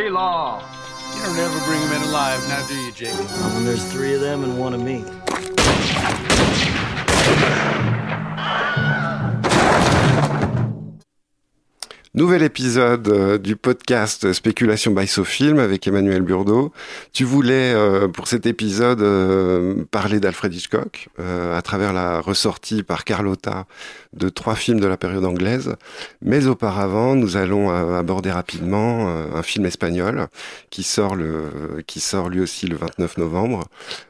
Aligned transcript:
martial 0.00 0.14
law. 0.14 0.62
You 1.14 1.22
don't 1.22 1.38
ever 1.38 1.66
bring 1.66 1.80
them 1.80 2.02
in 2.02 2.08
alive, 2.08 2.40
now 2.48 2.66
do 2.66 2.74
you, 2.74 2.92
Jake? 2.92 3.14
When 3.54 3.64
there's 3.64 3.84
three 3.92 4.14
of 4.14 4.20
them 4.20 4.44
and 4.44 4.58
one 4.58 4.74
of 4.74 4.82
me. 4.82 5.04
Nouvel 12.20 12.42
épisode 12.42 13.08
euh, 13.08 13.38
du 13.38 13.56
podcast 13.56 14.34
Spéculation 14.34 14.90
by 14.90 15.06
Sofilm 15.06 15.58
avec 15.58 15.86
Emmanuel 15.88 16.20
Burdeau. 16.20 16.70
Tu 17.14 17.24
voulais, 17.24 17.72
euh, 17.72 18.08
pour 18.08 18.28
cet 18.28 18.44
épisode, 18.44 19.00
euh, 19.00 19.84
parler 19.90 20.20
d'Alfred 20.20 20.54
Hitchcock 20.54 21.08
à 21.18 21.62
travers 21.62 21.94
la 21.94 22.20
ressortie 22.20 22.82
par 22.82 23.04
Carlotta 23.04 23.64
de 24.12 24.28
trois 24.28 24.54
films 24.54 24.80
de 24.80 24.86
la 24.86 24.98
période 24.98 25.24
anglaise. 25.24 25.76
Mais 26.20 26.46
auparavant, 26.46 27.14
nous 27.14 27.38
allons 27.38 27.70
aborder 27.70 28.30
rapidement 28.30 29.08
un 29.08 29.42
film 29.42 29.64
espagnol 29.64 30.28
qui 30.68 30.82
sort, 30.82 31.16
qui 31.86 32.00
sort 32.00 32.28
lui 32.28 32.40
aussi 32.40 32.66
le 32.66 32.76
29 32.76 33.16
novembre. 33.18 33.64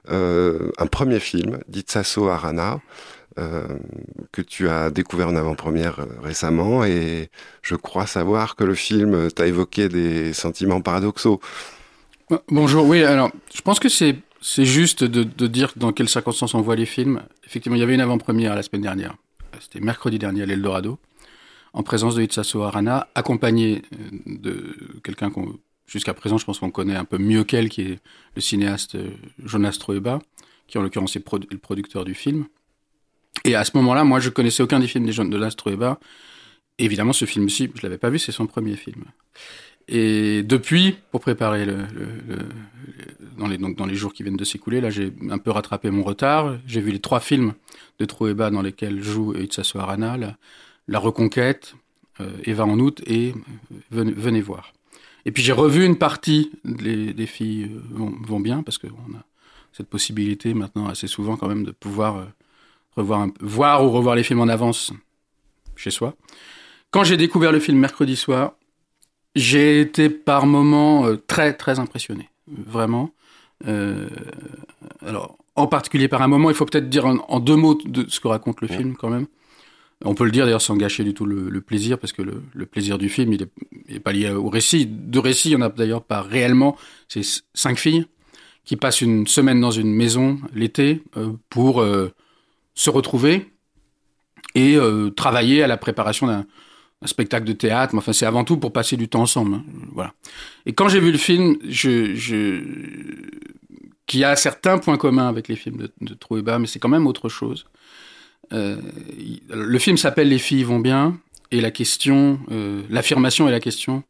un 0.09 0.87
premier 0.91 1.21
film 1.21 1.59
d'Itsaso 1.69 2.29
Arana. 2.29 2.81
Euh, 3.41 3.67
que 4.33 4.43
tu 4.43 4.69
as 4.69 4.91
découvert 4.91 5.29
en 5.29 5.35
avant-première 5.35 6.01
euh, 6.01 6.07
récemment 6.23 6.85
et 6.85 7.31
je 7.63 7.75
crois 7.75 8.07
savoir 8.07 8.55
que 8.55 8.65
le 8.65 8.75
film 8.75 9.31
t'a 9.31 9.47
évoqué 9.47 9.89
des 9.89 10.35
sentiments 10.35 10.83
paradoxaux. 10.83 11.41
Bonjour, 12.49 12.87
oui, 12.87 13.03
alors 13.03 13.31
je 13.55 13.63
pense 13.63 13.81
que 13.81 13.89
c'est 13.89 14.17
c'est 14.43 14.65
juste 14.65 15.05
de, 15.05 15.47
dire 15.47 15.73
dans 15.77 15.93
quelles 15.93 16.09
circonstances 16.09 16.55
on 16.55 16.61
voit 16.61 16.77
les 16.77 16.87
films. 16.87 17.23
Effectivement, 17.47 17.77
il 17.77 17.81
y 17.81 17.83
avait 17.83 17.95
une 17.95 18.01
avant-première 18.01 18.55
la 18.55 18.63
semaine 18.63 18.83
dernière. 18.83 19.17
C'était 19.61 19.81
mercredi 19.81 20.19
dernier 20.19 20.43
à 20.43 20.47
l'Eldorado, 20.47 20.99
en 21.73 21.83
présence 21.83 22.15
de 22.15 22.23
Itsaso 22.23 22.63
Arana, 22.63 23.09
accompagné 23.15 23.83
euh, 23.95 24.19
de 24.27 24.77
quelqu'un 25.03 25.31
qu'on, 25.31 25.59
jusqu'à 25.87 26.15
présent, 26.15 26.37
je 26.37 26.45
pense 26.45 26.59
qu'on 26.59 26.71
connaît 26.71 26.97
un 26.97 27.05
peu 27.05 27.19
mieux 27.19 27.45
qu'elle, 27.45 27.69
qui 27.69 27.83
est 27.83 27.99
le 28.35 28.41
cinéaste 28.41 28.97
Jonas 29.43 29.77
Troeba, 29.81 30.21
qui 30.67 30.79
en 30.79 30.83
l'occurrence 30.83 31.17
est 31.17 31.25
le 31.51 31.59
producteur 31.59 32.05
du 32.05 32.15
film. 32.15 32.47
Et 33.45 33.55
à 33.55 33.65
ce 33.65 33.73
moment-là, 33.77 34.05
moi, 34.05 34.21
je 34.21 34.31
connaissais 34.31 34.63
aucun 34.63 34.81
des 34.81 34.87
films 34.87 35.07
des 35.07 35.13
jeunes 35.13 35.31
de 35.31 35.37
Lastro 35.37 35.71
Évidemment, 36.79 37.13
ce 37.13 37.25
film-ci, 37.25 37.71
je 37.75 37.83
l'avais 37.83 37.99
pas 37.99 38.11
vu, 38.11 38.19
c'est 38.19 38.33
son 38.33 38.47
premier 38.47 38.77
film. 38.77 39.05
Et 39.89 40.43
depuis, 40.43 40.97
pour 41.11 41.21
préparer 41.21 41.65
le, 41.65 41.79
le, 41.79 42.39
dans, 43.37 43.49
les, 43.49 43.59
donc 43.59 43.77
dans 43.77 43.87
les 43.87 43.97
jours 43.97 44.13
qui 44.13 44.23
viennent 44.23 44.37
de 44.37 44.45
s'écouler, 44.45 44.81
là, 44.81 44.89
j'ai 44.89 45.13
un 45.31 45.39
peu 45.39 45.51
rattrapé 45.51 45.91
mon 45.91 46.05
retard. 46.05 46.59
J'ai 46.67 46.81
vu 46.81 46.93
les 46.93 47.01
trois 47.01 47.21
films 47.21 47.55
de 47.99 48.05
Troeba 48.05 48.51
dans 48.51 48.63
lesquels 48.63 49.03
joue 49.03 49.35
Itsaso 49.35 49.79
Arana, 49.79 50.17
la, 50.17 50.37
la 50.87 50.99
Reconquête, 50.99 51.75
euh, 52.21 52.31
Eva 52.45 52.65
en 52.67 52.79
août 52.79 53.03
et 53.07 53.35
euh, 53.73 54.13
venez, 54.17 54.41
voir. 54.41 54.73
Et 55.25 55.33
puis 55.33 55.43
j'ai 55.43 55.53
revu 55.53 55.85
une 55.85 55.97
partie 55.97 56.51
des, 56.65 57.13
des 57.13 57.27
filles 57.27 57.71
euh, 57.71 58.11
vont, 58.23 58.41
bien 58.41 58.63
parce 58.63 58.79
qu'on 58.79 58.89
a 58.89 59.25
cette 59.73 59.89
possibilité 59.89 60.55
maintenant 60.55 60.89
assez 60.89 61.07
souvent 61.07 61.37
quand 61.37 61.49
même 61.49 61.65
de 61.65 61.71
pouvoir 61.71 62.27
revoir 62.97 63.21
un, 63.21 63.33
voir 63.41 63.85
ou 63.85 63.91
revoir 63.91 64.15
les 64.15 64.23
films 64.23 64.41
en 64.41 64.49
avance 64.49 64.93
chez 65.77 65.91
soi. 65.91 66.15
Quand 66.91 67.05
j'ai 67.05 67.17
découvert 67.17 67.53
le 67.53 67.61
film 67.61 67.79
mercredi 67.79 68.17
soir, 68.17 68.55
j'ai 69.35 69.81
été 69.81 70.11
par 70.11 70.47
moments 70.47 71.07
euh, 71.07 71.17
très 71.17 71.55
très 71.55 71.79
impressionné, 71.79 72.29
vraiment. 72.49 73.11
Euh, 73.67 74.09
alors, 75.03 75.39
en 75.55 75.67
particulier 75.67 76.09
par 76.09 76.23
un 76.23 76.29
moment, 76.29 76.51
il 76.51 76.57
faut 76.57 76.67
peut-être 76.67 76.89
dire 76.89 77.07
en, 77.07 77.41
deux 77.41 77.57
mots 77.57 77.75
de 77.75 78.07
ce 78.09 78.21
que 78.21 78.29
raconte 78.29 78.61
le 78.61 78.69
film 78.69 78.97
quand 78.97 79.11
même. 79.11 79.27
On 80.03 80.15
peut 80.15 80.25
le 80.25 80.31
dire 80.31 80.47
d'ailleurs 80.47 80.63
sans 80.63 80.77
gâcher 80.77 81.05
du 81.05 81.13
tout 81.13 81.27
le, 81.27 81.61
plaisir, 81.61 81.99
parce 81.99 82.13
que 82.13 82.23
le, 82.23 82.67
plaisir 82.67 82.97
du 82.97 83.11
film, 83.11 83.35
il 83.35 83.47
est, 83.89 84.01
pas 84.01 84.13
lié 84.13 84.31
au 84.31 84.49
récit. 84.49 84.87
De 84.87 85.19
récit, 85.19 85.51
il 85.51 85.57
n'y 85.57 85.63
en 85.63 85.67
a 85.67 85.69
d'ailleurs 85.69 86.03
pas 86.03 86.23
réellement. 86.23 86.77
C'est 87.09 87.23
cinq 87.53 87.79
filles 87.79 88.07
qui 88.65 88.77
passent 88.77 89.03
une 89.03 89.27
semaine 89.27 89.61
dans 89.61 89.71
une 89.71 89.93
maison 89.93 90.39
l'été 90.55 91.03
euh, 91.17 91.33
pour 91.51 91.85
se 92.75 92.91
retrouver 92.91 93.51
et 94.55 94.77
euh, 94.77 95.11
travailler 95.11 95.63
à 95.63 95.67
la 95.67 95.77
préparation 95.77 96.27
d'un 96.27 96.45
spectacle 97.05 97.47
de 97.47 97.53
théâtre. 97.53 97.95
Enfin, 97.97 98.13
c'est 98.13 98.27
avant 98.27 98.45
tout 98.45 98.57
pour 98.57 98.73
passer 98.73 98.97
du 98.97 99.09
temps 99.09 99.23
ensemble. 99.23 99.55
Hein. 99.55 99.65
Voilà. 99.93 100.13
Et 100.67 100.73
quand 100.73 100.89
j'ai 100.89 101.01
vu 101.01 101.13
le 101.13 101.19
film, 101.19 101.57
qui 104.07 104.25
a 104.25 104.37
certains 104.37 104.79
points 104.79 104.97
communs 104.97 105.29
avec 105.29 105.49
les 105.49 105.57
films 105.57 105.77
de, 105.77 105.93
de 106.01 106.15
Trouéba, 106.15 106.59
mais 106.59 106.67
c'est 106.67 106.79
quand 106.79 106.89
même 106.89 107.07
autre 107.07 107.29
chose. 107.29 107.67
Euh, 108.53 108.81
le 109.49 109.79
film 109.79 109.97
s'appelle 109.97 110.29
Les 110.29 110.39
filles 110.39 110.65
vont 110.65 110.81
bien, 110.81 111.17
et 111.53 111.61
la 111.61 111.71
question, 111.71 112.41
euh, 112.51 112.83
l'affirmation 112.91 113.49
et 113.49 113.53
la 113.53 113.61
question, 113.61 114.03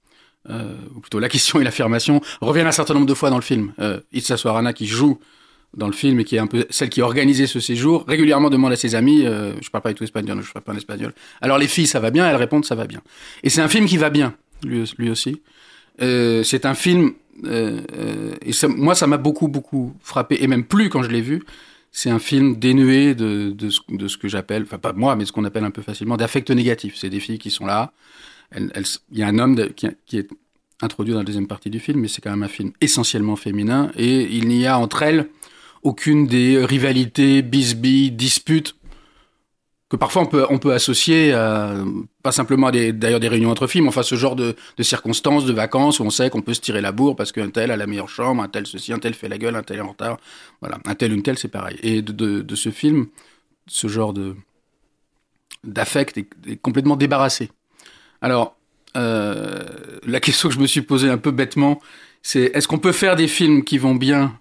ou 0.48 1.00
plutôt 1.00 1.18
la 1.18 1.28
question 1.28 1.60
et 1.60 1.64
l'affirmation, 1.64 2.22
reviennent 2.40 2.66
un 2.66 2.72
certain 2.72 2.94
nombre 2.94 3.06
de 3.06 3.14
fois 3.14 3.28
dans 3.28 3.36
le 3.36 3.42
film. 3.42 3.74
Euh, 3.78 4.00
Itza 4.10 4.38
Soarana 4.38 4.72
qui 4.72 4.86
joue 4.86 5.20
dans 5.76 5.86
le 5.86 5.92
film 5.92 6.18
et 6.20 6.24
qui 6.24 6.36
est 6.36 6.40
un 6.40 6.46
peu 6.46 6.66
celle 6.70 6.88
qui 6.88 7.00
a 7.00 7.04
organisé 7.04 7.46
ce 7.46 7.60
séjour, 7.60 8.04
régulièrement 8.06 8.50
demande 8.50 8.72
à 8.72 8.76
ses 8.76 8.94
amis, 8.94 9.24
euh, 9.24 9.52
je 9.60 9.70
parle 9.70 9.82
pas 9.82 9.90
du 9.90 9.94
tout 9.94 10.04
espagnol, 10.04 10.42
je 10.42 10.52
parle 10.52 10.64
pas 10.64 10.72
en 10.72 10.76
espagnol. 10.76 11.12
Alors 11.40 11.58
les 11.58 11.68
filles, 11.68 11.86
ça 11.86 12.00
va 12.00 12.10
bien, 12.10 12.28
elles 12.28 12.36
répondent 12.36 12.64
ça 12.64 12.74
va 12.74 12.86
bien. 12.86 13.00
Et 13.42 13.50
c'est 13.50 13.60
un 13.60 13.68
film 13.68 13.86
qui 13.86 13.96
va 13.96 14.10
bien, 14.10 14.34
lui, 14.64 15.10
aussi. 15.10 15.40
Euh, 16.02 16.42
c'est 16.42 16.66
un 16.66 16.74
film 16.74 17.12
euh, 17.44 17.80
euh 17.96 18.34
et 18.42 18.52
ça, 18.52 18.68
moi 18.68 18.94
ça 18.94 19.06
m'a 19.06 19.16
beaucoup 19.16 19.48
beaucoup 19.48 19.94
frappé 20.00 20.38
et 20.40 20.46
même 20.46 20.64
plus 20.64 20.88
quand 20.88 21.02
je 21.02 21.10
l'ai 21.10 21.20
vu. 21.20 21.42
C'est 21.92 22.10
un 22.10 22.20
film 22.20 22.56
dénué 22.56 23.16
de, 23.16 23.50
de, 23.50 23.68
ce, 24.08 24.16
que 24.16 24.28
j'appelle, 24.28 24.62
enfin 24.62 24.78
pas 24.78 24.92
moi, 24.92 25.16
mais 25.16 25.24
ce 25.24 25.32
qu'on 25.32 25.44
appelle 25.44 25.64
un 25.64 25.72
peu 25.72 25.82
facilement 25.82 26.16
d'affect 26.16 26.48
négatif. 26.50 26.94
C'est 26.96 27.10
des 27.10 27.18
filles 27.18 27.38
qui 27.38 27.50
sont 27.50 27.66
là. 27.66 27.92
Il 28.56 28.70
y 29.12 29.24
a 29.24 29.26
un 29.26 29.38
homme 29.40 29.70
qui, 29.74 29.88
qui 30.06 30.18
est 30.18 30.28
introduit 30.82 31.12
dans 31.12 31.20
la 31.20 31.24
deuxième 31.24 31.48
partie 31.48 31.68
du 31.68 31.80
film, 31.80 32.00
mais 32.00 32.08
c'est 32.08 32.20
quand 32.20 32.30
même 32.30 32.44
un 32.44 32.48
film 32.48 32.70
essentiellement 32.80 33.34
féminin 33.34 33.90
et 33.96 34.22
il 34.36 34.46
n'y 34.46 34.66
a 34.66 34.78
entre 34.78 35.02
elles 35.02 35.28
aucune 35.82 36.26
des 36.26 36.64
rivalités, 36.64 37.42
bisbis, 37.42 38.10
disputes 38.10 38.74
que 39.90 39.96
parfois 39.96 40.22
on 40.22 40.58
peut, 40.58 40.72
associer 40.72 41.32
à, 41.32 41.74
pas 42.22 42.30
simplement 42.30 42.68
à 42.68 42.70
des, 42.70 42.92
d'ailleurs 42.92 43.18
des 43.18 43.26
réunions 43.26 43.50
entre 43.50 43.66
filles, 43.66 43.80
mais 43.80 43.88
enfin 43.88 44.04
ce 44.04 44.14
genre 44.14 44.36
de, 44.36 44.54
circonstances, 44.78 45.44
de 45.44 45.52
vacances 45.52 45.98
où 45.98 46.04
on 46.04 46.10
sait 46.10 46.30
qu'on 46.30 46.42
peut 46.42 46.54
se 46.54 46.60
tirer 46.60 46.80
la 46.80 46.92
bourre 46.92 47.16
parce 47.16 47.32
qu'un 47.32 47.50
tel 47.50 47.72
a 47.72 47.76
la 47.76 47.88
meilleure 47.88 48.08
chambre, 48.08 48.40
un 48.40 48.48
tel 48.48 48.68
ceci, 48.68 48.92
un 48.92 49.00
tel 49.00 49.14
fait 49.14 49.28
la 49.28 49.36
gueule, 49.36 49.56
un 49.56 49.64
tel 49.64 49.78
est 49.78 49.82
en 49.82 49.88
retard. 49.88 50.18
Voilà, 50.60 50.78
un 50.86 50.94
tel, 50.94 51.12
une 51.12 51.24
telle, 51.24 51.38
c'est 51.38 51.48
pareil. 51.48 51.76
Et 51.82 52.02
de, 52.02 52.54
ce 52.54 52.70
film, 52.70 53.08
ce 53.66 53.88
genre 53.88 54.12
de 54.12 54.36
d'affect 55.64 56.16
est, 56.16 56.28
est, 56.46 56.56
complètement 56.56 56.96
débarrassé. 56.96 57.50
Alors, 58.22 58.56
euh, 58.96 59.64
la 60.06 60.20
question 60.20 60.48
que 60.48 60.54
je 60.54 60.60
me 60.60 60.66
suis 60.66 60.82
posée 60.82 61.10
un 61.10 61.18
peu 61.18 61.32
bêtement, 61.32 61.80
c'est 62.22 62.52
est-ce 62.54 62.68
qu'on 62.68 62.78
peut 62.78 62.92
faire 62.92 63.16
des 63.16 63.28
films 63.28 63.64
qui 63.64 63.76
vont 63.76 63.96
bien 63.96 64.38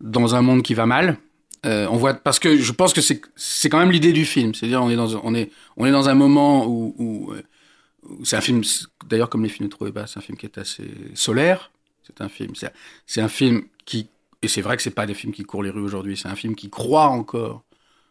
dans 0.00 0.34
un 0.34 0.42
monde 0.42 0.62
qui 0.62 0.74
va 0.74 0.86
mal. 0.86 1.18
Euh, 1.66 1.86
on 1.90 1.96
voit 1.96 2.14
parce 2.14 2.38
que 2.38 2.56
je 2.56 2.72
pense 2.72 2.92
que 2.92 3.00
c'est 3.00 3.20
c'est 3.34 3.68
quand 3.68 3.78
même 3.78 3.90
l'idée 3.90 4.12
du 4.12 4.24
film, 4.24 4.54
c'est-à-dire 4.54 4.82
on 4.82 4.90
est 4.90 4.96
dans 4.96 5.20
on 5.24 5.34
est 5.34 5.50
on 5.76 5.86
est 5.86 5.90
dans 5.90 6.08
un 6.08 6.14
moment 6.14 6.66
où, 6.66 7.32
euh, 7.32 7.42
c'est 8.22 8.36
un 8.36 8.40
film 8.40 8.62
d'ailleurs 9.06 9.28
comme 9.28 9.42
les 9.42 9.48
films 9.48 9.68
de 9.68 9.74
Troeba, 9.74 10.06
c'est 10.06 10.18
un 10.18 10.22
film 10.22 10.38
qui 10.38 10.46
est 10.46 10.58
assez 10.58 10.88
solaire. 11.14 11.72
C'est 12.04 12.20
un 12.20 12.28
film 12.28 12.52
c'est 13.06 13.20
un 13.20 13.28
film 13.28 13.64
qui 13.84 14.08
et 14.40 14.48
c'est 14.48 14.62
vrai 14.62 14.76
que 14.76 14.82
c'est 14.82 14.92
pas 14.92 15.06
des 15.06 15.14
films 15.14 15.32
qui 15.32 15.42
courent 15.42 15.64
les 15.64 15.70
rues 15.70 15.82
aujourd'hui, 15.82 16.16
c'est 16.16 16.28
un 16.28 16.36
film 16.36 16.54
qui 16.54 16.70
croit 16.70 17.08
encore. 17.08 17.64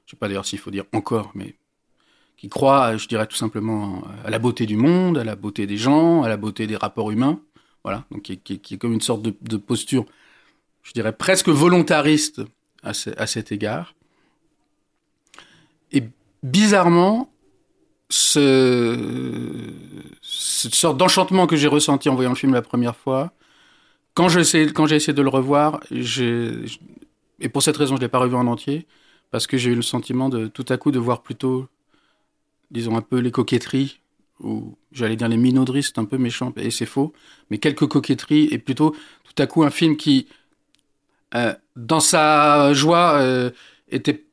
Je 0.05 0.11
sais 0.11 0.17
pas 0.17 0.27
d'ailleurs 0.27 0.45
s'il 0.45 0.59
faut 0.59 0.71
dire 0.71 0.85
encore, 0.93 1.31
mais 1.33 1.55
qui 2.35 2.49
croit, 2.49 2.97
je 2.97 3.07
dirais 3.07 3.27
tout 3.27 3.35
simplement 3.37 4.03
à 4.25 4.29
la 4.29 4.39
beauté 4.39 4.65
du 4.65 4.75
monde, 4.75 5.17
à 5.17 5.23
la 5.23 5.35
beauté 5.35 5.67
des 5.67 5.77
gens, 5.77 6.21
à 6.23 6.29
la 6.29 6.37
beauté 6.37 6.67
des 6.67 6.75
rapports 6.75 7.11
humains. 7.11 7.39
Voilà, 7.83 8.03
donc 8.11 8.23
qui, 8.23 8.33
est 8.53 8.77
comme 8.77 8.93
une 8.93 9.01
sorte 9.01 9.21
de 9.21 9.57
posture 9.57 10.05
je 10.87 10.93
dirais 10.93 11.11
presque 11.11 11.49
volontariste 11.49 12.41
à, 12.81 12.93
ce, 12.93 13.09
à 13.17 13.27
cet 13.27 13.51
égard. 13.51 13.93
Et 15.91 16.03
bizarrement, 16.43 17.29
ce, 18.09 19.69
cette 20.21 20.75
sorte 20.75 20.97
d'enchantement 20.97 21.45
que 21.45 21.57
j'ai 21.57 21.67
ressenti 21.67 22.07
en 22.07 22.15
voyant 22.15 22.29
le 22.29 22.37
film 22.37 22.53
la 22.53 22.61
première 22.61 22.95
fois, 22.95 23.33
quand 24.13 24.29
j'ai 24.29 24.39
essayé, 24.39 24.65
de 24.65 25.21
le 25.21 25.29
revoir, 25.29 25.81
et 25.91 27.49
pour 27.49 27.61
cette 27.61 27.77
raison 27.77 27.95
je 27.95 27.99
ne 27.99 28.05
l'ai 28.05 28.09
pas 28.09 28.19
revu 28.19 28.35
en 28.35 28.47
entier, 28.47 28.87
parce 29.29 29.45
que 29.45 29.57
j'ai 29.57 29.71
eu 29.71 29.75
le 29.75 29.81
sentiment 29.81 30.29
de 30.29 30.47
tout 30.47 30.65
à 30.69 30.77
coup 30.77 30.91
de 30.91 30.99
voir 30.99 31.21
plutôt, 31.21 31.67
disons 32.71 32.95
un 32.95 33.01
peu 33.01 33.19
les 33.19 33.31
coquetteries, 33.31 33.99
ou 34.39 34.77
j'allais 34.93 35.17
dire 35.17 35.27
les 35.27 35.37
minauderies, 35.37 35.91
un 35.97 36.05
peu 36.05 36.17
méchant 36.17 36.53
et 36.55 36.71
c'est 36.71 36.85
faux, 36.85 37.11
mais 37.49 37.57
quelques 37.57 37.87
coquetteries, 37.87 38.47
et 38.51 38.57
plutôt 38.57 38.95
tout 39.25 39.43
à 39.43 39.47
coup 39.47 39.63
un 39.63 39.69
film 39.69 39.97
qui 39.97 40.27
euh, 41.35 41.53
dans 41.75 41.99
sa 41.99 42.73
joie, 42.73 43.19
euh, 43.19 43.51
était 43.89 44.23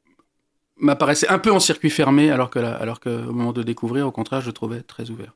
m'apparaissait 0.76 1.29
un 1.29 1.38
peu 1.38 1.52
en 1.52 1.61
circuit 1.61 1.91
fermé, 1.91 2.31
alors 2.31 2.50
que, 2.50 3.29
au 3.29 3.32
moment 3.32 3.52
de 3.52 3.62
découvrir, 3.62 4.06
au 4.06 4.11
contraire, 4.11 4.41
je 4.41 4.46
le 4.46 4.52
trouvais 4.52 4.81
très 4.81 5.11
ouvert. 5.11 5.32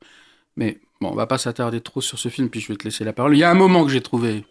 Mais 0.56 0.80
bon, 1.00 1.10
on 1.10 1.14
va 1.14 1.26
pas 1.26 1.38
s'attarder 1.38 1.80
trop 1.80 2.00
sur 2.00 2.18
ce 2.18 2.28
film, 2.28 2.50
puis 2.50 2.60
je 2.60 2.68
vais 2.68 2.76
te 2.76 2.84
laisser 2.84 3.04
la 3.04 3.12
parole. 3.12 3.36
Il 3.36 3.38
y 3.38 3.44
a 3.44 3.50
un 3.50 3.54
moment 3.54 3.84
que 3.84 3.90
j'ai 3.90 4.00
trouvé, 4.00 4.44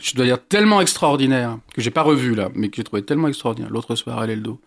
je 0.00 0.14
dois 0.14 0.24
dire 0.24 0.44
tellement 0.44 0.80
extraordinaire, 0.80 1.58
que 1.74 1.80
j'ai 1.80 1.92
pas 1.92 2.02
revu 2.02 2.34
là, 2.34 2.50
mais 2.54 2.68
que 2.68 2.76
j'ai 2.76 2.84
trouvé 2.84 3.02
tellement 3.04 3.28
extraordinaire 3.28 3.70
l'autre 3.70 3.94
soir 3.94 4.18
à 4.18 4.26
l'Eldo, 4.26 4.60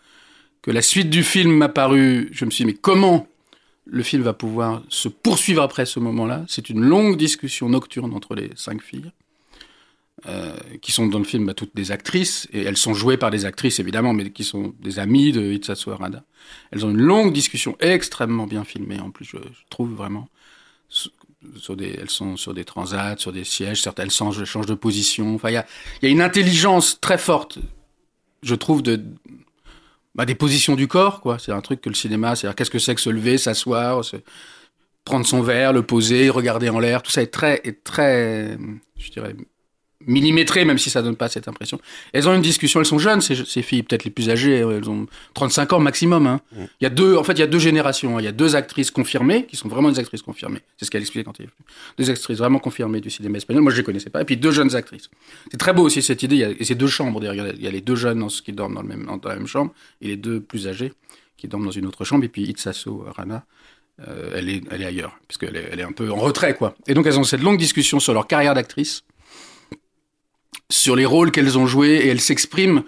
que 0.62 0.70
la 0.70 0.82
suite 0.82 1.10
du 1.10 1.22
film 1.22 1.52
m'a 1.52 1.68
paru, 1.68 2.30
je 2.32 2.44
me 2.44 2.50
suis 2.50 2.64
dit, 2.64 2.72
mais 2.72 2.78
comment 2.78 3.26
le 3.84 4.02
film 4.02 4.22
va 4.22 4.32
pouvoir 4.32 4.82
se 4.88 5.08
poursuivre 5.08 5.62
après 5.62 5.84
ce 5.86 6.00
moment-là? 6.00 6.44
C'est 6.48 6.70
une 6.70 6.80
longue 6.80 7.16
discussion 7.16 7.68
nocturne 7.68 8.14
entre 8.14 8.34
les 8.34 8.50
cinq 8.54 8.80
filles. 8.80 9.12
Euh, 10.28 10.56
qui 10.80 10.92
sont 10.92 11.08
dans 11.08 11.18
le 11.18 11.24
film 11.24 11.46
bah, 11.46 11.54
toutes 11.54 11.74
des 11.74 11.90
actrices, 11.90 12.46
et 12.52 12.62
elles 12.62 12.76
sont 12.76 12.94
jouées 12.94 13.16
par 13.16 13.32
des 13.32 13.44
actrices 13.44 13.80
évidemment, 13.80 14.12
mais 14.12 14.30
qui 14.30 14.44
sont 14.44 14.72
des 14.78 15.00
amies 15.00 15.32
de 15.32 15.42
Hitsasu 15.42 15.90
Arada. 15.90 16.22
Elles 16.70 16.86
ont 16.86 16.90
une 16.90 17.00
longue 17.00 17.32
discussion 17.32 17.76
extrêmement 17.80 18.46
bien 18.46 18.62
filmée, 18.62 19.00
en 19.00 19.10
plus 19.10 19.24
je, 19.24 19.38
trouve 19.68 19.92
vraiment. 19.94 20.28
Elles 21.42 22.08
sont 22.08 22.36
sur 22.36 22.54
des 22.54 22.64
transats, 22.64 23.16
sur 23.18 23.32
des 23.32 23.42
sièges, 23.42 23.82
certaines 23.82 24.12
changent, 24.12 24.66
de 24.66 24.74
position. 24.74 25.34
Enfin, 25.34 25.50
il 25.50 25.54
y 25.54 25.56
a, 25.56 25.66
y 26.02 26.06
a 26.06 26.10
une 26.10 26.22
intelligence 26.22 27.00
très 27.00 27.18
forte, 27.18 27.58
je 28.44 28.54
trouve, 28.54 28.80
de, 28.82 29.02
bah, 30.14 30.24
des 30.24 30.36
positions 30.36 30.76
du 30.76 30.86
corps, 30.86 31.20
quoi. 31.20 31.40
C'est 31.40 31.50
un 31.50 31.62
truc 31.62 31.80
que 31.80 31.88
le 31.88 31.96
cinéma, 31.96 32.36
c'est-à-dire 32.36 32.54
qu'est-ce 32.54 32.70
que 32.70 32.78
c'est 32.78 32.94
que 32.94 33.00
se 33.00 33.10
lever, 33.10 33.38
s'asseoir, 33.38 34.04
se... 34.04 34.18
prendre 35.04 35.26
son 35.26 35.42
verre, 35.42 35.72
le 35.72 35.82
poser, 35.82 36.30
regarder 36.30 36.68
en 36.68 36.78
l'air, 36.78 37.02
tout 37.02 37.10
ça 37.10 37.22
est 37.22 37.32
très, 37.32 37.60
est 37.64 37.82
très, 37.82 38.56
je 38.98 39.10
dirais, 39.10 39.34
millimétré, 40.06 40.64
même 40.64 40.78
si 40.78 40.90
ça 40.90 41.02
donne 41.02 41.16
pas 41.16 41.28
cette 41.28 41.48
impression. 41.48 41.80
Elles 42.12 42.28
ont 42.28 42.34
une 42.34 42.42
discussion, 42.42 42.80
elles 42.80 42.86
sont 42.86 42.98
jeunes, 42.98 43.20
ces, 43.20 43.34
ces 43.44 43.62
filles, 43.62 43.82
peut-être 43.82 44.04
les 44.04 44.10
plus 44.10 44.30
âgées, 44.30 44.58
elles 44.58 44.88
ont 44.88 45.06
35 45.34 45.72
ans 45.72 45.80
maximum. 45.80 46.26
Hein. 46.26 46.40
Mm. 46.52 46.64
Il 46.80 46.84
y 46.84 46.86
a 46.86 46.90
deux, 46.90 47.16
en 47.16 47.24
fait, 47.24 47.32
il 47.34 47.40
y 47.40 47.42
a 47.42 47.46
deux 47.46 47.58
générations. 47.58 48.18
Il 48.18 48.24
y 48.24 48.28
a 48.28 48.32
deux 48.32 48.56
actrices 48.56 48.90
confirmées, 48.90 49.46
qui 49.46 49.56
sont 49.56 49.68
vraiment 49.68 49.90
des 49.90 49.98
actrices 49.98 50.22
confirmées. 50.22 50.60
C'est 50.76 50.84
ce 50.84 50.90
qu'elle 50.90 51.02
expliquait 51.02 51.24
quand 51.24 51.38
il 51.38 51.48
Deux 51.98 52.10
actrices 52.10 52.38
vraiment 52.38 52.58
confirmées 52.58 53.00
du 53.00 53.10
cinéma 53.10 53.38
espagnol. 53.38 53.62
Moi, 53.62 53.72
je 53.72 53.78
les 53.78 53.84
connaissais 53.84 54.10
pas. 54.10 54.22
Et 54.22 54.24
puis 54.24 54.36
deux 54.36 54.52
jeunes 54.52 54.74
actrices. 54.74 55.10
C'est 55.50 55.58
très 55.58 55.72
beau 55.72 55.82
aussi 55.82 56.02
cette 56.02 56.22
idée. 56.22 56.36
Il 56.36 56.40
y 56.40 56.44
a, 56.44 56.50
et 56.50 56.64
c'est 56.64 56.74
deux 56.74 56.86
chambres, 56.86 57.20
d'ailleurs. 57.20 57.54
Il 57.54 57.62
y 57.62 57.66
a 57.66 57.70
les 57.70 57.80
deux 57.80 57.96
jeunes 57.96 58.26
qui 58.44 58.52
dorment 58.52 58.74
dans, 58.74 58.82
le 58.82 58.88
même, 58.88 59.06
dans 59.06 59.28
la 59.28 59.36
même 59.36 59.46
chambre, 59.46 59.72
et 60.00 60.08
les 60.08 60.16
deux 60.16 60.40
plus 60.40 60.68
âgés 60.68 60.92
qui 61.36 61.48
dorment 61.48 61.64
dans 61.64 61.70
une 61.70 61.86
autre 61.86 62.04
chambre. 62.04 62.24
Et 62.24 62.28
puis 62.28 62.42
Itsaso 62.42 63.04
Rana, 63.16 63.44
euh, 64.06 64.32
elle, 64.34 64.48
est, 64.48 64.62
elle 64.70 64.82
est 64.82 64.86
ailleurs, 64.86 65.18
puisqu'elle 65.28 65.56
est, 65.56 65.68
elle 65.70 65.80
est 65.80 65.84
un 65.84 65.92
peu 65.92 66.10
en 66.10 66.16
retrait, 66.16 66.54
quoi. 66.54 66.74
Et 66.86 66.94
donc, 66.94 67.06
elles 67.06 67.18
ont 67.18 67.24
cette 67.24 67.42
longue 67.42 67.58
discussion 67.58 68.00
sur 68.00 68.14
leur 68.14 68.26
carrière 68.26 68.54
d'actrice 68.54 69.04
sur 70.72 70.96
les 70.96 71.04
rôles 71.04 71.30
qu'elles 71.30 71.58
ont 71.58 71.66
joués 71.66 71.96
et 71.96 72.08
elles 72.08 72.20
s'expriment 72.20 72.82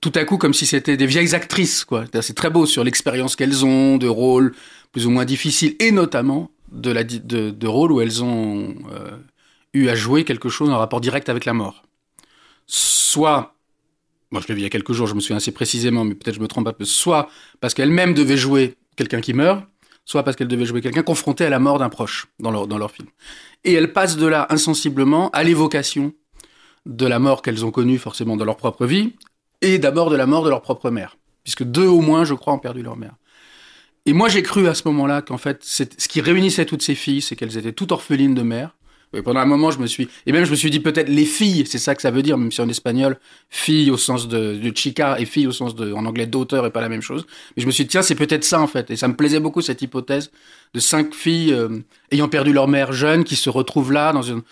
tout 0.00 0.12
à 0.16 0.24
coup 0.24 0.36
comme 0.36 0.52
si 0.52 0.66
c'était 0.66 0.96
des 0.96 1.06
vieilles 1.06 1.34
actrices. 1.34 1.84
quoi. 1.84 2.04
C'est 2.20 2.34
très 2.34 2.50
beau 2.50 2.66
sur 2.66 2.84
l'expérience 2.84 3.36
qu'elles 3.36 3.64
ont 3.64 3.96
de 3.96 4.08
rôles 4.08 4.54
plus 4.92 5.06
ou 5.06 5.10
moins 5.10 5.24
difficiles 5.24 5.76
et 5.80 5.92
notamment 5.92 6.50
de, 6.70 7.66
rôles 7.66 7.92
où 7.92 8.00
elles 8.00 8.22
ont 8.22 8.74
euh, 8.92 9.16
eu 9.72 9.88
à 9.88 9.94
jouer 9.94 10.24
quelque 10.24 10.48
chose 10.48 10.70
en 10.70 10.78
rapport 10.78 11.00
direct 11.00 11.28
avec 11.28 11.44
la 11.44 11.52
mort. 11.52 11.84
Soit, 12.66 13.54
moi 14.30 14.42
je 14.42 14.48
l'ai 14.48 14.54
vu 14.54 14.60
il 14.60 14.64
y 14.64 14.66
a 14.66 14.70
quelques 14.70 14.92
jours, 14.92 15.06
je 15.06 15.14
me 15.14 15.20
souviens 15.20 15.36
assez 15.36 15.52
précisément, 15.52 16.04
mais 16.04 16.14
peut-être 16.14 16.34
je 16.34 16.40
me 16.40 16.48
trompe 16.48 16.66
un 16.66 16.72
peu, 16.72 16.84
soit 16.84 17.28
parce 17.60 17.74
qu'elles-mêmes 17.74 18.14
devaient 18.14 18.36
jouer 18.36 18.74
quelqu'un 18.96 19.20
qui 19.20 19.34
meurt, 19.34 19.64
soit 20.04 20.24
parce 20.24 20.36
qu'elles 20.36 20.48
devaient 20.48 20.66
jouer 20.66 20.80
quelqu'un 20.80 21.02
confronté 21.02 21.44
à 21.44 21.50
la 21.50 21.60
mort 21.60 21.78
d'un 21.78 21.88
proche 21.88 22.26
dans 22.40 22.50
leur, 22.50 22.66
dans 22.66 22.78
leur 22.78 22.90
film. 22.90 23.08
Et 23.62 23.72
elles 23.72 23.92
passent 23.92 24.16
de 24.16 24.26
là 24.26 24.46
insensiblement 24.50 25.30
à 25.30 25.44
l'évocation 25.44 26.12
de 26.86 27.06
la 27.06 27.18
mort 27.18 27.42
qu'elles 27.42 27.64
ont 27.64 27.70
connue 27.70 27.98
forcément 27.98 28.36
dans 28.36 28.44
leur 28.44 28.56
propre 28.56 28.86
vie, 28.86 29.14
et 29.60 29.78
d'abord 29.78 30.10
de 30.10 30.16
la 30.16 30.26
mort 30.26 30.44
de 30.44 30.50
leur 30.50 30.62
propre 30.62 30.90
mère, 30.90 31.16
puisque 31.42 31.64
deux 31.64 31.86
au 31.86 32.00
moins, 32.00 32.24
je 32.24 32.34
crois, 32.34 32.52
ont 32.52 32.58
perdu 32.58 32.82
leur 32.82 32.96
mère. 32.96 33.14
Et 34.06 34.12
moi, 34.12 34.28
j'ai 34.28 34.42
cru 34.42 34.68
à 34.68 34.74
ce 34.74 34.86
moment-là 34.88 35.22
qu'en 35.22 35.38
fait, 35.38 35.64
ce 35.64 36.08
qui 36.08 36.20
réunissait 36.20 36.66
toutes 36.66 36.82
ces 36.82 36.94
filles, 36.94 37.22
c'est 37.22 37.36
qu'elles 37.36 37.56
étaient 37.56 37.72
toutes 37.72 37.92
orphelines 37.92 38.34
de 38.34 38.42
mère. 38.42 38.76
Et 39.16 39.22
pendant 39.22 39.40
un 39.40 39.46
moment, 39.46 39.70
je 39.70 39.78
me 39.78 39.86
suis, 39.86 40.08
et 40.26 40.32
même 40.32 40.44
je 40.44 40.50
me 40.50 40.56
suis 40.56 40.70
dit 40.70 40.80
peut-être 40.80 41.08
les 41.08 41.24
filles, 41.24 41.64
c'est 41.66 41.78
ça 41.78 41.94
que 41.94 42.02
ça 42.02 42.10
veut 42.10 42.22
dire, 42.22 42.36
même 42.36 42.50
si 42.50 42.60
en 42.60 42.68
espagnol, 42.68 43.16
fille 43.48 43.90
au 43.90 43.96
sens 43.96 44.28
de, 44.28 44.56
de 44.56 44.76
chica 44.76 45.18
et 45.20 45.24
fille 45.24 45.46
au 45.46 45.52
sens 45.52 45.76
de, 45.76 45.92
en 45.92 46.04
anglais 46.04 46.26
d'auteur 46.26 46.66
est 46.66 46.70
pas 46.70 46.80
la 46.80 46.88
même 46.88 47.00
chose. 47.00 47.24
Mais 47.56 47.62
je 47.62 47.66
me 47.66 47.70
suis 47.70 47.84
dit 47.84 47.90
tiens, 47.90 48.02
c'est 48.02 48.16
peut-être 48.16 48.44
ça 48.44 48.60
en 48.60 48.66
fait. 48.66 48.90
Et 48.90 48.96
ça 48.96 49.06
me 49.06 49.14
plaisait 49.14 49.38
beaucoup 49.38 49.60
cette 49.62 49.82
hypothèse 49.82 50.32
de 50.74 50.80
cinq 50.80 51.14
filles 51.14 51.52
euh, 51.52 51.78
ayant 52.10 52.28
perdu 52.28 52.52
leur 52.52 52.66
mère 52.66 52.92
jeune 52.92 53.22
qui 53.22 53.36
se 53.36 53.50
retrouvent 53.50 53.92
là 53.92 54.12
dans 54.12 54.22
une, 54.22 54.42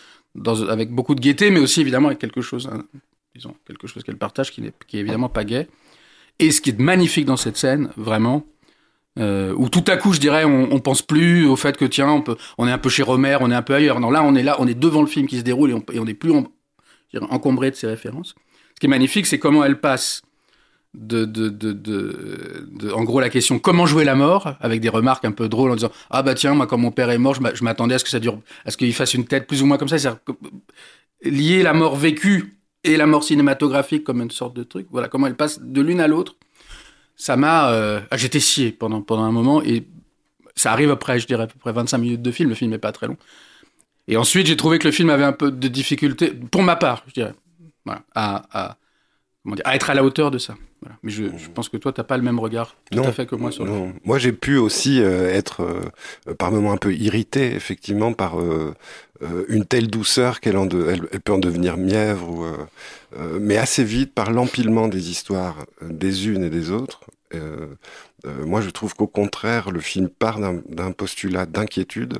avec 0.69 0.91
beaucoup 0.91 1.15
de 1.15 1.21
gaieté, 1.21 1.51
mais 1.51 1.61
aussi 1.61 1.81
évidemment 1.81 2.09
avec 2.09 2.19
quelque 2.19 2.41
chose, 2.41 2.69
hein, 2.73 2.85
quelque 3.67 3.87
chose 3.87 4.03
qu'elle 4.03 4.17
partage 4.17 4.51
qui 4.51 4.61
n'est 4.61 4.69
est 4.69 4.95
évidemment 4.95 5.29
pas 5.29 5.45
gay. 5.45 5.69
Et 6.39 6.51
ce 6.51 6.61
qui 6.61 6.71
est 6.71 6.79
magnifique 6.79 7.27
dans 7.27 7.37
cette 7.37 7.57
scène, 7.57 7.91
vraiment, 7.97 8.47
euh, 9.19 9.55
où 9.57 9.69
tout 9.69 9.85
à 9.89 9.97
coup, 9.97 10.13
je 10.13 10.21
dirais, 10.21 10.45
on, 10.45 10.73
on 10.73 10.81
pense 10.81 11.03
plus 11.03 11.47
au 11.47 11.57
fait 11.57 11.77
que 11.77 11.85
tiens, 11.85 12.25
on 12.57 12.67
est 12.67 12.73
un 12.73 12.79
peu 12.79 12.89
chez 12.89 13.03
Romer, 13.03 13.37
on 13.41 13.51
est 13.51 13.55
un 13.55 13.63
peu 13.63 13.75
ailleurs. 13.75 14.01
Non, 14.01 14.11
là, 14.11 14.23
on 14.25 14.35
est 14.35 14.43
là, 14.43 14.57
on 14.59 14.67
est 14.67 14.79
devant 14.79 15.03
le 15.03 15.07
film 15.07 15.27
qui 15.27 15.39
se 15.39 15.43
déroule 15.43 15.71
et 15.71 15.75
on, 15.75 15.85
et 15.93 15.99
on 15.99 16.07
est 16.07 16.15
plus 16.15 16.33
encombré 17.29 17.71
de 17.71 17.77
ses 17.77 17.87
références. 17.87 18.35
Ce 18.75 18.81
qui 18.81 18.87
est 18.87 18.89
magnifique, 18.89 19.27
c'est 19.27 19.39
comment 19.39 19.63
elle 19.65 19.81
passe 19.81 20.23
de, 20.95 21.25
de, 21.25 21.49
de, 21.49 21.73
de, 21.73 22.93
en 22.93 23.03
gros 23.03 23.19
la 23.19 23.31
question 23.31 23.59
comment 23.59 23.87
jouer 23.87 24.05
la 24.05 24.15
mort 24.15 24.57
avec 24.61 24.83
des 24.83 24.91
remarques 24.91 25.25
un 25.25 25.33
peu 25.33 25.49
drôles 25.49 25.71
en 25.71 25.75
disant 25.75 25.91
ah 26.11 26.23
bah 26.23 26.35
tiens 26.35 26.53
moi 26.55 26.67
quand 26.67 26.77
mon 26.77 26.91
père 26.91 27.09
est 27.11 27.17
mort 27.17 27.35
je 27.35 27.65
m'attendais 27.65 27.95
à 27.95 27.99
ce 27.99 28.05
que 28.05 28.11
ça 28.11 28.21
dure 28.21 28.39
à 28.67 28.71
ce 28.71 28.77
qu'il 28.77 28.93
fasse 28.93 29.15
une 29.15 29.25
tête 29.25 29.47
plus 29.47 29.63
ou 29.63 29.67
moins 29.67 29.79
comme 29.79 29.89
ça 29.89 29.99
c'est 29.99 30.11
lier 31.25 31.63
la 31.63 31.73
mort 31.73 31.97
vécue 31.97 32.59
et 32.85 32.97
la 32.97 33.07
mort 33.07 33.25
cinématographique 33.25 34.05
comme 34.05 34.21
une 34.21 34.31
sorte 34.31 34.55
de 34.55 34.63
truc. 34.63 34.87
Voilà 34.91 35.09
comment 35.09 35.27
elle 35.27 35.37
passe 35.37 35.61
de 35.61 35.81
l'une 35.81 36.01
à 36.01 36.09
l'autre. 36.09 36.37
Ça 37.17 37.37
m'a 37.37 37.73
euh... 37.73 38.01
ah, 38.11 38.17
j'étais 38.17 38.41
scié 38.41 38.73
pendant 38.73 39.03
pendant 39.03 39.23
un 39.23 39.33
moment 39.33 39.63
et 39.63 39.87
ça 40.57 40.73
arrive 40.73 40.91
après 40.91 41.19
je 41.19 41.27
dirais 41.27 41.45
à 41.45 41.47
peu 41.47 41.59
près 41.59 41.73
25 41.73 41.99
minutes 41.99 42.23
de 42.23 42.31
film. 42.31 42.49
Le 42.49 42.55
film 42.55 42.73
est 42.73 42.79
pas 42.79 42.93
très 42.93 43.07
long. 43.07 43.17
Et 44.09 44.17
ensuite 44.17 44.47
j'ai 44.47 44.57
trouvé 44.57 44.79
que 44.79 44.89
le 44.89 44.93
film 44.93 45.11
avait 45.11 45.25
un 45.25 45.33
peu 45.33 45.53
de 45.53 45.69
difficulté 45.69 46.31
pour 46.51 46.63
ma 46.63 46.77
part 46.77 47.05
je 47.07 47.13
dirais 47.13 47.35
à, 48.15 48.43
à 48.53 48.77
comment 49.43 49.57
dire, 49.57 49.67
à 49.67 49.77
être 49.77 49.91
à 49.91 49.95
la 49.95 50.05
hauteur 50.05 50.31
de 50.31 50.39
ça. 50.39 50.55
Voilà. 50.83 50.99
Mais 51.05 51.11
je, 51.11 51.25
je, 51.37 51.49
pense 51.49 51.69
que 51.69 51.77
toi, 51.77 51.93
t'as 51.93 52.03
pas 52.03 52.17
le 52.17 52.25
même 52.25 52.41
regard 52.41 52.77
tout 52.91 52.99
non, 52.99 53.07
à 53.07 53.13
fait 53.13 53.27
que 53.27 53.37
moi 53.37 53.53
sur 53.53 53.65
le 53.65 53.71
non. 53.71 53.93
Moi, 54.05 54.19
j'ai 54.19 54.33
pu 54.33 54.57
aussi 54.57 55.01
euh, 55.01 55.33
être 55.33 55.63
euh, 55.63 56.35
par 56.35 56.51
moments 56.51 56.73
un 56.73 56.77
peu 56.77 56.93
irrité, 56.93 57.55
effectivement, 57.55 58.13
par 58.13 58.41
euh, 58.41 58.75
une 59.49 59.65
telle 59.65 59.87
douceur 59.89 60.41
qu'elle 60.41 60.57
en 60.57 60.67
de, 60.67 60.89
elle, 60.89 61.09
elle, 61.13 61.21
peut 61.21 61.33
en 61.33 61.39
devenir 61.39 61.77
mièvre, 61.77 62.29
ou, 62.29 62.45
mais 63.39 63.57
assez 63.57 63.85
vite 63.85 64.13
par 64.13 64.33
l'empilement 64.33 64.89
des 64.89 65.11
histoires 65.11 65.67
des 65.83 66.29
unes 66.29 66.43
et 66.43 66.51
des 66.51 66.73
autres. 66.73 67.03
moi, 68.45 68.61
je 68.61 68.71
trouve 68.71 68.95
qu'au 68.95 69.07
contraire, 69.07 69.71
le 69.71 69.79
film 69.79 70.09
part 70.09 70.41
d'un 70.41 70.91
postulat 70.93 71.47
d'inquiétude 71.47 72.19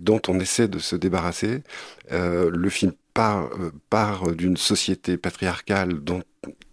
dont 0.00 0.20
on 0.26 0.40
essaie 0.40 0.66
de 0.66 0.80
se 0.80 0.96
débarrasser. 0.96 1.62
le 2.10 2.68
film 2.70 2.92
part, 3.14 3.50
part 3.88 4.32
d'une 4.32 4.56
société 4.56 5.16
patriarcale 5.16 6.00
dont, 6.00 6.22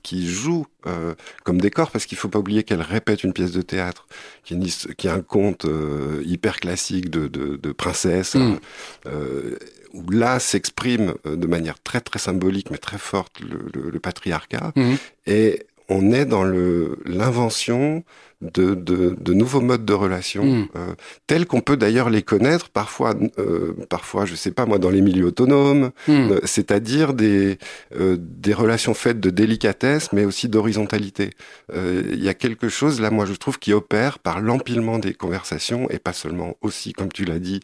qui 0.03 0.27
joue 0.27 0.65
euh, 0.85 1.15
comme 1.43 1.59
décor, 1.59 1.91
parce 1.91 2.05
qu'il 2.05 2.17
faut 2.17 2.29
pas 2.29 2.39
oublier 2.39 2.63
qu'elle 2.63 2.81
répète 2.81 3.23
une 3.23 3.33
pièce 3.33 3.51
de 3.51 3.61
théâtre, 3.61 4.07
qui 4.43 4.53
est, 4.53 4.57
une, 4.57 4.95
qui 4.95 5.07
est 5.07 5.11
un 5.11 5.21
conte 5.21 5.65
euh, 5.65 6.21
hyper 6.25 6.59
classique 6.59 7.09
de, 7.09 7.27
de, 7.27 7.55
de 7.55 7.71
princesse, 7.71 8.35
mm. 8.35 8.59
euh, 9.07 9.57
où 9.93 10.09
là 10.11 10.39
s'exprime 10.39 11.15
de 11.25 11.47
manière 11.47 11.81
très 11.81 12.01
très 12.01 12.19
symbolique, 12.19 12.69
mais 12.69 12.77
très 12.77 12.97
forte, 12.97 13.39
le, 13.39 13.65
le, 13.73 13.89
le 13.89 13.99
patriarcat. 13.99 14.73
Mm. 14.75 14.93
Et 15.25 15.65
on 15.89 16.11
est 16.11 16.25
dans 16.25 16.43
l'invention 16.43 18.03
de, 18.41 18.75
de, 18.75 19.15
de, 19.19 19.33
nouveaux 19.33 19.61
modes 19.61 19.85
de 19.85 19.93
relation, 19.93 20.43
mmh. 20.43 20.67
euh, 20.75 20.93
tels 21.25 21.45
qu'on 21.45 21.61
peut 21.61 21.77
d'ailleurs 21.77 22.09
les 22.09 22.21
connaître 22.21 22.69
parfois, 22.69 23.13
euh, 23.39 23.73
parfois, 23.89 24.25
je 24.25 24.35
sais 24.35 24.51
pas 24.51 24.65
moi, 24.65 24.77
dans 24.77 24.89
les 24.89 25.01
milieux 25.01 25.25
autonomes, 25.25 25.91
mmh. 26.07 26.11
euh, 26.11 26.39
c'est-à-dire 26.43 27.13
des, 27.13 27.57
euh, 27.97 28.17
des 28.19 28.53
relations 28.53 28.93
faites 28.93 29.19
de 29.19 29.29
délicatesse, 29.29 30.11
mais 30.11 30.25
aussi 30.25 30.49
d'horizontalité. 30.49 31.31
Il 31.73 32.23
y 32.23 32.29
a 32.29 32.33
quelque 32.33 32.69
chose 32.69 32.99
là, 33.01 33.09
moi, 33.09 33.25
je 33.25 33.33
trouve, 33.33 33.59
qui 33.59 33.73
opère 33.73 34.19
par 34.19 34.39
l'empilement 34.41 34.99
des 34.99 35.13
conversations 35.13 35.89
et 35.89 35.99
pas 35.99 36.13
seulement 36.13 36.55
aussi, 36.61 36.93
comme 36.93 37.11
tu 37.11 37.25
l'as 37.25 37.39
dit, 37.39 37.59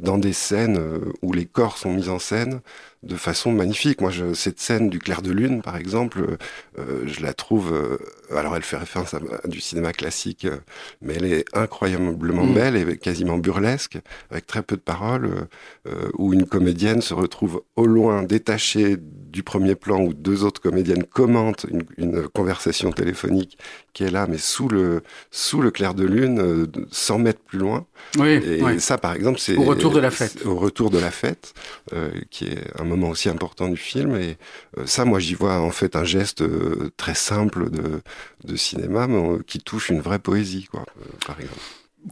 dans 0.00 0.18
des 0.18 0.32
scènes 0.32 0.80
où 1.22 1.32
les 1.32 1.44
corps 1.44 1.78
sont 1.78 1.92
mis 1.92 2.08
en 2.08 2.18
scène 2.18 2.60
de 3.02 3.14
façon 3.14 3.52
magnifique. 3.52 4.00
Moi, 4.00 4.10
je, 4.10 4.34
cette 4.34 4.58
scène 4.58 4.90
du 4.90 4.98
clair 4.98 5.22
de 5.22 5.30
lune, 5.30 5.62
par 5.62 5.76
exemple, 5.76 6.36
je 6.76 7.20
la 7.20 7.34
trouve. 7.34 7.98
alors, 8.34 8.56
elle 8.56 8.62
fait 8.62 8.78
référence 8.78 9.14
à, 9.14 9.18
à 9.44 9.48
du 9.48 9.60
cinéma 9.60 9.92
classique, 9.96 10.44
euh, 10.44 10.58
mais 11.02 11.14
elle 11.14 11.24
est 11.24 11.44
incroyablement 11.56 12.44
mmh. 12.44 12.54
belle 12.54 12.76
et 12.76 12.96
quasiment 12.98 13.38
burlesque, 13.38 13.98
avec 14.30 14.46
très 14.46 14.62
peu 14.62 14.76
de 14.76 14.80
paroles, 14.80 15.48
euh, 15.86 16.08
où 16.14 16.32
une 16.32 16.46
comédienne 16.46 17.00
se 17.00 17.14
retrouve 17.14 17.62
au 17.76 17.86
loin, 17.86 18.22
détachée 18.22 18.96
du 18.98 19.42
premier 19.42 19.74
plan, 19.74 20.00
où 20.00 20.14
deux 20.14 20.44
autres 20.44 20.60
comédiennes 20.60 21.04
commentent 21.04 21.66
une, 21.70 21.84
une 21.98 22.28
conversation 22.28 22.92
téléphonique 22.92 23.58
qui 23.96 24.04
est 24.04 24.10
là, 24.10 24.26
mais 24.28 24.36
sous 24.36 24.68
le, 24.68 25.02
sous 25.30 25.62
le 25.62 25.70
clair 25.70 25.94
de 25.94 26.04
lune, 26.04 26.38
euh, 26.38 26.66
100 26.90 27.18
mètres 27.18 27.40
plus 27.40 27.58
loin. 27.58 27.86
Oui, 28.18 28.28
et 28.28 28.62
oui. 28.62 28.78
ça, 28.78 28.98
par 28.98 29.14
exemple, 29.14 29.38
c'est... 29.38 29.56
Au 29.56 29.62
retour 29.62 29.90
de 29.90 30.00
la 30.00 30.10
fête. 30.10 30.44
Au 30.44 30.54
retour 30.54 30.90
de 30.90 30.98
la 30.98 31.10
fête, 31.10 31.54
euh, 31.94 32.10
qui 32.28 32.44
est 32.44 32.78
un 32.78 32.84
moment 32.84 33.08
aussi 33.08 33.30
important 33.30 33.68
du 33.68 33.78
film. 33.78 34.14
Et 34.16 34.36
euh, 34.76 34.84
ça, 34.84 35.06
moi, 35.06 35.18
j'y 35.18 35.32
vois 35.32 35.60
en 35.60 35.70
fait 35.70 35.96
un 35.96 36.04
geste 36.04 36.42
euh, 36.42 36.90
très 36.98 37.14
simple 37.14 37.70
de, 37.70 38.02
de 38.44 38.56
cinéma, 38.56 39.06
mais 39.06 39.16
euh, 39.16 39.38
qui 39.46 39.60
touche 39.60 39.88
une 39.88 40.02
vraie 40.02 40.18
poésie, 40.18 40.68
quoi, 40.70 40.84
euh, 41.00 41.04
par 41.26 41.40
exemple. 41.40 41.58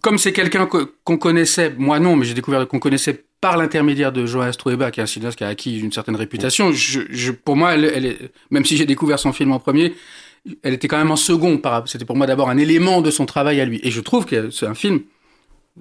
Comme 0.00 0.16
c'est 0.16 0.32
quelqu'un 0.32 0.64
qu'on 0.64 0.86
qu 0.86 1.18
connaissait, 1.18 1.74
moi 1.76 2.00
non, 2.00 2.16
mais 2.16 2.24
j'ai 2.24 2.32
découvert 2.32 2.66
qu'on 2.66 2.78
connaissait 2.78 3.26
par 3.42 3.58
l'intermédiaire 3.58 4.10
de 4.10 4.24
Johannes 4.24 4.54
Trueba, 4.56 4.90
qui 4.90 5.00
est 5.00 5.02
un 5.02 5.06
cinéaste 5.06 5.36
qui 5.36 5.44
a 5.44 5.48
acquis 5.48 5.80
une 5.80 5.92
certaine 5.92 6.16
réputation. 6.16 6.72
Je, 6.72 7.02
je, 7.10 7.30
pour 7.30 7.56
moi, 7.56 7.74
elle, 7.74 7.84
elle 7.84 8.06
est, 8.06 8.18
même 8.50 8.64
si 8.64 8.78
j'ai 8.78 8.86
découvert 8.86 9.18
son 9.18 9.34
film 9.34 9.52
en 9.52 9.58
premier, 9.58 9.92
elle 10.62 10.74
était 10.74 10.88
quand 10.88 10.98
même 10.98 11.10
en 11.10 11.16
second. 11.16 11.60
C'était 11.86 12.04
pour 12.04 12.16
moi 12.16 12.26
d'abord 12.26 12.50
un 12.50 12.58
élément 12.58 13.00
de 13.00 13.10
son 13.10 13.26
travail 13.26 13.60
à 13.60 13.64
lui. 13.64 13.80
Et 13.82 13.90
je 13.90 14.00
trouve 14.00 14.26
que 14.26 14.50
c'est 14.50 14.66
un 14.66 14.74
film, 14.74 15.00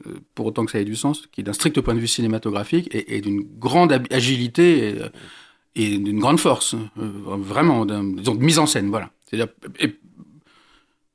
euh, 0.07 0.15
pour 0.35 0.45
autant 0.45 0.65
que 0.65 0.71
ça 0.71 0.79
ait 0.79 0.85
du 0.85 0.95
sens, 0.95 1.27
qui 1.31 1.43
d'un 1.43 1.53
strict 1.53 1.79
point 1.81 1.95
de 1.95 1.99
vue 1.99 2.07
cinématographique 2.07 2.89
et, 2.91 3.21
d'une 3.21 3.41
grande 3.41 3.91
agilité 4.11 4.89
et, 4.89 4.95
et 5.75 5.97
d'une 5.97 6.19
grande 6.19 6.39
force, 6.39 6.75
euh, 6.75 7.09
vraiment, 7.37 7.85
disons, 7.85 8.35
de 8.35 8.43
mise 8.43 8.59
en 8.59 8.65
scène, 8.65 8.89
voilà. 8.89 9.11
C'est-à-dire, 9.25 9.53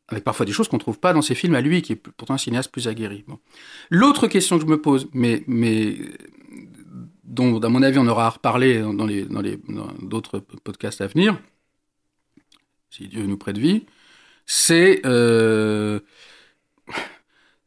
avec 0.08 0.24
parfois 0.24 0.46
des 0.46 0.52
choses 0.52 0.68
qu'on 0.68 0.78
trouve 0.78 0.98
pas 0.98 1.12
dans 1.12 1.22
ses 1.22 1.34
films 1.34 1.54
à 1.54 1.60
lui, 1.60 1.82
qui 1.82 1.92
est 1.92 1.96
pourtant 1.96 2.34
un 2.34 2.38
cinéaste 2.38 2.72
plus 2.72 2.88
aguerri. 2.88 3.24
L'autre 3.90 4.26
question 4.26 4.56
que 4.58 4.64
je 4.64 4.70
me 4.70 4.80
pose, 4.80 5.08
mais, 5.12 5.44
dont, 7.24 7.60
à 7.60 7.68
mon 7.68 7.82
avis, 7.82 7.98
on 7.98 8.06
aura 8.06 8.26
à 8.26 8.30
reparler 8.30 8.80
dans 8.80 9.06
d'autres 10.02 10.38
podcasts 10.38 11.00
à 11.00 11.06
venir, 11.06 11.38
si 12.90 13.08
Dieu 13.08 13.26
nous 13.26 13.36
prête 13.36 13.58
vie, 13.58 13.84
c'est, 14.46 15.02
euh, 15.04 16.00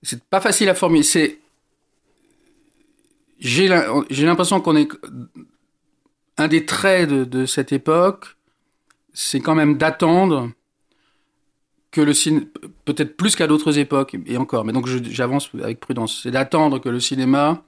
c'est 0.02 0.24
pas 0.24 0.42
facile 0.42 0.70
à 0.70 0.76
formuler. 0.76 1.40
J'ai 3.40 3.68
l'impression 3.68 4.62
qu'on 4.62 4.76
est 4.76 4.90
un 6.38 6.48
des 6.48 6.66
traits 6.66 7.10
de, 7.10 7.24
de 7.24 7.46
cette 7.46 7.72
époque, 7.72 8.36
c'est 9.14 9.42
quand 9.42 9.56
même 9.56 9.78
d'attendre 9.78 10.52
que 11.92 12.02
le 12.02 12.14
cinéma, 12.14 12.46
peut-être 12.86 13.18
plus 13.18 13.36
qu'à 13.36 13.48
d'autres 13.48 13.78
époques, 13.78 14.16
et 14.26 14.38
encore, 14.38 14.64
mais 14.64 14.72
donc 14.74 14.88
j'avance 14.88 15.50
avec 15.62 15.80
prudence, 15.80 16.22
c'est 16.24 16.32
d'attendre 16.32 16.80
que 16.80 16.90
le 16.90 17.00
cinéma 17.00 17.64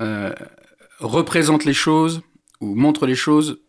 euh, 0.00 0.34
représente 0.98 1.64
les 1.64 1.74
choses 1.74 2.22
ou 2.60 2.74
montre 2.74 3.06
les 3.06 3.14
choses 3.14 3.60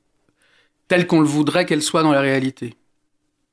telles 0.93 1.07
qu'on 1.07 1.21
le 1.21 1.25
voudrait 1.27 1.65
qu'elles 1.65 1.81
soient 1.81 2.03
dans 2.03 2.11
la 2.11 2.21
réalité. 2.21 2.75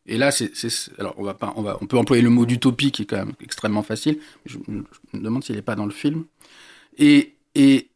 Et 0.05 0.19
là, 0.19 0.31
c'est, 0.31 0.53
alors 0.99 1.15
on 1.17 1.25
va 1.25 1.33
pas, 1.33 1.55
on 1.57 1.63
va, 1.63 1.79
on 1.81 1.87
peut 1.87 1.97
employer 1.97 2.23
le 2.23 2.29
mot 2.29 2.45
d'utopie 2.45 2.93
qui 2.93 3.03
est 3.03 3.07
quand 3.07 3.17
même 3.17 3.33
extrêmement 3.41 3.83
facile. 3.83 4.19
Je, 4.45 4.59
me 4.69 4.85
demande 5.15 5.43
s'il 5.43 5.57
n'est 5.57 5.63
pas 5.63 5.75
dans 5.75 5.87
le 5.87 5.91
film. 5.91 6.25
Et, 6.99 7.37
et, 7.55 7.89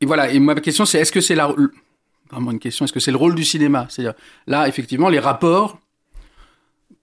et 0.00 0.06
voilà. 0.06 0.32
Et 0.32 0.38
ma 0.38 0.54
question, 0.54 0.86
c'est 0.86 0.98
est-ce 0.98 1.12
que 1.12 1.20
c'est 1.20 1.34
la, 1.34 1.54
vraiment 2.30 2.50
une 2.50 2.58
question, 2.58 2.86
est-ce 2.86 2.94
que 2.94 3.00
c'est 3.00 3.10
le 3.10 3.18
rôle 3.18 3.34
du 3.34 3.44
cinéma? 3.44 3.86
C'est-à-dire, 3.90 4.14
là, 4.46 4.68
effectivement, 4.68 5.10
les 5.10 5.18
rapports 5.18 5.78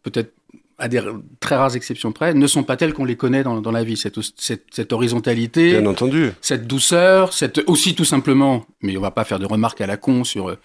peut-être 0.01 0.33
à 0.79 0.87
des 0.87 1.01
très 1.39 1.55
rares 1.55 1.75
exceptions 1.75 2.11
près, 2.11 2.33
ne 2.33 2.47
sont 2.47 2.63
pas 2.63 2.77
telles 2.77 2.93
qu'on 2.93 3.05
les 3.05 3.15
connaît 3.15 3.43
dans, 3.43 3.61
dans 3.61 3.71
la 3.71 3.83
vie. 3.83 3.97
Cette, 3.97 4.19
cette, 4.37 4.65
cette, 4.71 4.93
horizontalité, 4.93 5.71
Bien 5.79 5.85
entendu. 5.85 6.31
cette 6.41 6.65
douceur, 6.65 7.33
cette 7.33 7.61
aussi 7.67 7.93
tout 7.93 8.05
simplement, 8.05 8.65
mais 8.81 8.97
on 8.97 9.01
va 9.01 9.11
pas 9.11 9.23
faire 9.23 9.39
de 9.39 9.45
remarques 9.45 9.81
à 9.81 9.87
la 9.87 9.97
con 9.97 10.23
sur 10.23 10.55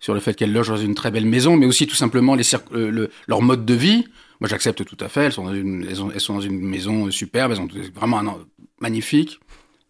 sur 0.00 0.14
le 0.14 0.20
fait 0.20 0.34
qu'elles 0.34 0.52
logent 0.52 0.68
dans 0.68 0.76
une 0.76 0.94
très 0.94 1.10
belle 1.10 1.26
maison, 1.26 1.56
mais 1.56 1.66
aussi 1.66 1.86
tout 1.86 1.94
simplement 1.94 2.34
les 2.34 2.44
le, 2.72 3.10
leur 3.28 3.42
mode 3.42 3.64
de 3.64 3.74
vie. 3.74 4.06
Moi, 4.40 4.48
j'accepte 4.48 4.84
tout 4.84 4.96
à 5.00 5.08
fait. 5.08 5.26
Elles 5.26 5.32
sont 5.32 5.44
dans 5.44 5.54
une, 5.54 5.84
elles, 5.88 5.98
elles 6.14 6.20
sont 6.20 6.34
dans 6.34 6.40
une 6.40 6.60
maison 6.60 7.10
superbe, 7.10 7.52
elles 7.52 7.60
ont 7.60 7.68
vraiment 7.94 8.18
un 8.18 8.38
magnifique. 8.80 9.38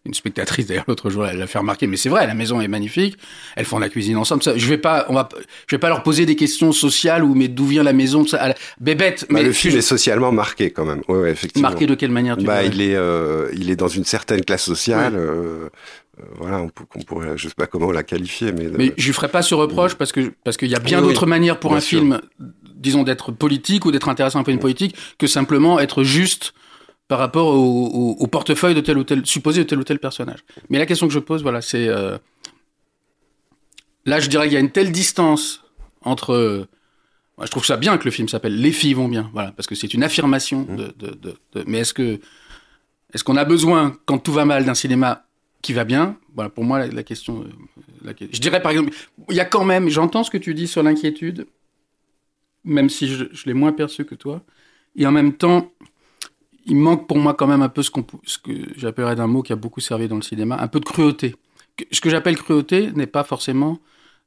Une 0.03 0.15
spectatrice 0.15 0.65
d'ailleurs 0.65 0.85
l'autre 0.87 1.11
jour 1.11 1.27
elle 1.27 1.37
l'a 1.37 1.45
fait 1.45 1.59
remarquer 1.59 1.85
mais 1.85 1.95
c'est 1.95 2.09
vrai 2.09 2.25
la 2.25 2.33
maison 2.33 2.59
est 2.59 2.67
magnifique. 2.67 3.17
Elles 3.55 3.65
font 3.65 3.77
la 3.77 3.87
cuisine 3.87 4.17
ensemble. 4.17 4.41
Ça, 4.41 4.57
je 4.57 4.65
vais 4.65 4.79
pas 4.79 5.05
on 5.09 5.13
va 5.13 5.29
je 5.67 5.75
vais 5.75 5.79
pas 5.79 5.89
leur 5.89 6.01
poser 6.01 6.25
des 6.25 6.35
questions 6.35 6.71
sociales 6.71 7.23
ou 7.23 7.35
mais 7.35 7.47
d'où 7.47 7.67
vient 7.67 7.83
la 7.83 7.93
maison 7.93 8.25
ça. 8.25 8.55
Bébête 8.79 9.27
bah, 9.29 9.35
mais 9.35 9.43
le 9.43 9.53
film 9.53 9.77
est 9.77 9.81
socialement 9.81 10.31
marqué 10.31 10.71
quand 10.71 10.85
même. 10.85 11.03
Ouais, 11.07 11.19
ouais 11.19 11.31
effectivement. 11.31 11.69
Marqué 11.69 11.85
de 11.85 11.93
quelle 11.93 12.09
manière 12.09 12.35
tu 12.35 12.45
bah 12.45 12.63
il 12.63 12.81
est 12.81 12.95
euh, 12.95 13.51
il 13.53 13.69
est 13.69 13.75
dans 13.75 13.89
une 13.89 14.03
certaine 14.03 14.43
classe 14.43 14.63
sociale 14.63 15.13
ouais. 15.13 15.19
euh, 15.19 15.69
voilà, 16.37 16.61
on, 16.61 16.71
on, 16.95 17.01
pourrait, 17.03 17.37
je 17.37 17.47
sais 17.47 17.53
pas 17.55 17.67
comment 17.67 17.91
la 17.91 18.03
qualifier, 18.03 18.51
mais. 18.51 18.67
Mais 18.69 18.93
je 18.97 19.07
lui 19.07 19.13
ferai 19.13 19.29
pas 19.29 19.41
ce 19.41 19.55
reproche 19.55 19.95
parce 19.95 20.11
que 20.11 20.33
parce 20.43 20.57
qu'il 20.57 20.69
y 20.69 20.75
a 20.75 20.79
bien 20.79 21.01
oui, 21.01 21.07
d'autres 21.07 21.25
manières 21.25 21.59
pour 21.59 21.75
un 21.75 21.79
sûr. 21.79 21.99
film, 21.99 22.21
disons, 22.75 23.03
d'être 23.03 23.31
politique 23.31 23.85
ou 23.85 23.91
d'être 23.91 24.09
intéressant 24.09 24.39
un 24.39 24.43
peu 24.43 24.51
une 24.51 24.59
politique 24.59 24.95
que 25.17 25.27
simplement 25.27 25.79
être 25.79 26.03
juste 26.03 26.53
par 27.11 27.19
rapport 27.19 27.47
au, 27.47 27.87
au, 27.87 28.15
au, 28.19 28.27
portefeuille 28.27 28.73
de 28.73 28.79
tel 28.79 28.97
ou 28.97 29.03
tel, 29.03 29.25
supposé 29.25 29.63
de 29.63 29.67
tel 29.67 29.77
ou 29.77 29.83
tel 29.83 29.99
personnage. 29.99 30.45
Mais 30.69 30.77
la 30.77 30.85
question 30.85 31.07
que 31.09 31.13
je 31.13 31.19
pose, 31.19 31.43
voilà, 31.43 31.59
c'est... 31.59 31.89
Euh, 31.89 32.17
là, 34.05 34.21
je 34.21 34.29
dirais 34.29 34.45
qu'il 34.45 34.53
y 34.53 34.57
a 34.57 34.61
une 34.61 34.71
telle 34.71 34.93
distance 34.93 35.61
entre... 36.03 36.31
Euh, 36.31 36.65
je 37.43 37.51
trouve 37.51 37.65
ça 37.65 37.75
bien 37.75 37.97
que 37.97 38.05
le 38.05 38.11
film 38.11 38.29
s'appelle 38.29 38.55
Les 38.55 38.71
filles 38.71 38.93
vont 38.93 39.09
bien, 39.09 39.29
voilà, 39.33 39.51
parce 39.51 39.67
que 39.67 39.75
c'est 39.75 39.93
une 39.93 40.05
affirmation 40.05 40.61
de... 40.61 40.93
de, 40.97 41.13
de, 41.13 41.35
de 41.53 41.63
mais 41.67 41.79
est-ce 41.79 41.93
que... 41.93 42.21
Est-ce 43.13 43.25
qu'on 43.25 43.35
a 43.35 43.43
besoin, 43.43 43.97
quand 44.05 44.19
tout 44.19 44.31
va 44.31 44.45
mal, 44.45 44.63
d'un 44.63 44.73
cinéma 44.73 45.25
qui 45.61 45.73
va 45.73 45.83
bien 45.83 46.17
Voilà, 46.33 46.49
pour 46.49 46.63
moi, 46.63 46.79
la, 46.79 46.87
la 46.87 47.03
question... 47.03 47.45
euh, 48.05 48.13
je 48.19 48.39
dirais, 48.39 48.61
par 48.61 48.71
exemple, 48.71 48.93
il 49.29 49.35
y 49.35 49.39
a 49.39 49.45
quand 49.45 49.65
même... 49.65 49.89
J'entends 49.89 50.23
ce 50.23 50.31
que 50.31 50.37
tu 50.37 50.53
dis 50.53 50.67
sur 50.67 50.83
l'inquiétude, 50.83 51.47
même 52.63 52.89
si 52.89 53.07
je, 53.07 53.25
l'ai 53.45 53.53
moins 53.53 53.71
perçu 53.71 54.05
que 54.05 54.15
toi, 54.15 54.41
et 54.95 55.05
en 55.05 55.11
même 55.11 55.33
temps 55.33 55.71
il 56.65 56.75
manque 56.75 57.07
pour 57.07 57.17
moi 57.17 57.33
quand 57.33 57.47
même 57.47 57.63
un 57.63 57.69
peu 57.69 57.81
ce, 57.81 57.89
ce 58.23 58.37
que 58.37 58.51
j'appellerais 58.77 59.15
d'un 59.15 59.27
mot 59.27 59.41
qui 59.41 59.51
a 59.51 59.55
beaucoup 59.55 59.79
servi 59.79 60.07
dans 60.07 60.15
le 60.15 60.21
cinéma, 60.21 60.57
un 60.59 60.67
peu 60.67 60.79
de 60.79 60.85
cruauté. 60.85 61.35
Ce 61.91 62.01
que 62.01 62.09
j'appelle 62.09 62.37
cruauté 62.37 62.91
n'est 62.91 63.07
pas 63.07 63.23
forcément 63.23 63.79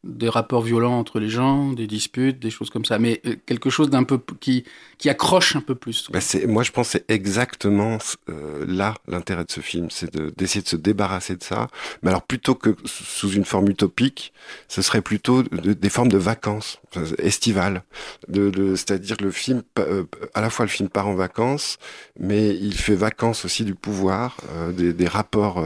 des 0.04 0.28
rapports 0.28 0.62
violents 0.62 0.98
entre 0.98 1.18
les 1.18 1.30
gens, 1.30 1.72
des 1.72 1.86
disputes, 1.86 2.38
des 2.38 2.50
choses 2.50 2.70
comme 2.70 2.84
ça, 2.84 2.98
mais 2.98 3.20
euh, 3.26 3.36
quelque 3.46 3.70
chose 3.70 3.88
d'un 3.88 4.04
peu 4.04 4.20
qui 4.38 4.64
qui 4.98 5.08
accroche 5.08 5.56
un 5.56 5.60
peu 5.60 5.74
plus. 5.74 6.08
Bah 6.12 6.20
moi, 6.46 6.62
je 6.62 6.70
pense 6.70 6.90
c'est 6.90 7.10
exactement 7.10 7.98
euh, 8.28 8.64
là 8.68 8.94
l'intérêt 9.08 9.44
de 9.44 9.50
ce 9.50 9.60
film, 9.60 9.88
c'est 9.90 10.14
de, 10.14 10.32
d'essayer 10.36 10.62
de 10.62 10.68
se 10.68 10.76
débarrasser 10.76 11.36
de 11.36 11.42
ça. 11.42 11.68
Mais 12.02 12.10
alors 12.10 12.22
plutôt 12.22 12.54
que 12.54 12.76
sous 12.84 13.30
une 13.30 13.44
forme 13.44 13.68
utopique, 13.68 14.32
ce 14.68 14.82
serait 14.82 15.02
plutôt 15.02 15.42
de, 15.42 15.72
des 15.72 15.88
formes 15.88 16.08
de 16.08 16.18
vacances 16.18 16.80
estivales, 17.18 17.82
c'est-à-dire 18.28 19.16
le 19.20 19.30
film, 19.30 19.62
euh, 19.78 20.04
à 20.34 20.40
la 20.40 20.50
fois 20.50 20.64
le 20.64 20.70
film 20.70 20.88
part 20.88 21.08
en 21.08 21.14
vacances, 21.14 21.78
mais 22.20 22.54
il 22.54 22.74
fait 22.74 22.94
vacances 22.94 23.44
aussi 23.44 23.64
du 23.64 23.74
pouvoir, 23.74 24.36
des, 24.72 25.08
rapports 25.08 25.64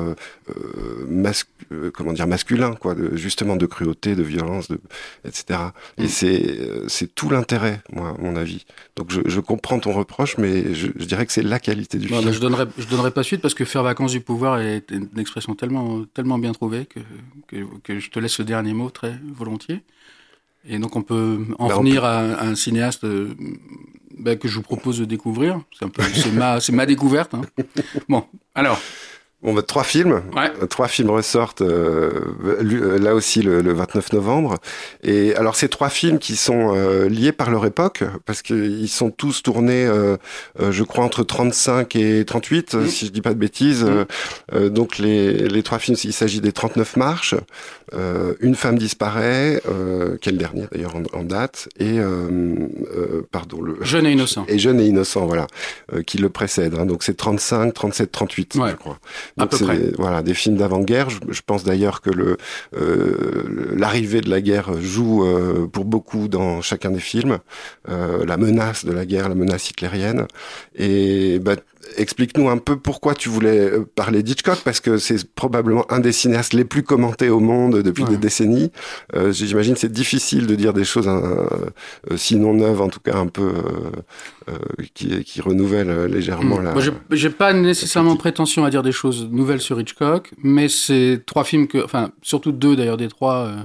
masculins, 2.27 2.75
quoi, 2.75 2.95
justement 3.13 3.57
de 3.57 3.67
cruauté, 3.67 4.15
de 4.15 4.23
violence, 4.29 4.69
de, 4.69 4.81
etc. 5.25 5.61
Et 5.97 6.05
mm. 6.05 6.09
c'est 6.09 6.59
c'est 6.89 7.15
tout 7.15 7.31
l'intérêt, 7.31 7.83
moi, 7.93 8.11
à 8.11 8.23
mon 8.23 8.37
avis. 8.37 8.65
Donc 8.97 9.11
je, 9.11 9.21
je 9.25 9.41
comprends 9.41 9.79
ton 9.79 9.93
reproche, 9.93 10.39
mais 10.39 10.75
je, 10.75 10.89
je 10.97 11.05
dirais 11.05 11.27
que 11.27 11.33
c'est 11.33 11.43
la 11.43 11.59
qualité 11.59 11.99
du 11.99 12.11
non, 12.11 12.21
film. 12.21 12.33
je 12.33 12.41
donnerai 12.41 12.65
je 12.79 12.87
donnerai 12.87 13.11
pas 13.11 13.23
suite 13.23 13.41
parce 13.41 13.55
que 13.55 13.65
faire 13.65 13.83
vacances 13.83 14.13
du 14.13 14.21
pouvoir 14.21 14.61
est 14.61 14.91
une 14.91 15.09
expression 15.19 15.55
tellement 15.55 16.05
tellement 16.15 16.39
bien 16.39 16.53
trouvée 16.53 16.87
que, 16.87 17.01
que, 17.47 17.65
que 17.83 17.99
je 17.99 18.11
te 18.11 18.19
laisse 18.19 18.39
le 18.39 18.45
dernier 18.45 18.75
mot 18.75 18.91
très 18.91 19.19
volontiers. 19.35 19.83
Et 20.69 20.79
donc 20.79 20.97
on 20.97 21.03
peut 21.03 21.39
en 21.59 21.69
ben 21.69 21.77
venir 21.79 22.03
peut... 22.03 22.07
À, 22.07 22.41
à, 22.41 22.47
un 22.47 22.55
cinéaste 22.55 23.05
euh, 23.05 23.35
ben, 24.19 24.37
que 24.37 24.49
je 24.49 24.57
vous 24.57 24.63
propose 24.63 24.99
de 24.99 25.05
découvrir. 25.05 25.61
C'est 25.79 26.33
ma, 26.33 26.59
ma 26.73 26.87
découverte. 26.87 27.35
Hein. 27.35 27.43
Bon, 28.09 28.25
alors. 28.55 28.81
Bon, 29.41 29.55
bah, 29.55 29.63
trois 29.63 29.85
films. 29.85 30.23
Ouais. 30.35 30.51
Trois 30.69 30.89
films 30.89 31.11
ressortent 31.11 31.63
euh, 31.63 32.99
là 32.99 33.15
aussi 33.15 33.41
le, 33.41 33.61
le, 33.61 33.73
29 33.73 34.13
novembre. 34.15 34.57
Et 35.05 35.33
alors, 35.37 35.55
ces 35.55 35.69
trois 35.69 35.91
films 35.91 36.19
qui 36.19 36.35
sont 36.35 36.75
euh, 36.75 37.09
liés 37.09 37.31
par 37.31 37.49
leur 37.49 37.65
époque, 37.65 38.03
parce 38.27 38.43
qu'ils 38.43 38.89
sont 38.89 39.11
tous 39.11 39.45
tournés, 39.45 39.87
euh, 39.87 40.17
je 40.59 40.83
crois, 40.83 41.05
entre 41.05 41.23
35 41.23 41.95
et 41.95 42.25
38, 42.25 42.75
mmh. 42.75 42.87
si 42.89 43.07
je 43.07 43.13
dis 43.13 43.21
pas 43.21 43.33
de 43.33 43.39
bêtises. 43.39 43.85
Mmh. 43.85 44.69
donc, 44.71 44.99
les, 44.99 45.33
les 45.33 45.63
trois 45.63 45.79
films, 45.79 45.97
il 46.03 46.13
s'agit 46.13 46.41
des 46.41 46.53
39 46.53 46.97
marches. 46.97 47.37
une 48.41 48.57
femme 48.57 48.77
disparaît, 48.77 49.63
quel 50.21 50.37
dernier 50.37 50.67
d'ailleurs 50.73 50.97
en, 50.97 51.03
en, 51.17 51.23
date, 51.23 51.69
et 51.79 51.99
pardon 53.31 53.63
le 53.63 53.77
jeune 53.83 54.07
et 54.07 54.13
innocent. 54.13 54.45
Et 54.49 54.59
jeune 54.59 54.81
et 54.81 54.87
innocent, 54.87 55.27
voilà, 55.27 55.47
qui 56.07 56.19
le 56.19 56.29
précède. 56.29 56.75
Hein. 56.77 56.87
Donc, 56.87 57.05
c'est 57.05 57.17
35, 57.17 57.73
37, 57.73 58.11
38, 58.11 58.55
ouais. 58.57 58.71
je 58.71 58.75
crois. 58.75 58.99
Des, 59.39 59.93
voilà 59.97 60.23
des 60.23 60.35
films 60.35 60.57
d'avant-guerre. 60.57 61.11
Je, 61.11 61.19
je, 61.29 61.43
pense 61.45 61.65
d'ailleurs 61.65 62.01
que 62.01 62.11
le 62.11 62.37
euh, 62.77 63.75
l'arrivée 63.77 64.21
de 64.21 64.31
la 64.31 64.41
guerre 64.41 64.81
joue 64.81 65.25
euh, 65.25 65.67
pour 65.67 65.85
beaucoup 65.85 66.29
dans 66.29 66.61
chacun 66.61 66.91
des 66.91 67.01
films. 67.01 67.39
Euh, 67.89 68.25
la 68.27 68.37
menace 68.37 68.85
de 68.85 68.93
la 68.93 69.07
guerre, 69.07 69.29
la 69.29 69.35
menace 69.35 69.71
hitlérienne. 69.71 70.27
Et 70.77 71.39
bah, 71.39 71.57
explique-nous 71.97 72.49
un 72.49 72.59
peu 72.59 72.79
pourquoi 72.79 73.15
tu 73.15 73.29
voulais 73.29 73.73
parler 73.95 74.23
d'Hitchcock, 74.23 74.61
parce 74.65 74.81
que 74.81 74.99
c'est 74.99 75.33
probablement 75.35 75.91
un 75.91 76.01
des 76.01 76.13
cinéastes 76.13 76.53
les 76.53 76.65
plus 76.65 76.83
commentés 76.83 77.29
au 77.31 77.41
monde 77.41 77.83
depuis 77.83 78.05
ouais. 78.05 78.11
des 78.11 78.17
décennies. 78.17 78.71
Euh, 79.15 79.33
J'imagine 79.33 79.77
c'est 79.77 79.93
difficile 79.93 80.47
de 80.47 80.55
dire 80.55 80.73
des 80.73 80.85
choses, 80.85 81.09
euh, 81.09 82.17
sinon 82.17 82.55
neuves, 82.55 82.81
en 82.81 82.89
tout 82.89 83.01
cas 83.01 83.17
un 83.17 83.27
peu 83.27 83.53
euh, 84.49 84.53
qui, 84.95 85.25
qui 85.25 85.41
renouvellent 85.41 86.07
légèrement 86.07 86.59
mmh. 86.59 86.65
la. 86.65 86.73
Moi, 86.73 86.83
j'ai 87.11 87.31
pas 87.31 87.53
nécessairement 87.53 88.17
prétention 88.17 88.65
à 88.65 88.71
dire 88.71 88.83
des 88.83 88.93
choses 88.93 89.29
nouvelles 89.31 89.61
sur 89.61 89.81
Hitchcock, 89.81 90.33
mais 90.43 90.69
c'est 90.69 91.23
trois 91.27 91.45
films 91.45 91.69
que, 91.69 91.83
enfin, 91.85 92.11
surtout 92.23 92.53
deux 92.53 92.77
d'ailleurs 92.77 92.97
des 92.97 93.09
trois. 93.09 93.47
Euh, 93.47 93.57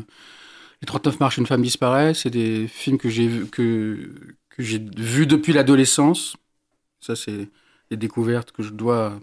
les 0.82 0.86
39 0.86 1.20
marches, 1.20 1.38
une 1.38 1.46
femme 1.46 1.62
disparaît, 1.62 2.14
c'est 2.14 2.30
des 2.30 2.68
films 2.68 2.98
que 2.98 3.10
j'ai 3.10 3.30
que 3.52 3.98
que 4.50 4.64
j'ai 4.64 4.82
vu 4.98 5.26
depuis 5.26 5.54
l'adolescence. 5.54 6.36
Ça 7.00 7.16
c'est 7.16 7.48
découvertes 7.98 8.52
que 8.52 8.64
je 8.64 8.72
dois 8.72 9.20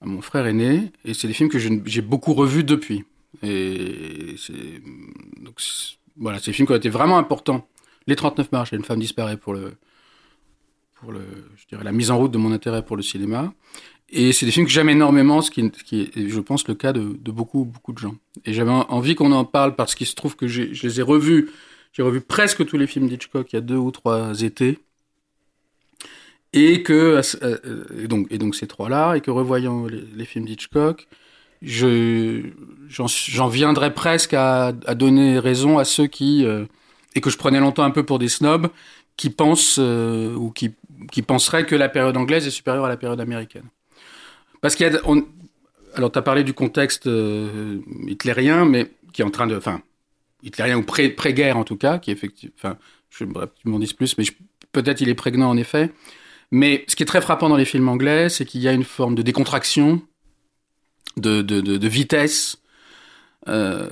à 0.00 0.06
mon 0.06 0.22
frère 0.22 0.46
aîné, 0.46 0.92
et 1.04 1.14
c'est 1.14 1.28
des 1.28 1.34
films 1.34 1.50
que 1.50 1.58
j'ai 1.58 2.02
beaucoup 2.02 2.32
revus 2.32 2.64
depuis. 2.64 3.04
Et 3.42 4.34
c'est 4.38 4.82
donc 5.40 5.60
voilà, 6.16 6.38
c'est 6.38 6.46
des 6.50 6.52
films 6.52 6.66
qui 6.66 6.72
ont 6.72 6.76
été 6.76 6.88
vraiment 6.88 7.18
importants. 7.18 7.66
Les 8.06 8.16
39 8.16 8.52
marches, 8.52 8.72
une 8.72 8.84
femme 8.84 8.98
disparaît 8.98 9.36
pour 9.36 9.52
le, 9.52 9.74
pour 10.94 11.12
le, 11.12 11.20
je 11.56 11.66
dirais, 11.66 11.84
la 11.84 11.92
mise 11.92 12.10
en 12.10 12.18
route 12.18 12.30
de 12.30 12.38
mon 12.38 12.52
intérêt 12.52 12.84
pour 12.84 12.96
le 12.96 13.02
cinéma. 13.02 13.52
Et 14.08 14.32
c'est 14.32 14.44
des 14.44 14.52
films 14.52 14.66
que 14.66 14.72
j'aime 14.72 14.88
énormément, 14.88 15.40
ce 15.40 15.50
qui, 15.50 15.70
qui, 15.70 16.02
est, 16.02 16.28
je 16.28 16.40
pense, 16.40 16.66
le 16.66 16.74
cas 16.74 16.92
de, 16.92 17.16
de 17.18 17.30
beaucoup, 17.30 17.64
beaucoup 17.64 17.92
de 17.92 17.98
gens. 17.98 18.16
Et 18.44 18.52
j'avais 18.52 18.70
envie 18.70 19.14
qu'on 19.14 19.32
en 19.32 19.44
parle 19.44 19.76
parce 19.76 19.94
qu'il 19.94 20.06
se 20.06 20.14
trouve 20.14 20.34
que 20.34 20.48
je 20.48 20.62
les 20.64 21.00
ai 21.00 21.02
revus. 21.02 21.50
J'ai 21.92 22.02
revu 22.02 22.20
presque 22.20 22.64
tous 22.66 22.76
les 22.76 22.86
films 22.86 23.08
d'Hitchcock 23.08 23.52
il 23.52 23.56
y 23.56 23.58
a 23.58 23.62
deux 23.62 23.76
ou 23.76 23.90
trois 23.90 24.42
étés. 24.42 24.78
Et 26.52 26.82
que, 26.82 27.20
euh, 27.42 27.84
et 28.02 28.08
donc, 28.08 28.26
et 28.30 28.38
donc 28.38 28.54
ces 28.56 28.66
trois-là, 28.66 29.14
et 29.14 29.20
que 29.20 29.30
revoyant 29.30 29.86
les, 29.86 30.24
films 30.24 30.46
d'Hitchcock, 30.46 31.06
je, 31.62 32.42
j'en 32.88 33.48
viendrais 33.48 33.94
presque 33.94 34.34
à, 34.34 34.68
à, 34.68 34.94
donner 34.94 35.38
raison 35.38 35.78
à 35.78 35.84
ceux 35.84 36.06
qui, 36.06 36.44
euh, 36.44 36.64
et 37.14 37.20
que 37.20 37.30
je 37.30 37.36
prenais 37.36 37.60
longtemps 37.60 37.84
un 37.84 37.90
peu 37.90 38.02
pour 38.02 38.18
des 38.18 38.28
snobs, 38.28 38.68
qui 39.16 39.30
pensent, 39.30 39.78
euh, 39.78 40.34
ou 40.34 40.50
qui, 40.50 40.72
qui 41.12 41.22
penseraient 41.22 41.66
que 41.66 41.76
la 41.76 41.88
période 41.88 42.16
anglaise 42.16 42.46
est 42.46 42.50
supérieure 42.50 42.86
à 42.86 42.88
la 42.88 42.96
période 42.96 43.20
américaine. 43.20 43.68
Parce 44.60 44.74
qu'il 44.74 44.90
y 44.90 44.96
a, 44.96 45.00
on, 45.04 45.24
alors 45.94 46.10
tu 46.10 46.18
as 46.18 46.22
parlé 46.22 46.44
du 46.44 46.54
contexte 46.54 47.06
euh, 47.06 47.78
hitlérien, 48.06 48.64
mais 48.64 48.90
qui 49.12 49.22
est 49.22 49.24
en 49.24 49.30
train 49.30 49.46
de, 49.46 49.56
enfin, 49.56 49.82
hitlérien 50.42 50.78
ou 50.78 50.82
pré, 50.82 51.10
pré-guerre 51.10 51.56
en 51.56 51.64
tout 51.64 51.76
cas, 51.76 51.98
qui 51.98 52.10
effectivement, 52.10 52.54
enfin, 52.56 52.78
je 53.10 53.24
tu 53.24 53.68
m'en 53.68 53.78
dises 53.78 53.92
plus, 53.92 54.16
mais 54.16 54.24
peut-être 54.72 55.00
il 55.00 55.08
est 55.08 55.14
prégnant 55.14 55.50
en 55.50 55.56
effet. 55.56 55.92
Mais 56.50 56.84
ce 56.88 56.96
qui 56.96 57.02
est 57.02 57.06
très 57.06 57.20
frappant 57.20 57.48
dans 57.48 57.56
les 57.56 57.64
films 57.64 57.88
anglais, 57.88 58.28
c'est 58.28 58.44
qu'il 58.44 58.60
y 58.60 58.68
a 58.68 58.72
une 58.72 58.84
forme 58.84 59.14
de 59.14 59.22
décontraction, 59.22 60.02
de, 61.16 61.42
de, 61.42 61.60
de, 61.60 61.88
vitesse 61.88 62.58
euh, 63.48 63.88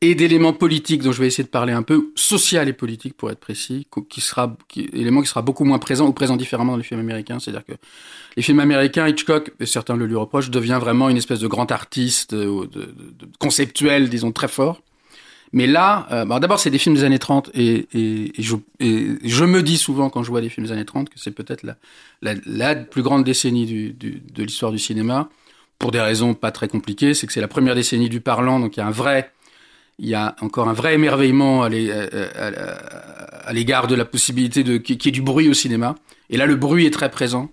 et 0.00 0.14
d'éléments 0.14 0.52
politiques 0.52 1.02
dont 1.02 1.12
je 1.12 1.20
vais 1.20 1.26
essayer 1.26 1.44
de 1.44 1.48
parler 1.48 1.72
un 1.72 1.82
peu, 1.82 2.12
social 2.16 2.68
et 2.68 2.72
politique 2.72 3.16
pour 3.16 3.30
être 3.30 3.40
précis, 3.40 3.86
qui 4.08 4.20
sera, 4.20 4.56
qui, 4.68 4.88
élément 4.92 5.22
qui 5.22 5.28
sera 5.28 5.42
beaucoup 5.42 5.64
moins 5.64 5.78
présent 5.78 6.06
ou 6.06 6.12
présent 6.12 6.36
différemment 6.36 6.72
dans 6.72 6.78
les 6.78 6.84
films 6.84 7.00
américains. 7.00 7.38
C'est-à-dire 7.38 7.64
que 7.64 7.72
les 8.36 8.42
films 8.42 8.60
américains, 8.60 9.06
Hitchcock, 9.08 9.52
et 9.58 9.66
certains 9.66 9.96
le 9.96 10.06
lui 10.06 10.16
reprochent, 10.16 10.50
devient 10.50 10.78
vraiment 10.80 11.08
une 11.08 11.16
espèce 11.16 11.40
de 11.40 11.48
grand 11.48 11.70
artiste, 11.72 12.34
de, 12.34 12.66
de, 12.66 12.94
de 12.94 13.28
conceptuel, 13.38 14.08
disons, 14.08 14.32
très 14.32 14.48
fort. 14.48 14.82
Mais 15.52 15.66
là, 15.66 16.06
euh, 16.12 16.38
d'abord, 16.38 16.60
c'est 16.60 16.70
des 16.70 16.78
films 16.78 16.94
des 16.94 17.04
années 17.04 17.18
30 17.18 17.50
et, 17.54 17.88
je, 18.38 19.44
me 19.44 19.62
dis 19.62 19.78
souvent 19.78 20.08
quand 20.08 20.22
je 20.22 20.30
vois 20.30 20.40
des 20.40 20.48
films 20.48 20.66
des 20.66 20.72
années 20.72 20.84
30 20.84 21.10
que 21.10 21.18
c'est 21.18 21.32
peut-être 21.32 21.64
la, 22.22 22.74
plus 22.76 23.02
grande 23.02 23.24
décennie 23.24 23.66
de 23.92 24.42
l'histoire 24.42 24.70
du 24.72 24.78
cinéma 24.78 25.28
pour 25.78 25.90
des 25.90 26.00
raisons 26.00 26.34
pas 26.34 26.52
très 26.52 26.68
compliquées. 26.68 27.14
C'est 27.14 27.26
que 27.26 27.32
c'est 27.32 27.40
la 27.40 27.48
première 27.48 27.74
décennie 27.74 28.08
du 28.08 28.20
parlant, 28.20 28.60
donc 28.60 28.76
il 28.76 28.80
y 28.80 28.82
a 28.82 28.86
un 28.86 28.92
vrai, 28.92 29.32
il 29.98 30.08
y 30.08 30.14
a 30.14 30.36
encore 30.40 30.68
un 30.68 30.72
vrai 30.72 30.94
émerveillement 30.94 31.64
à 31.64 31.68
l'égard 33.52 33.88
de 33.88 33.96
la 33.96 34.04
possibilité 34.04 34.62
de 34.62 34.76
qu'il 34.76 35.04
y 35.04 35.08
ait 35.08 35.12
du 35.12 35.22
bruit 35.22 35.48
au 35.48 35.54
cinéma. 35.54 35.96
Et 36.28 36.36
là, 36.36 36.46
le 36.46 36.54
bruit 36.54 36.86
est 36.86 36.92
très 36.92 37.10
présent. 37.10 37.50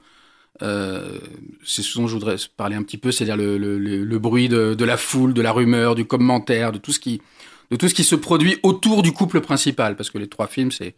Euh, 0.62 1.20
c'est 1.64 1.84
ce 1.84 1.98
dont 2.00 2.08
je 2.08 2.14
voudrais 2.14 2.36
parler 2.56 2.76
un 2.76 2.84
petit 2.84 2.98
peu, 2.98 3.12
c'est-à-dire 3.12 3.38
le, 3.38 4.18
bruit 4.18 4.50
de, 4.50 4.84
la 4.84 4.98
foule, 4.98 5.34
de 5.34 5.42
la 5.42 5.52
rumeur, 5.52 5.96
du 5.96 6.06
commentaire, 6.06 6.72
de 6.72 6.78
tout 6.78 6.92
ce 6.92 7.00
qui, 7.00 7.22
de 7.72 7.76
tout 7.76 7.90
ce 7.90 7.94
qui 7.94 8.04
se 8.04 8.16
produit 8.16 8.58
autour 8.64 9.04
du 9.04 9.12
couple 9.12 9.42
principal, 9.42 9.96
parce 9.96 10.10
que 10.10 10.18
les 10.18 10.28
trois 10.28 10.48
films, 10.48 10.72
c'est 10.72 10.96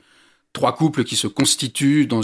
trois 0.53 0.75
couples 0.75 1.03
qui 1.03 1.15
se 1.15 1.27
constituent 1.27 2.05
dans 2.05 2.21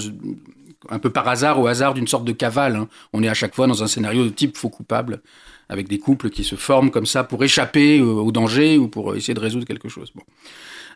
un 0.89 0.99
peu 0.99 1.09
par 1.09 1.27
hasard, 1.27 1.59
au 1.59 1.67
hasard 1.67 1.93
d'une 1.93 2.07
sorte 2.07 2.25
de 2.25 2.31
cavale. 2.31 2.75
Hein. 2.75 2.87
On 3.13 3.23
est 3.23 3.27
à 3.27 3.33
chaque 3.33 3.55
fois 3.55 3.67
dans 3.67 3.83
un 3.83 3.87
scénario 3.87 4.23
de 4.23 4.29
type 4.29 4.57
faux 4.57 4.69
coupable, 4.69 5.21
avec 5.69 5.87
des 5.87 5.97
couples 5.97 6.29
qui 6.29 6.43
se 6.43 6.55
forment 6.55 6.91
comme 6.91 7.07
ça 7.07 7.23
pour 7.23 7.43
échapper 7.43 8.01
au, 8.01 8.25
au 8.25 8.31
danger 8.31 8.77
ou 8.77 8.87
pour 8.87 9.15
essayer 9.15 9.33
de 9.33 9.39
résoudre 9.39 9.65
quelque 9.65 9.89
chose. 9.89 10.11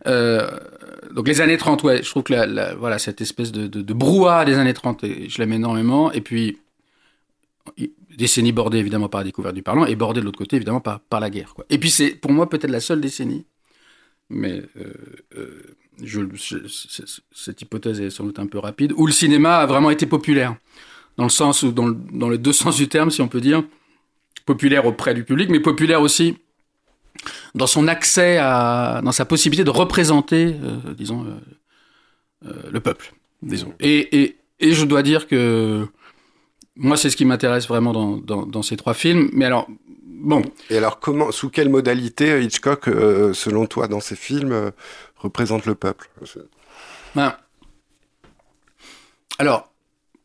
Euh, 0.07 0.49
donc 1.11 1.27
les 1.27 1.41
années 1.41 1.57
30, 1.57 1.83
ouais, 1.83 2.03
je 2.03 2.09
trouve 2.09 2.23
que 2.23 2.33
la, 2.33 2.75
voilà 2.75 2.99
cette 2.99 3.19
espèce 3.21 3.51
de, 3.51 3.67
de, 3.67 3.81
de 3.81 3.93
brouhaha 3.93 4.45
des 4.45 4.55
années 4.55 4.73
30, 4.73 5.03
je 5.27 5.37
l'aime 5.39 5.53
énormément. 5.53 6.11
Et 6.11 6.21
puis 6.21 6.59
décennie 8.19 8.51
bordée 8.51 8.79
évidemment 8.79 9.09
par 9.09 9.21
la 9.21 9.25
découverte 9.25 9.55
du 9.55 9.63
parlant 9.63 9.85
et 9.85 9.95
bordée 9.95 10.19
de 10.19 10.25
l'autre 10.25 10.37
côté 10.37 10.57
évidemment 10.57 10.81
par, 10.81 10.99
par 10.99 11.21
la 11.21 11.29
guerre. 11.29 11.53
Quoi. 11.55 11.65
Et 11.69 11.77
puis 11.79 11.89
c'est 11.89 12.09
pour 12.09 12.31
moi 12.31 12.49
peut-être 12.49 12.69
la 12.69 12.81
seule 12.81 13.01
décennie, 13.01 13.45
mais 14.29 14.61
euh, 14.77 14.93
euh, 15.37 15.75
cette 17.33 17.61
hypothèse 17.61 17.99
est 18.01 18.09
sans 18.09 18.25
doute 18.25 18.39
un 18.39 18.45
peu 18.45 18.59
rapide, 18.59 18.93
où 18.95 19.07
le 19.07 19.13
cinéma 19.13 19.57
a 19.59 19.65
vraiment 19.65 19.89
été 19.89 20.05
populaire, 20.05 20.55
dans 21.17 21.23
le 21.23 21.29
sens 21.29 21.63
où 21.63 21.71
dans, 21.71 21.89
dans 21.89 22.29
les 22.29 22.37
deux 22.37 22.53
sens 22.53 22.75
du 22.75 22.87
terme, 22.89 23.09
si 23.09 23.21
on 23.21 23.29
peut 23.29 23.41
dire, 23.41 23.63
populaire 24.45 24.85
auprès 24.85 25.13
du 25.13 25.23
public, 25.23 25.49
mais 25.49 25.59
populaire 25.61 26.01
aussi 26.01 26.37
dans 27.55 27.67
son 27.67 27.87
accès 27.87 28.37
à, 28.37 29.01
dans 29.03 29.11
sa 29.11 29.25
possibilité 29.25 29.63
de 29.63 29.71
représenter, 29.71 30.55
euh, 30.61 30.93
disons, 30.93 31.25
le 32.71 32.79
peuple, 32.79 33.13
disons. 33.41 33.73
Et, 33.79 34.21
et, 34.21 34.37
et 34.59 34.73
je 34.73 34.85
dois 34.85 35.03
dire 35.03 35.27
que 35.27 35.85
moi, 36.79 36.97
c'est 36.97 37.09
ce 37.09 37.17
qui 37.17 37.25
m'intéresse 37.25 37.67
vraiment 37.67 37.91
dans, 37.91 38.17
dans, 38.17 38.45
dans, 38.45 38.61
ces 38.63 38.77
trois 38.77 38.93
films. 38.93 39.29
Mais 39.33 39.45
alors, 39.45 39.67
bon. 40.05 40.41
Et 40.69 40.77
alors, 40.77 40.99
comment, 40.99 41.31
sous 41.31 41.49
quelle 41.49 41.69
modalité 41.69 42.41
Hitchcock, 42.41 42.87
euh, 42.87 43.33
selon 43.33 43.67
toi, 43.67 43.87
dans 43.87 43.99
ses 43.99 44.15
films, 44.15 44.53
euh, 44.53 44.71
représente 45.17 45.65
le 45.65 45.75
peuple? 45.75 46.09
Ben, 47.15 47.35
Alors, 49.37 49.69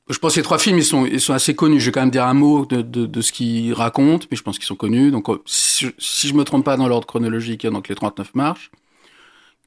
je 0.08 0.18
pense 0.18 0.32
que 0.32 0.34
ces 0.36 0.42
trois 0.42 0.58
films, 0.58 0.78
ils 0.78 0.84
sont, 0.84 1.06
ils 1.06 1.20
sont 1.20 1.34
assez 1.34 1.54
connus. 1.56 1.80
Je 1.80 1.86
vais 1.86 1.92
quand 1.92 2.02
même 2.02 2.10
dire 2.10 2.24
un 2.24 2.34
mot 2.34 2.64
de, 2.66 2.82
de, 2.82 3.06
de 3.06 3.20
ce 3.20 3.32
qu'ils 3.32 3.74
racontent, 3.74 4.26
mais 4.30 4.36
je 4.36 4.42
pense 4.42 4.58
qu'ils 4.58 4.66
sont 4.66 4.76
connus. 4.76 5.10
Donc, 5.10 5.26
si, 5.46 5.88
si 5.98 6.28
je 6.28 6.34
me 6.34 6.44
trompe 6.44 6.64
pas 6.64 6.76
dans 6.76 6.86
l'ordre 6.86 7.06
chronologique, 7.06 7.66
donc 7.66 7.88
les 7.88 7.96
39 7.96 8.34
marches 8.34 8.70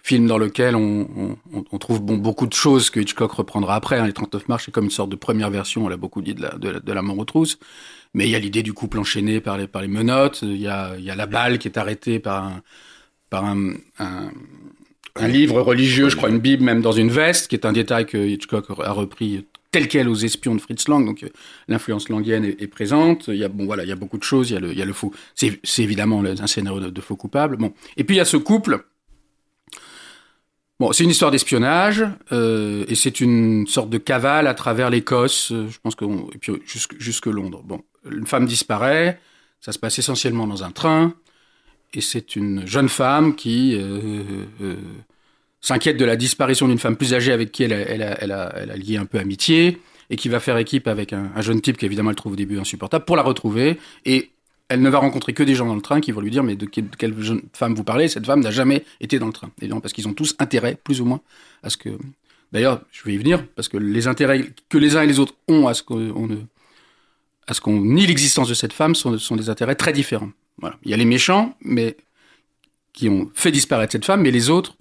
film 0.07 0.25
dans 0.25 0.37
lequel 0.37 0.75
on, 0.75 1.37
trouve 1.79 2.01
bon, 2.01 2.17
beaucoup 2.17 2.47
de 2.47 2.53
choses 2.53 2.89
que 2.89 2.99
Hitchcock 2.99 3.31
reprendra 3.31 3.75
après. 3.75 3.99
Hein. 3.99 4.05
Les 4.05 4.13
39 4.13 4.47
marches, 4.47 4.65
c'est 4.65 4.71
comme 4.71 4.85
une 4.85 4.91
sorte 4.91 5.09
de 5.09 5.17
première 5.17 5.49
version, 5.49 5.85
on 5.85 5.89
l'a 5.89 5.97
beaucoup 5.97 6.21
dit, 6.21 6.33
de 6.33 6.91
la, 6.93 7.01
mort 7.01 7.17
aux 7.17 7.25
trousses. 7.25 7.59
Mais 8.13 8.25
il 8.25 8.31
y 8.31 8.35
a 8.35 8.39
l'idée 8.39 8.63
du 8.63 8.71
couple 8.73 8.99
enchaîné 8.99 9.41
par 9.41 9.57
les, 9.57 9.87
menottes, 9.87 10.39
il 10.43 10.55
y, 10.55 10.67
a, 10.67 10.95
la 10.97 11.25
balle 11.25 11.59
qui 11.59 11.67
est 11.67 11.77
arrêtée 11.77 12.19
par 12.19 12.53
un, 13.33 13.73
livre 15.27 15.61
religieux, 15.61 16.07
je 16.07 16.15
crois 16.15 16.29
une 16.29 16.39
Bible 16.39 16.63
même 16.63 16.81
dans 16.81 16.93
une 16.93 17.09
veste, 17.09 17.49
qui 17.49 17.55
est 17.55 17.65
un 17.65 17.73
détail 17.73 18.05
que 18.05 18.17
Hitchcock 18.17 18.65
a 18.81 18.91
repris 18.91 19.45
tel 19.71 19.89
quel 19.89 20.07
aux 20.07 20.15
espions 20.15 20.55
de 20.55 20.61
Fritz 20.61 20.87
Lang, 20.87 21.05
donc 21.05 21.25
l'influence 21.67 22.07
langienne 22.07 22.45
est, 22.45 22.67
présente. 22.67 23.27
Il 23.27 23.35
y 23.35 23.43
a 23.43 23.49
bon 23.49 23.65
voilà, 23.65 23.83
il 23.83 23.89
y 23.89 23.91
a 23.91 23.97
beaucoup 23.97 24.17
de 24.17 24.23
choses. 24.23 24.51
Il 24.51 24.53
y 24.73 24.81
a 24.81 24.85
le, 24.85 24.93
faux, 24.93 25.13
c'est 25.35 25.59
évidemment 25.79 26.23
un 26.23 26.47
scénario 26.47 26.79
de, 26.79 26.89
de, 26.89 27.01
faux 27.01 27.17
coupable. 27.17 27.57
Bon, 27.57 27.73
et 27.97 28.05
puis 28.05 28.15
il 28.15 28.19
y 28.19 28.21
a 28.21 28.25
ce 28.25 28.37
couple 28.37 28.85
Bon, 30.79 30.91
c'est 30.91 31.03
une 31.03 31.09
histoire 31.09 31.31
d'espionnage 31.31 32.05
euh, 32.31 32.85
et 32.87 32.93
c'est 32.93 33.19
une 33.19 33.65
sorte 33.65 33.89
de 33.89 33.97
cavale 33.97 34.45
à 34.45 34.53
travers 34.53 34.91
l'Écosse, 34.91 35.51
euh, 35.51 35.67
je 35.69 35.79
pense 35.79 35.95
que 35.95 36.05
et 36.05 36.37
puis 36.37 36.53
jusque, 36.65 37.25
Londres. 37.25 37.63
Bon, 37.63 37.81
une 38.11 38.27
femme 38.27 38.45
disparaît, 38.45 39.19
ça 39.59 39.71
se 39.71 39.79
passe 39.79 39.97
essentiellement 39.97 40.45
dans 40.45 40.63
un 40.63 40.69
train 40.69 41.15
et 41.95 42.01
c'est 42.01 42.35
une 42.35 42.67
jeune 42.67 42.89
femme 42.89 43.35
qui 43.35 43.75
euh, 43.75 44.75
s'inquiète 45.61 45.97
de 45.97 46.05
la 46.05 46.15
disparition 46.15 46.67
d'une 46.67 46.77
femme 46.77 46.95
plus 46.95 47.15
âgée 47.15 47.31
avec 47.31 47.51
qui 47.51 47.63
elle 47.63 47.73
a, 47.73 48.75
lié 48.75 48.97
un 48.97 49.05
peu 49.05 49.17
amitié 49.17 49.81
et 50.11 50.15
qui 50.15 50.29
va 50.29 50.39
faire 50.39 50.57
équipe 50.57 50.87
avec 50.87 51.11
un, 51.11 51.31
un 51.35 51.41
jeune 51.41 51.59
type 51.59 51.77
qu'évidemment 51.77 52.11
elle 52.11 52.15
trouve 52.15 52.33
au 52.33 52.37
début 52.37 52.59
insupportable 52.59 53.03
pour 53.03 53.15
la 53.15 53.23
retrouver 53.23 53.79
et 54.05 54.29
elle 54.69 54.81
ne 54.81 54.89
va 54.89 54.99
rencontrer 54.99 55.33
que 55.33 55.43
des 55.43 55.55
gens 55.55 55.65
dans 55.65 55.75
le 55.75 55.81
train 55.81 56.01
qui 56.01 56.11
vont 56.11 56.21
lui 56.21 56.31
dire 56.31 56.43
mais 56.43 56.55
de 56.55 56.65
quelle, 56.65 57.19
jeune 57.19 57.41
femme 57.53 57.73
vous 57.75 57.83
parlez? 57.83 58.07
Cette 58.07 58.25
femme 58.25 58.41
n'a 58.41 58.51
jamais 58.51 58.83
été 58.99 59.19
dans 59.19 59.27
le 59.27 59.33
train. 59.33 59.49
Évidemment 59.59 59.81
parce 59.81 59.93
qu'ils 59.93 60.07
ont 60.07 60.13
tous 60.13 60.35
intérêt, 60.39 60.77
plus 60.83 61.01
ou 61.01 61.05
moins, 61.05 61.21
à 61.63 61.69
ce 61.69 61.77
que. 61.77 61.97
D'ailleurs, 62.51 62.81
je 62.91 63.03
vais 63.03 63.13
y 63.13 63.17
venir 63.17 63.45
parce 63.55 63.67
que 63.67 63.77
les 63.77 64.07
intérêts 64.07 64.45
que 64.69 64.77
les 64.77 64.95
uns 64.95 65.01
et 65.01 65.07
les 65.07 65.19
autres 65.19 65.35
ont 65.47 65.67
à 65.67 65.73
ce 65.73 65.83
qu'on 65.83 67.81
nie 67.81 68.05
l'existence 68.05 68.47
de 68.47 68.53
cette 68.53 68.73
femme 68.73 68.95
sont, 68.95 69.35
des 69.35 69.49
intérêts 69.49 69.75
très 69.75 69.93
différents. 69.93 70.29
Il 70.83 70.91
y 70.91 70.93
a 70.93 70.97
les 70.97 71.05
méchants, 71.05 71.55
mais 71.61 71.97
qui 72.93 73.09
ont 73.09 73.29
fait 73.35 73.51
disparaître 73.51 73.91
cette 73.91 74.05
femme, 74.05 74.21
mais 74.21 74.31
les 74.31 74.49
autres 74.49 74.75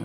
euh, 0.00 0.04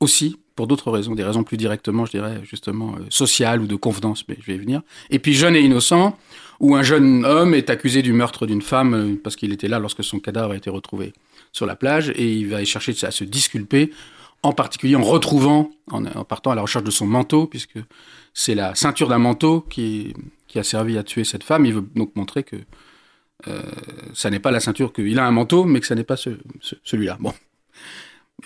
aussi 0.00 0.38
pour 0.58 0.66
d'autres 0.66 0.90
raisons, 0.90 1.14
des 1.14 1.22
raisons 1.22 1.44
plus 1.44 1.56
directement, 1.56 2.04
je 2.04 2.10
dirais, 2.10 2.40
justement, 2.42 2.96
euh, 2.96 3.04
sociales 3.10 3.60
ou 3.60 3.68
de 3.68 3.76
convenance, 3.76 4.24
mais 4.26 4.36
je 4.40 4.46
vais 4.46 4.54
y 4.56 4.58
venir. 4.58 4.82
Et 5.08 5.20
puis 5.20 5.34
jeune 5.34 5.54
et 5.54 5.60
innocent, 5.60 6.18
où 6.60 6.74
un 6.74 6.82
jeune 6.82 7.24
homme 7.24 7.54
est 7.54 7.70
accusé 7.70 8.02
du 8.02 8.12
meurtre 8.12 8.46
d'une 8.46 8.62
femme 8.62 8.94
euh, 8.94 9.20
parce 9.22 9.36
qu'il 9.36 9.52
était 9.52 9.68
là 9.68 9.78
lorsque 9.78 10.02
son 10.02 10.18
cadavre 10.18 10.52
a 10.52 10.56
été 10.56 10.70
retrouvé 10.70 11.12
sur 11.52 11.66
la 11.66 11.76
plage, 11.76 12.10
et 12.10 12.32
il 12.32 12.48
va 12.48 12.64
chercher 12.64 12.94
à 13.02 13.10
se 13.10 13.24
disculper, 13.24 13.90
en 14.42 14.52
particulier 14.52 14.96
en 14.96 15.02
retrouvant, 15.02 15.70
en, 15.90 16.02
partant 16.24 16.50
à 16.50 16.54
la 16.54 16.62
recherche 16.62 16.84
de 16.84 16.90
son 16.90 17.06
manteau, 17.06 17.46
puisque 17.46 17.78
c'est 18.34 18.54
la 18.54 18.74
ceinture 18.74 19.08
d'un 19.08 19.18
manteau 19.18 19.62
qui, 19.62 20.14
a 20.54 20.62
servi 20.62 20.98
à 20.98 21.04
tuer 21.04 21.24
cette 21.24 21.44
femme. 21.44 21.66
Il 21.66 21.74
veut 21.74 21.88
donc 21.94 22.14
montrer 22.16 22.42
que 22.42 22.56
euh, 23.46 23.62
ça 24.12 24.28
n'est 24.28 24.40
pas 24.40 24.50
la 24.50 24.60
ceinture 24.60 24.92
qu'il 24.92 25.18
a 25.18 25.24
un 25.24 25.30
manteau, 25.30 25.64
mais 25.64 25.80
que 25.80 25.86
ça 25.86 25.94
n'est 25.94 26.04
pas 26.04 26.16
ce, 26.16 26.30
ce, 26.60 26.74
celui-là. 26.82 27.16
Bon, 27.20 27.32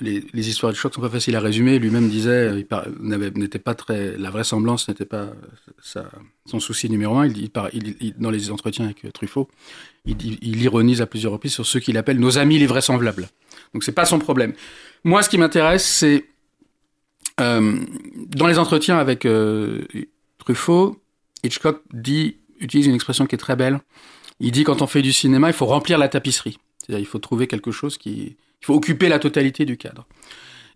les, 0.00 0.48
histoires 0.48 0.72
de 0.72 0.76
choc 0.76 0.94
sont 0.94 1.00
pas 1.00 1.10
faciles 1.10 1.36
à 1.36 1.40
résumer. 1.40 1.78
Lui-même 1.78 2.08
disait, 2.08 2.50
il 2.58 3.32
n'était 3.34 3.58
pas 3.58 3.74
très, 3.74 4.16
la 4.16 4.30
vraisemblance 4.30 4.88
n'était 4.88 5.04
pas 5.04 5.32
son 6.46 6.60
souci 6.60 6.88
numéro 6.88 7.16
un. 7.16 7.26
Il, 7.26 7.50
il, 8.00 8.14
dans 8.18 8.30
les 8.30 8.50
entretiens 8.50 8.86
avec 8.86 9.12
Truffaut, 9.12 9.48
il, 10.06 10.62
ironise 10.62 11.00
à 11.02 11.06
plusieurs 11.06 11.32
reprises 11.32 11.52
sur 11.52 11.66
ceux 11.66 11.80
qu'il 11.80 11.98
appelle 11.98 12.18
nos 12.18 12.38
amis 12.38 12.58
les 12.58 12.66
vraisemblables. 12.66 13.28
Donc 13.74 13.84
c'est 13.84 13.92
pas 13.92 14.06
son 14.06 14.18
problème. 14.18 14.54
Moi, 15.04 15.22
ce 15.22 15.28
qui 15.28 15.38
m'intéresse, 15.38 15.84
c'est 15.84 16.24
Euh, 17.40 17.78
dans 18.28 18.46
les 18.46 18.58
entretiens 18.58 18.98
avec 18.98 19.24
euh, 19.24 19.82
Truffaut, 20.38 21.00
Hitchcock 21.42 21.82
dit, 21.92 22.36
utilise 22.60 22.86
une 22.86 22.94
expression 22.94 23.26
qui 23.26 23.34
est 23.34 23.38
très 23.38 23.56
belle. 23.56 23.80
Il 24.40 24.52
dit 24.52 24.64
quand 24.64 24.82
on 24.82 24.86
fait 24.86 25.02
du 25.02 25.12
cinéma, 25.12 25.48
il 25.48 25.54
faut 25.54 25.66
remplir 25.66 25.98
la 25.98 26.08
tapisserie. 26.08 26.58
C'est-à-dire 26.78 27.00
il 27.00 27.06
faut 27.06 27.18
trouver 27.18 27.46
quelque 27.46 27.70
chose 27.70 27.96
qui, 27.96 28.36
il 28.62 28.66
faut 28.66 28.74
occuper 28.74 29.08
la 29.08 29.18
totalité 29.18 29.64
du 29.64 29.76
cadre. 29.76 30.06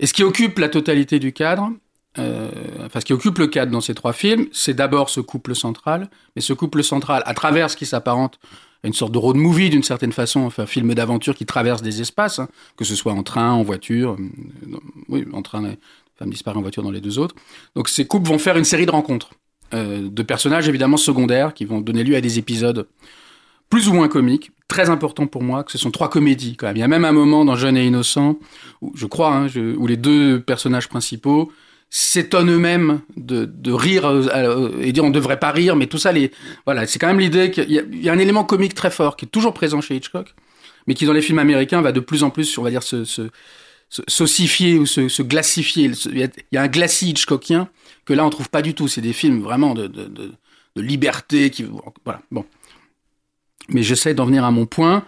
Et 0.00 0.06
ce 0.06 0.12
qui 0.12 0.24
occupe 0.24 0.58
la 0.58 0.68
totalité 0.68 1.18
du 1.18 1.32
cadre, 1.32 1.70
euh, 2.18 2.50
enfin 2.84 3.00
ce 3.00 3.04
qui 3.04 3.12
occupe 3.12 3.38
le 3.38 3.46
cadre 3.46 3.70
dans 3.70 3.80
ces 3.80 3.94
trois 3.94 4.12
films, 4.12 4.46
c'est 4.52 4.74
d'abord 4.74 5.08
ce 5.08 5.20
couple 5.20 5.54
central, 5.54 6.10
mais 6.34 6.42
ce 6.42 6.52
couple 6.52 6.82
central, 6.82 7.22
à 7.26 7.34
travers 7.34 7.70
ce 7.70 7.76
qui 7.76 7.86
s'apparente 7.86 8.38
à 8.82 8.88
une 8.88 8.92
sorte 8.92 9.12
de 9.12 9.18
road 9.18 9.36
movie 9.36 9.70
d'une 9.70 9.82
certaine 9.82 10.12
façon, 10.12 10.40
enfin 10.40 10.64
un 10.64 10.66
film 10.66 10.92
d'aventure 10.94 11.34
qui 11.34 11.46
traverse 11.46 11.80
des 11.80 12.00
espaces, 12.00 12.38
hein, 12.38 12.48
que 12.76 12.84
ce 12.84 12.94
soit 12.94 13.12
en 13.12 13.22
train, 13.22 13.52
en 13.52 13.62
voiture, 13.62 14.16
euh, 14.18 14.76
oui, 15.08 15.24
en 15.32 15.42
train, 15.42 15.62
la 15.62 15.76
femme 16.16 16.30
disparaît 16.30 16.58
en 16.58 16.62
voiture 16.62 16.82
dans 16.82 16.90
les 16.90 17.00
deux 17.00 17.18
autres. 17.18 17.34
Donc 17.74 17.88
ces 17.88 18.06
couples 18.06 18.28
vont 18.28 18.38
faire 18.38 18.56
une 18.56 18.64
série 18.64 18.86
de 18.86 18.90
rencontres 18.90 19.30
euh, 19.74 20.08
de 20.10 20.22
personnages 20.22 20.68
évidemment 20.68 20.96
secondaires 20.96 21.54
qui 21.54 21.64
vont 21.64 21.80
donner 21.80 22.04
lieu 22.04 22.16
à 22.16 22.20
des 22.20 22.38
épisodes 22.38 22.86
plus 23.70 23.88
ou 23.88 23.92
moins 23.94 24.08
comiques, 24.08 24.50
très 24.68 24.90
important 24.90 25.26
pour 25.26 25.42
moi, 25.42 25.64
que 25.64 25.72
ce 25.72 25.78
sont 25.78 25.90
trois 25.90 26.10
comédies 26.10 26.56
quand 26.56 26.66
même. 26.66 26.76
Il 26.76 26.80
y 26.80 26.82
a 26.84 26.88
même 26.88 27.04
un 27.04 27.12
moment 27.12 27.44
dans 27.44 27.56
Jeune 27.56 27.76
et 27.76 27.86
Innocent, 27.86 28.38
où, 28.82 28.92
je 28.94 29.06
crois, 29.06 29.34
hein, 29.34 29.46
où 29.76 29.86
les 29.86 29.96
deux 29.96 30.40
personnages 30.40 30.88
principaux 30.88 31.52
s'étonnent 31.88 32.50
eux-mêmes 32.50 33.00
de, 33.16 33.48
rire 33.72 34.06
euh, 34.06 34.26
euh, 34.34 34.82
et 34.82 34.90
dire 34.92 35.04
on 35.04 35.10
devrait 35.10 35.38
pas 35.38 35.52
rire, 35.52 35.76
mais 35.76 35.86
tout 35.86 35.98
ça, 35.98 36.10
les, 36.10 36.32
voilà, 36.64 36.86
c'est 36.86 36.98
quand 36.98 37.06
même 37.06 37.20
l'idée 37.20 37.50
qu'il 37.52 37.70
y, 37.70 38.08
a- 38.08 38.12
un 38.12 38.18
élément 38.18 38.44
comique 38.44 38.74
très 38.74 38.90
fort 38.90 39.16
qui 39.16 39.24
est 39.24 39.28
toujours 39.28 39.54
présent 39.54 39.80
chez 39.80 39.94
Hitchcock, 39.94 40.34
mais 40.86 40.94
qui 40.94 41.06
dans 41.06 41.12
les 41.12 41.22
films 41.22 41.38
américains 41.38 41.80
va 41.82 41.92
de 41.92 42.00
plus 42.00 42.24
en 42.24 42.30
plus, 42.30 42.58
on 42.58 42.62
va 42.62 42.70
dire, 42.70 42.82
se, 42.82 43.04
se, 43.04 43.22
se 43.88 44.02
saucifier 44.08 44.78
ou 44.78 44.86
se, 44.86 45.08
se 45.08 45.22
glacifier. 45.22 45.90
Il 46.06 46.18
y, 46.18 46.24
a, 46.24 46.26
il 46.26 46.54
y 46.54 46.58
a 46.58 46.62
un 46.62 46.68
glacis 46.68 47.10
Hitchcockien 47.10 47.68
que 48.04 48.12
là 48.14 48.26
on 48.26 48.30
trouve 48.30 48.50
pas 48.50 48.62
du 48.62 48.74
tout. 48.74 48.88
C'est 48.88 49.00
des 49.00 49.12
films 49.12 49.42
vraiment 49.42 49.74
de, 49.74 49.86
de, 49.86 50.06
de, 50.06 50.32
de 50.74 50.82
liberté 50.82 51.50
qui, 51.50 51.64
voilà, 52.04 52.20
bon. 52.32 52.44
Mais 53.68 53.82
j'essaie 53.82 54.14
d'en 54.14 54.26
venir 54.26 54.44
à 54.44 54.50
mon 54.50 54.66
point. 54.66 55.04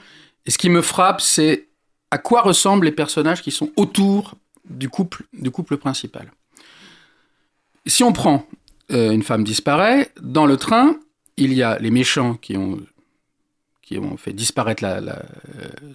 Et 0.46 0.50
ce 0.50 0.58
qui 0.58 0.70
me 0.70 0.82
frappe, 0.82 1.20
c'est 1.20 1.68
à 2.10 2.18
quoi 2.18 2.42
ressemblent 2.42 2.86
les 2.86 2.92
personnages 2.92 3.42
qui 3.42 3.50
sont 3.50 3.70
autour 3.76 4.34
du 4.68 4.88
couple, 4.88 5.24
du 5.32 5.50
couple 5.50 5.76
principal. 5.76 6.30
Si 7.86 8.02
on 8.02 8.12
prend 8.12 8.46
euh, 8.90 9.12
une 9.12 9.22
femme 9.22 9.44
disparaît, 9.44 10.10
dans 10.20 10.46
le 10.46 10.56
train, 10.56 10.96
il 11.36 11.52
y 11.52 11.62
a 11.62 11.78
les 11.78 11.90
méchants 11.90 12.34
qui 12.34 12.56
ont, 12.56 12.80
qui 13.82 13.98
ont 13.98 14.16
fait 14.16 14.32
disparaître 14.32 14.84
euh, 14.84 15.12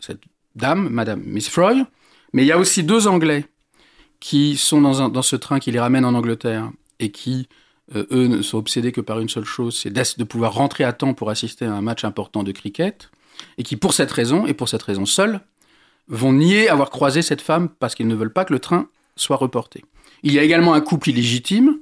cette 0.01 0.21
dame, 0.55 0.89
Madame 0.89 1.21
Miss 1.23 1.49
Froy, 1.49 1.85
mais 2.33 2.43
il 2.43 2.47
y 2.47 2.51
a 2.51 2.57
aussi 2.57 2.83
deux 2.83 3.07
Anglais 3.07 3.45
qui 4.19 4.57
sont 4.57 4.81
dans, 4.81 5.09
dans 5.09 5.21
ce 5.21 5.35
train 5.35 5.59
qui 5.59 5.71
les 5.71 5.79
ramène 5.79 6.05
en 6.05 6.13
Angleterre 6.13 6.71
et 6.99 7.11
qui, 7.11 7.47
euh, 7.95 8.05
eux, 8.11 8.27
ne 8.27 8.41
sont 8.41 8.57
obsédés 8.57 8.91
que 8.91 9.01
par 9.01 9.19
une 9.19 9.29
seule 9.29 9.45
chose, 9.45 9.77
c'est 9.77 10.17
de 10.17 10.23
pouvoir 10.23 10.53
rentrer 10.53 10.83
à 10.83 10.93
temps 10.93 11.13
pour 11.13 11.29
assister 11.29 11.65
à 11.65 11.73
un 11.73 11.81
match 11.81 12.03
important 12.03 12.43
de 12.43 12.51
cricket, 12.51 13.09
et 13.57 13.63
qui, 13.63 13.75
pour 13.75 13.93
cette 13.93 14.11
raison, 14.11 14.45
et 14.45 14.53
pour 14.53 14.69
cette 14.69 14.83
raison 14.83 15.05
seule, 15.05 15.41
vont 16.07 16.33
nier 16.33 16.69
avoir 16.69 16.89
croisé 16.89 17.21
cette 17.21 17.41
femme 17.41 17.69
parce 17.69 17.95
qu'ils 17.95 18.07
ne 18.07 18.15
veulent 18.15 18.33
pas 18.33 18.45
que 18.45 18.53
le 18.53 18.59
train 18.59 18.87
soit 19.15 19.37
reporté. 19.37 19.83
Il 20.23 20.33
y 20.33 20.39
a 20.39 20.43
également 20.43 20.73
un 20.73 20.81
couple 20.81 21.09
illégitime, 21.09 21.79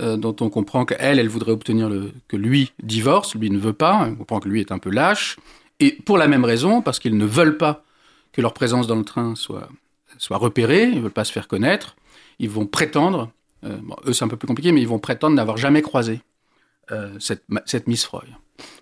euh, 0.00 0.16
dont 0.16 0.36
on 0.40 0.48
comprend 0.48 0.84
qu'elle, 0.84 1.18
elle 1.18 1.28
voudrait 1.28 1.52
obtenir 1.52 1.90
que 2.28 2.36
lui 2.36 2.72
divorce, 2.82 3.34
lui 3.34 3.50
ne 3.50 3.58
veut 3.58 3.72
pas, 3.72 4.06
on 4.06 4.14
comprend 4.14 4.40
que 4.40 4.48
lui 4.48 4.60
est 4.60 4.72
un 4.72 4.78
peu 4.78 4.90
lâche, 4.90 5.36
et 5.80 5.92
pour 5.92 6.16
la 6.18 6.28
même 6.28 6.44
raison, 6.44 6.80
parce 6.82 6.98
qu'ils 6.98 7.16
ne 7.16 7.26
veulent 7.26 7.58
pas 7.58 7.84
que 8.32 8.40
leur 8.40 8.54
présence 8.54 8.86
dans 8.86 8.96
le 8.96 9.04
train 9.04 9.34
soit, 9.34 9.68
soit 10.18 10.38
repérée, 10.38 10.84
ils 10.84 10.96
ne 10.96 11.00
veulent 11.00 11.10
pas 11.10 11.24
se 11.24 11.32
faire 11.32 11.48
connaître, 11.48 11.96
ils 12.38 12.48
vont 12.48 12.66
prétendre, 12.66 13.30
bon, 13.62 13.96
eux 14.06 14.12
c'est 14.12 14.24
un 14.24 14.28
peu 14.28 14.36
plus 14.36 14.46
compliqué, 14.48 14.72
mais 14.72 14.80
ils 14.80 14.88
vont 14.88 14.98
prétendre 14.98 15.36
n'avoir 15.36 15.56
jamais 15.56 15.82
croisé 15.82 16.20
euh, 16.90 17.10
cette, 17.20 17.44
cette 17.66 17.86
Miss 17.86 18.04
Froy. 18.04 18.24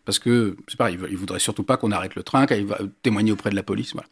Parce 0.05 0.19
que, 0.19 0.57
c'est 0.69 0.77
pareil, 0.77 0.99
ils 1.11 1.17
voudraient 1.17 1.39
surtout 1.39 1.63
pas 1.63 1.77
qu'on 1.77 1.91
arrête 1.93 2.15
le 2.15 2.23
train, 2.23 2.47
qu'il 2.47 2.67
va 2.67 2.79
témoigner 3.03 3.33
auprès 3.33 3.51
de 3.51 3.55
la 3.57 3.63
police. 3.63 3.93
Voilà. 3.93 4.09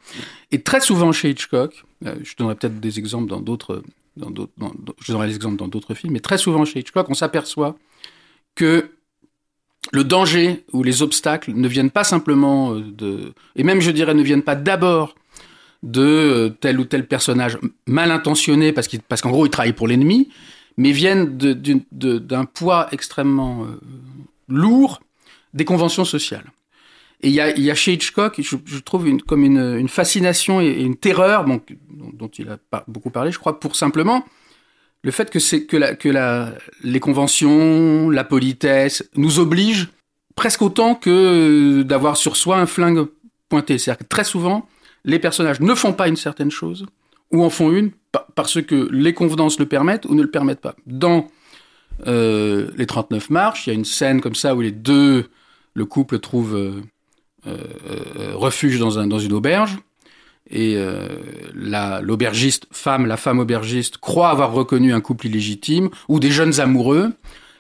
Et 0.50 0.62
très 0.62 0.80
souvent 0.80 1.12
chez 1.12 1.30
Hitchcock, 1.30 1.84
euh, 2.06 2.14
je 2.22 2.34
donnerai 2.36 2.54
peut-être 2.54 2.80
des 2.80 2.98
exemples 2.98 3.28
dans 3.28 3.40
d'autres, 3.40 3.82
dans 4.16 4.30
d'autres, 4.30 4.52
dans- 4.56 4.72
je 5.00 5.12
donnerai 5.12 5.28
des 5.28 5.34
exemples 5.34 5.56
dans 5.56 5.68
d'autres 5.68 5.94
films, 5.94 6.12
mais 6.12 6.20
très 6.20 6.38
souvent 6.38 6.64
chez 6.64 6.80
Hitchcock, 6.80 7.06
on 7.10 7.14
s'aperçoit 7.14 7.76
que 8.54 8.90
le 9.92 10.04
danger 10.04 10.64
ou 10.72 10.82
les 10.82 11.02
obstacles 11.02 11.52
ne 11.52 11.68
viennent 11.68 11.90
pas 11.90 12.04
simplement 12.04 12.74
euh, 12.74 12.80
de, 12.82 13.32
et 13.56 13.62
même 13.62 13.80
je 13.80 13.90
dirais 13.90 14.14
ne 14.14 14.22
viennent 14.22 14.42
pas 14.42 14.56
d'abord 14.56 15.14
de 15.82 16.02
euh, 16.02 16.48
tel 16.50 16.78
ou 16.80 16.84
tel 16.84 17.06
personnage 17.06 17.58
mal 17.86 18.10
intentionné 18.10 18.72
parce 18.72 18.88
qu'il, 18.88 19.00
parce 19.00 19.22
qu'en 19.22 19.30
gros 19.30 19.46
il 19.46 19.50
travaille 19.50 19.72
pour 19.72 19.88
l'ennemi, 19.88 20.28
mais 20.78 20.92
viennent 20.92 21.36
d'un 21.36 22.44
poids 22.46 22.88
extrêmement 22.92 23.64
euh, 23.64 23.80
lourd 24.48 25.00
des 25.52 25.66
conventions 25.66 26.06
sociales. 26.06 26.44
Et 27.20 27.30
il 27.30 27.34
y 27.34 27.70
a, 27.70 27.74
chez 27.74 27.94
Hitchcock, 27.94 28.40
je, 28.40 28.78
trouve 28.78 29.08
une, 29.08 29.20
comme 29.20 29.42
une, 29.42 29.88
fascination 29.88 30.60
et, 30.60 30.68
une 30.68 30.96
terreur, 30.96 31.44
dont, 31.44 32.30
il 32.38 32.48
a 32.48 32.58
beaucoup 32.86 33.10
parlé, 33.10 33.32
je 33.32 33.40
crois, 33.40 33.58
pour 33.58 33.74
simplement 33.74 34.24
le 35.02 35.10
fait 35.10 35.30
que 35.30 36.56
les 36.84 37.00
conventions, 37.00 38.08
la 38.08 38.22
politesse 38.22 39.08
nous 39.16 39.40
obligent 39.40 39.88
presque 40.36 40.62
autant 40.62 40.94
que 40.94 41.80
euh, 41.80 41.84
d'avoir 41.84 42.16
sur 42.16 42.36
soi 42.36 42.58
un 42.58 42.66
flingue 42.66 43.06
pointé. 43.48 43.78
C'est-à-dire 43.78 43.98
que 43.98 44.08
très 44.08 44.24
souvent, 44.24 44.68
les 45.04 45.18
personnages 45.18 45.60
ne 45.60 45.74
font 45.74 45.92
pas 45.92 46.06
une 46.06 46.16
certaine 46.16 46.52
chose 46.52 46.86
ou 47.32 47.42
en 47.42 47.50
font 47.50 47.72
une 47.72 47.90
parce 48.34 48.62
que 48.62 48.88
les 48.92 49.12
convenances 49.14 49.58
le 49.58 49.66
permettent 49.66 50.04
ou 50.06 50.14
ne 50.14 50.22
le 50.22 50.30
permettent 50.30 50.60
pas. 50.60 50.74
Dans 50.86 51.28
euh, 52.06 52.70
les 52.76 52.86
39 52.86 53.30
marches, 53.30 53.66
il 53.66 53.70
y 53.70 53.72
a 53.72 53.74
une 53.74 53.84
scène 53.84 54.20
comme 54.20 54.34
ça 54.34 54.54
où 54.54 54.60
les 54.60 54.70
deux, 54.72 55.28
le 55.74 55.84
couple 55.84 56.18
trouve 56.20 56.54
euh, 56.56 56.80
euh, 57.46 58.32
refuge 58.34 58.78
dans, 58.78 58.98
un, 58.98 59.06
dans 59.06 59.18
une 59.18 59.32
auberge. 59.32 59.76
Et 60.50 60.76
euh, 60.76 61.08
la- 61.54 62.00
l'aubergiste 62.00 62.66
femme, 62.70 63.04
la 63.06 63.16
femme 63.18 63.38
aubergiste, 63.38 63.98
croit 63.98 64.30
avoir 64.30 64.52
reconnu 64.52 64.94
un 64.94 65.00
couple 65.00 65.26
illégitime 65.26 65.90
ou 66.08 66.20
des 66.20 66.30
jeunes 66.30 66.60
amoureux 66.60 67.12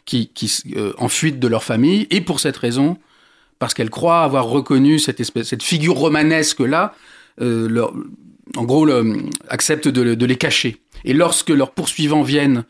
qui, 0.06 0.28
qui 0.28 0.50
en 0.96 1.08
fuite 1.08 1.38
de 1.38 1.48
leur 1.48 1.62
famille. 1.64 2.06
Et 2.10 2.22
pour 2.22 2.40
cette 2.40 2.56
raison, 2.56 2.96
parce 3.58 3.74
qu'elle 3.74 3.90
croit 3.90 4.22
avoir 4.22 4.46
reconnu 4.46 4.98
cette 4.98 5.20
espèce, 5.20 5.48
cette 5.48 5.62
figure 5.62 5.96
romanesque 5.96 6.60
là, 6.60 6.94
leur- 7.38 7.92
en 8.56 8.64
gros, 8.64 8.84
le, 8.84 9.16
accepte 9.48 9.88
de, 9.88 10.02
le- 10.02 10.16
de 10.16 10.26
les 10.26 10.36
cacher. 10.36 10.76
Et 11.04 11.12
lorsque 11.12 11.50
leurs 11.50 11.72
poursuivants 11.72 12.22
viennent 12.22 12.64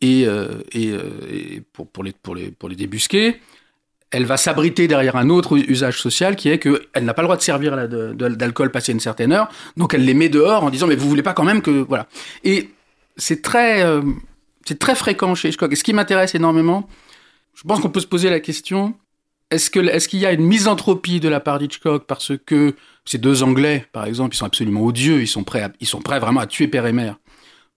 et, 0.00 0.26
euh, 0.26 0.48
euh, 0.76 1.60
pour, 1.72 2.04
les, 2.04 2.76
débusquer, 2.76 3.40
elle 4.10 4.24
va 4.24 4.36
s'abriter 4.36 4.88
derrière 4.88 5.16
un 5.16 5.30
autre 5.30 5.56
usage 5.56 5.98
social 6.00 6.36
qui 6.36 6.48
est 6.48 6.58
qu'elle 6.58 7.04
n'a 7.04 7.12
pas 7.14 7.22
le 7.22 7.26
droit 7.26 7.36
de 7.36 7.42
servir 7.42 7.76
d'alcool 8.14 8.70
passé 8.70 8.92
une 8.92 9.00
certaine 9.00 9.32
heure, 9.32 9.48
donc 9.76 9.94
elle 9.94 10.04
les 10.04 10.14
met 10.14 10.28
dehors 10.28 10.64
en 10.64 10.70
disant 10.70 10.86
mais 10.86 10.96
vous 10.96 11.08
voulez 11.08 11.22
pas 11.22 11.32
quand 11.34 11.44
même 11.44 11.60
que 11.60 11.70
voilà. 11.70 12.06
Et 12.44 12.70
c'est 13.16 13.42
très 13.42 13.82
euh, 13.82 14.02
c'est 14.64 14.78
très 14.78 14.94
fréquent 14.94 15.34
chez 15.34 15.48
Hitchcock. 15.48 15.72
Et 15.72 15.76
ce 15.76 15.84
qui 15.84 15.92
m'intéresse 15.92 16.34
énormément, 16.34 16.88
je 17.54 17.62
pense 17.64 17.80
qu'on 17.80 17.90
peut 17.90 18.00
se 18.00 18.06
poser 18.06 18.30
la 18.30 18.40
question 18.40 18.94
est-ce 19.50 19.76
est-ce 19.78 20.08
qu'il 20.08 20.20
y 20.20 20.26
a 20.26 20.32
une 20.32 20.44
misanthropie 20.46 21.20
de 21.20 21.28
la 21.28 21.40
part 21.40 21.58
d'Hitchcock 21.58 22.06
parce 22.06 22.32
que 22.44 22.74
ces 23.06 23.18
deux 23.18 23.42
Anglais, 23.42 23.86
par 23.92 24.04
exemple, 24.04 24.34
ils 24.34 24.38
sont 24.38 24.44
absolument 24.44 24.84
odieux, 24.84 25.22
ils 25.22 25.28
sont 25.28 25.44
prêts, 25.44 25.66
ils 25.80 25.86
sont 25.86 26.00
prêts 26.00 26.18
vraiment 26.18 26.40
à 26.40 26.46
tuer 26.46 26.68
père 26.68 26.86
et 26.86 26.92
mère 26.92 27.16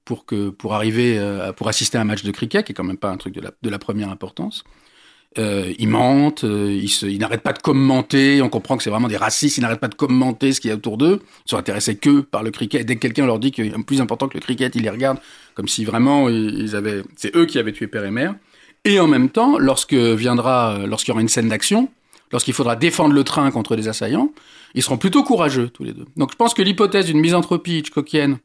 pour 0.03 0.25
que 0.25 0.49
pour 0.49 0.73
arriver 0.73 1.19
euh, 1.19 1.53
pour 1.53 1.67
assister 1.67 1.99
à 1.99 2.01
un 2.01 2.03
match 2.03 2.23
de 2.23 2.31
cricket 2.31 2.65
qui 2.65 2.71
est 2.71 2.75
quand 2.75 2.83
même 2.83 2.97
pas 2.97 3.11
un 3.11 3.17
truc 3.17 3.35
de 3.35 3.69
la, 3.69 3.79
première 3.79 4.09
importance. 4.09 4.63
Euh, 5.37 5.71
ils 5.77 5.87
mentent, 5.87 6.43
euh, 6.43 6.81
ils, 7.03 7.19
n'arrêtent 7.19 7.43
pas 7.43 7.53
de 7.53 7.59
commenter. 7.59 8.41
On 8.41 8.49
comprend 8.49 8.75
que 8.75 8.81
c'est 8.81 8.89
vraiment 8.89 9.07
des 9.07 9.17
racistes. 9.17 9.57
Ils 9.57 9.61
n'arrêtent 9.61 9.79
pas 9.79 9.87
de 9.87 9.93
commenter 9.93 10.51
ce 10.51 10.59
qu'il 10.59 10.69
y 10.69 10.71
a 10.71 10.75
autour 10.75 10.97
d'eux. 10.97 11.21
Ils 11.45 11.51
sont 11.51 11.57
intéressés 11.57 11.95
que 11.95 12.21
par 12.21 12.41
le 12.41 12.49
cricket. 12.49 12.83
Dès 12.83 12.95
que 12.95 13.01
quelqu'un 13.01 13.27
leur 13.27 13.37
dit 13.37 13.51
qu'il 13.51 13.67
est 13.67 13.83
plus 13.83 14.01
important 14.01 14.27
que 14.27 14.33
le 14.33 14.41
cricket, 14.41 14.75
ils 14.75 14.81
les 14.81 14.89
regardent 14.89 15.19
comme 15.53 15.67
si 15.67 15.85
vraiment 15.85 16.27
ils 16.27 16.75
avaient, 16.75 17.03
c'est 17.15 17.35
eux 17.35 17.45
qui 17.45 17.59
avaient 17.59 17.73
tué 17.73 17.85
père 17.85 18.03
et 18.03 18.11
mère. 18.11 18.33
Et 18.85 18.99
en 18.99 19.07
même 19.07 19.29
temps, 19.29 19.59
lorsque 19.59 19.93
viendra, 19.93 20.79
lorsqu'il 20.87 21.11
y 21.11 21.13
aura 21.13 21.21
une 21.21 21.29
scène 21.29 21.49
d'action, 21.49 21.89
lorsqu'il 22.31 22.53
faudra 22.53 22.75
défendre 22.75 23.13
le 23.13 23.23
train 23.23 23.49
contre 23.51 23.75
des 23.75 23.87
assaillants, 23.87 24.31
ils 24.75 24.83
seront 24.83 24.97
plutôt 24.97 25.23
courageux 25.23 25.69
tous 25.69 25.83
les 25.83 25.93
deux. 25.93 26.05
Donc 26.15 26.31
je 26.31 26.35
pense 26.35 26.53
que 26.53 26.61
l'hypothèse 26.61 27.07
d'une 27.07 27.19
misanthropie 27.19 27.79
hitchcockienne 27.79 28.37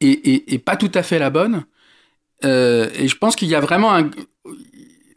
est, 0.00 0.52
est, 0.52 0.58
pas 0.58 0.76
tout 0.76 0.90
à 0.94 1.02
fait 1.02 1.18
la 1.18 1.30
bonne. 1.30 1.64
Euh, 2.44 2.88
et 2.94 3.08
je 3.08 3.16
pense 3.16 3.36
qu'il 3.36 3.48
y 3.48 3.54
a 3.54 3.60
vraiment 3.60 3.94
un, 3.94 4.10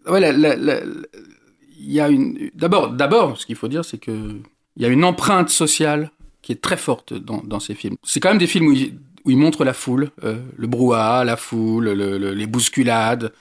il 0.08 1.92
y 1.92 2.00
a 2.00 2.10
une, 2.10 2.50
d'abord, 2.56 2.90
d'abord, 2.90 3.40
ce 3.40 3.46
qu'il 3.46 3.56
faut 3.56 3.68
dire, 3.68 3.86
c'est 3.86 3.98
que 3.98 4.36
il 4.78 4.82
y 4.82 4.86
a 4.86 4.90
une 4.90 5.04
empreinte 5.04 5.50
sociale 5.50 6.12
qui 6.42 6.52
est 6.52 6.62
très 6.62 6.78
forte 6.78 7.14
dans, 7.14 7.60
ces 7.60 7.76
films. 7.76 7.98
C'est 8.04 8.20
quand 8.20 8.30
même 8.30 8.40
des 8.40 8.48
films 8.48 8.68
où 8.68 8.72
ils, 8.74 9.38
montrent 9.38 9.64
la 9.64 9.74
foule, 9.74 10.10
euh, 10.24 10.40
le 10.56 10.66
brouhaha, 10.66 11.24
la 11.24 11.38
foule, 11.38 11.90
le- 11.92 12.18
le- 12.18 12.34
les 12.34 12.48
bousculades. 12.48 13.32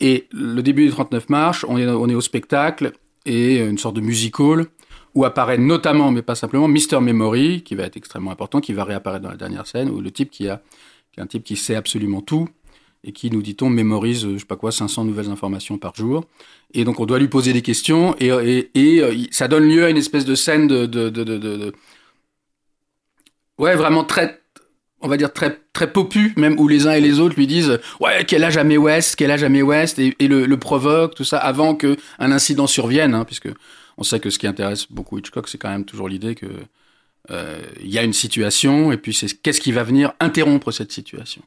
Et 0.00 0.26
le 0.32 0.60
début 0.62 0.84
des 0.84 0.90
39 0.90 1.30
marches, 1.30 1.64
on 1.66 1.78
est 1.78 2.14
au 2.14 2.20
spectacle 2.20 2.92
et 3.26 3.58
une 3.58 3.78
sorte 3.78 3.96
de 3.96 4.00
musical 4.00 4.66
où 5.14 5.24
apparaît 5.24 5.58
notamment, 5.58 6.10
mais 6.10 6.22
pas 6.22 6.34
simplement, 6.34 6.68
Mr. 6.68 7.00
Memory, 7.00 7.62
qui 7.62 7.74
va 7.74 7.84
être 7.84 7.96
extrêmement 7.96 8.30
important, 8.30 8.60
qui 8.60 8.72
va 8.72 8.84
réapparaître 8.84 9.22
dans 9.22 9.30
la 9.30 9.36
dernière 9.36 9.66
scène, 9.66 9.88
où 9.90 10.00
le 10.00 10.10
type 10.10 10.30
qui 10.30 10.48
a, 10.48 10.62
qui 11.12 11.20
est 11.20 11.22
un 11.22 11.26
type 11.26 11.42
qui 11.42 11.56
sait 11.56 11.74
absolument 11.74 12.20
tout 12.20 12.48
et 13.02 13.12
qui, 13.12 13.30
nous 13.30 13.40
dit-on, 13.40 13.70
mémorise, 13.70 14.28
je 14.28 14.38
sais 14.38 14.44
pas 14.44 14.56
quoi, 14.56 14.72
500 14.72 15.04
nouvelles 15.04 15.30
informations 15.30 15.78
par 15.78 15.94
jour. 15.94 16.24
Et 16.74 16.84
donc, 16.84 17.00
on 17.00 17.06
doit 17.06 17.18
lui 17.18 17.28
poser 17.28 17.52
des 17.52 17.62
questions 17.62 18.14
et, 18.18 18.28
et, 18.28 18.70
et 18.74 19.28
ça 19.30 19.48
donne 19.48 19.68
lieu 19.68 19.84
à 19.84 19.90
une 19.90 19.96
espèce 19.96 20.24
de 20.24 20.34
scène 20.34 20.66
de, 20.66 20.86
de, 20.86 21.08
de 21.08 21.72
ouais, 23.58 23.76
vraiment 23.76 24.04
très, 24.04 24.42
on 25.00 25.08
va 25.08 25.16
dire 25.16 25.32
très 25.32 25.60
très 25.72 25.92
popu, 25.92 26.32
même 26.36 26.58
où 26.58 26.68
les 26.68 26.86
uns 26.86 26.92
et 26.92 27.00
les 27.00 27.20
autres 27.20 27.36
lui 27.36 27.46
disent 27.46 27.78
ouais 28.00 28.24
quel 28.26 28.44
âge 28.44 28.56
a 28.56 28.64
Mae 28.64 28.78
West, 28.78 29.16
quel 29.16 29.30
âge 29.30 29.42
a 29.42 29.48
Mae 29.48 29.62
West 29.62 29.98
et, 29.98 30.14
le, 30.20 30.56
provoque 30.56 31.14
tout 31.14 31.24
ça 31.24 31.38
avant 31.38 31.74
que 31.74 31.96
un 32.18 32.32
incident 32.32 32.66
survienne, 32.66 33.14
hein, 33.14 33.24
puisque 33.24 33.48
on 33.98 34.02
sait 34.02 34.20
que 34.20 34.30
ce 34.30 34.38
qui 34.38 34.46
intéresse 34.46 34.90
beaucoup 34.90 35.18
Hitchcock, 35.18 35.48
c'est 35.48 35.58
quand 35.58 35.70
même 35.70 35.84
toujours 35.84 36.08
l'idée 36.08 36.34
que 36.34 36.46
euh, 37.30 37.62
il 37.82 37.90
y 37.90 37.98
a 37.98 38.02
une 38.02 38.12
situation 38.12 38.92
et 38.92 38.96
puis 38.96 39.12
c'est 39.12 39.28
qu'est-ce 39.42 39.60
qui 39.60 39.72
va 39.72 39.82
venir 39.82 40.12
interrompre 40.20 40.70
cette 40.70 40.92
situation. 40.92 41.42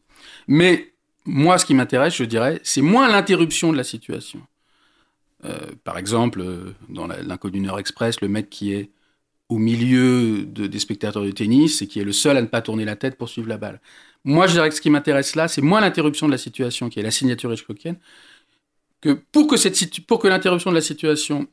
Mais 0.47 0.93
moi, 1.25 1.57
ce 1.57 1.65
qui 1.65 1.73
m'intéresse, 1.73 2.15
je 2.15 2.23
dirais, 2.23 2.59
c'est 2.63 2.81
moins 2.81 3.07
l'interruption 3.07 3.71
de 3.71 3.77
la 3.77 3.83
situation. 3.83 4.41
Euh, 5.45 5.57
par 5.83 5.97
exemple, 5.97 6.43
dans 6.89 7.07
l'inconnu 7.07 7.61
Nord 7.61 7.79
Express, 7.79 8.19
le 8.21 8.27
mec 8.27 8.49
qui 8.49 8.73
est 8.73 8.89
au 9.49 9.57
milieu 9.57 10.45
de, 10.45 10.67
des 10.67 10.79
spectateurs 10.79 11.23
de 11.23 11.31
tennis 11.31 11.81
et 11.81 11.87
qui 11.87 11.99
est 11.99 12.03
le 12.03 12.13
seul 12.13 12.37
à 12.37 12.41
ne 12.41 12.47
pas 12.47 12.61
tourner 12.61 12.85
la 12.85 12.95
tête 12.95 13.17
pour 13.17 13.29
suivre 13.29 13.49
la 13.49 13.57
balle. 13.57 13.81
Moi, 14.23 14.47
je 14.47 14.53
dirais 14.53 14.69
que 14.69 14.75
ce 14.75 14.81
qui 14.81 14.89
m'intéresse 14.89 15.35
là, 15.35 15.47
c'est 15.47 15.61
moins 15.61 15.81
l'interruption 15.81 16.27
de 16.27 16.31
la 16.31 16.37
situation, 16.37 16.89
qui 16.89 16.99
est 16.99 17.03
la 17.03 17.11
signature 17.11 17.51
Hitchcockienne, 17.51 17.97
que 19.01 19.11
pour 19.31 19.47
que, 19.47 19.57
cette, 19.57 19.75
que 19.75 20.27
l'interruption 20.27 20.69
de 20.69 20.75
la 20.75 20.81
situation 20.81 21.47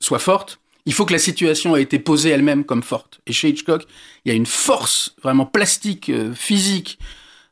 soit 0.00 0.18
forte, 0.18 0.60
il 0.86 0.94
faut 0.94 1.04
que 1.04 1.12
la 1.12 1.18
situation 1.18 1.76
ait 1.76 1.82
été 1.82 1.98
posée 1.98 2.30
elle-même 2.30 2.64
comme 2.64 2.82
forte. 2.82 3.20
Et 3.26 3.32
chez 3.32 3.50
Hitchcock, 3.50 3.84
il 4.24 4.30
y 4.30 4.32
a 4.32 4.34
une 4.34 4.46
force 4.46 5.14
vraiment 5.22 5.46
plastique, 5.46 6.08
euh, 6.08 6.32
physique, 6.32 6.98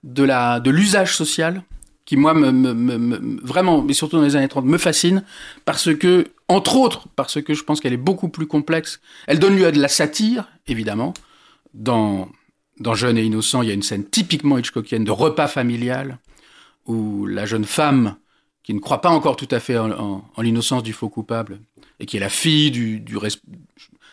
de 0.02 0.26
de 0.60 0.70
l'usage 0.70 1.14
social 1.14 1.62
qui 2.04 2.16
moi 2.16 2.32
me, 2.32 3.42
vraiment 3.44 3.82
mais 3.82 3.92
surtout 3.92 4.16
dans 4.16 4.22
les 4.22 4.36
années 4.36 4.48
30 4.48 4.64
me 4.64 4.78
fascine 4.78 5.24
parce 5.64 5.94
que 5.94 6.28
entre 6.48 6.76
autres 6.76 7.08
parce 7.16 7.40
que 7.42 7.54
je 7.54 7.62
pense 7.62 7.80
qu'elle 7.80 7.92
est 7.92 7.98
beaucoup 7.98 8.28
plus 8.28 8.46
complexe 8.46 9.00
elle 9.26 9.38
donne 9.38 9.56
lieu 9.56 9.66
à 9.66 9.72
de 9.72 9.80
la 9.80 9.88
satire 9.88 10.48
évidemment 10.66 11.14
dans 11.74 12.28
dans 12.78 12.94
Jeune 12.94 13.18
et 13.18 13.24
innocent 13.24 13.62
il 13.62 13.68
y 13.68 13.70
a 13.70 13.74
une 13.74 13.82
scène 13.82 14.04
typiquement 14.04 14.58
Hitchcockienne 14.58 15.04
de 15.04 15.10
repas 15.10 15.48
familial 15.48 16.18
où 16.86 17.26
la 17.26 17.46
jeune 17.46 17.64
femme 17.64 18.16
qui 18.62 18.74
ne 18.74 18.80
croit 18.80 19.00
pas 19.00 19.10
encore 19.10 19.36
tout 19.36 19.48
à 19.50 19.60
fait 19.60 19.78
en, 19.78 19.90
en, 19.90 20.24
en 20.34 20.42
l'innocence 20.42 20.82
du 20.82 20.92
faux 20.92 21.08
coupable 21.08 21.60
et 22.00 22.06
qui 22.06 22.16
est 22.16 22.20
la 22.20 22.28
fille 22.28 22.70
du, 22.70 23.00
du 23.00 23.16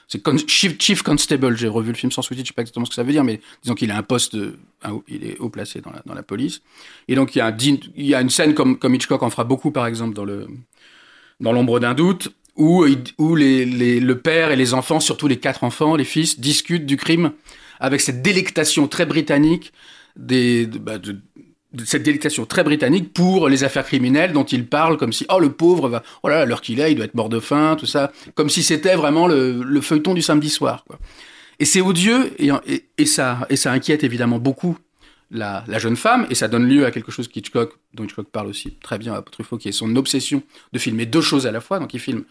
c'est 0.07 0.21
chief, 0.47 1.01
Constable. 1.01 1.57
J'ai 1.57 1.67
revu 1.67 1.89
le 1.89 1.97
film 1.97 2.11
sans 2.11 2.21
sous-titres, 2.21 2.45
je 2.45 2.51
sais 2.51 2.53
pas 2.53 2.61
exactement 2.61 2.85
ce 2.85 2.91
que 2.91 2.95
ça 2.95 3.03
veut 3.03 3.11
dire, 3.11 3.23
mais 3.23 3.39
disons 3.63 3.73
qu'il 3.73 3.89
a 3.89 3.97
un 3.97 4.03
poste, 4.03 4.37
il 5.07 5.25
est 5.25 5.39
haut 5.39 5.49
placé 5.49 5.81
dans 5.81 5.91
la, 5.91 6.03
dans 6.05 6.13
la 6.13 6.21
police. 6.23 6.61
Et 7.07 7.15
donc 7.15 7.35
il 7.35 7.39
y 7.39 7.41
a, 7.41 7.47
un, 7.47 7.57
il 7.57 8.05
y 8.05 8.13
a 8.13 8.21
une 8.21 8.29
scène 8.29 8.53
comme, 8.53 8.77
comme 8.77 8.93
Hitchcock 8.93 9.23
en 9.23 9.29
fera 9.29 9.43
beaucoup, 9.43 9.71
par 9.71 9.87
exemple, 9.87 10.13
dans 10.13 10.25
le 10.25 10.47
dans 11.39 11.51
l'ombre 11.51 11.79
d'un 11.79 11.93
doute, 11.93 12.29
où, 12.55 12.85
où 13.17 13.35
les, 13.35 13.65
le 13.99 14.19
père 14.19 14.51
et 14.51 14.55
les 14.55 14.73
enfants, 14.73 14.99
surtout 14.99 15.27
les 15.27 15.37
quatre 15.37 15.63
enfants, 15.63 15.95
les 15.95 16.03
fils, 16.03 16.39
discutent 16.39 16.85
du 16.85 16.97
crime 16.97 17.31
avec 17.79 18.01
cette 18.01 18.21
délectation 18.21 18.87
très 18.87 19.05
britannique 19.05 19.73
bah, 20.15 20.99
de, 20.99 21.17
cette 21.85 22.03
délectation 22.03 22.45
très 22.45 22.63
britannique 22.63 23.13
pour 23.13 23.49
les 23.49 23.63
affaires 23.63 23.85
criminelles 23.85 24.31
dont 24.31 24.43
il 24.43 24.67
parle 24.67 24.97
comme 24.97 25.11
si 25.11 25.25
oh 25.33 25.39
le 25.39 25.51
pauvre 25.51 25.89
va 25.89 26.03
oh 26.21 26.29
l'heure 26.29 26.61
qu'il 26.61 26.79
est 26.79 26.91
il 26.91 26.95
doit 26.95 27.05
être 27.05 27.15
mort 27.15 27.29
de 27.29 27.39
faim 27.39 27.75
tout 27.79 27.87
ça 27.87 28.11
comme 28.35 28.49
si 28.49 28.61
c'était 28.61 28.93
vraiment 28.93 29.25
le, 29.25 29.63
le, 29.63 29.81
feuilleton 29.81 30.13
du 30.13 30.21
samedi 30.21 30.51
soir 30.51 30.85
et 31.59 31.65
c'est 31.65 31.81
odieux 31.81 32.31
et, 32.37 33.05
ça 33.07 33.47
et 33.49 33.55
ça 33.55 33.71
inquiète 33.71 34.03
évidemment 34.03 34.37
beaucoup 34.37 34.77
la, 35.31 35.63
jeune 35.79 35.95
femme 35.95 36.27
et 36.29 36.35
ça 36.35 36.47
donne 36.47 36.67
lieu 36.67 36.85
à 36.85 36.91
quelque 36.91 37.11
chose 37.11 37.27
qu'Hitchcock 37.27 37.73
dont 37.93 38.03
Hitchcock 38.03 38.27
parle 38.29 38.47
aussi 38.47 38.75
très 38.81 38.97
bien 38.97 39.13
à 39.13 39.21
Truffaut 39.21 39.57
qui 39.57 39.69
est 39.69 39.73
son 39.73 39.95
obsession 39.95 40.43
de 40.71 40.79
filmer 40.79 41.05
deux 41.05 41.21
choses 41.21 41.47
à 41.47 41.51
la 41.51 41.61
fois 41.61 41.79
donc 41.79 41.93
il 41.93 41.99
filme 41.99 42.23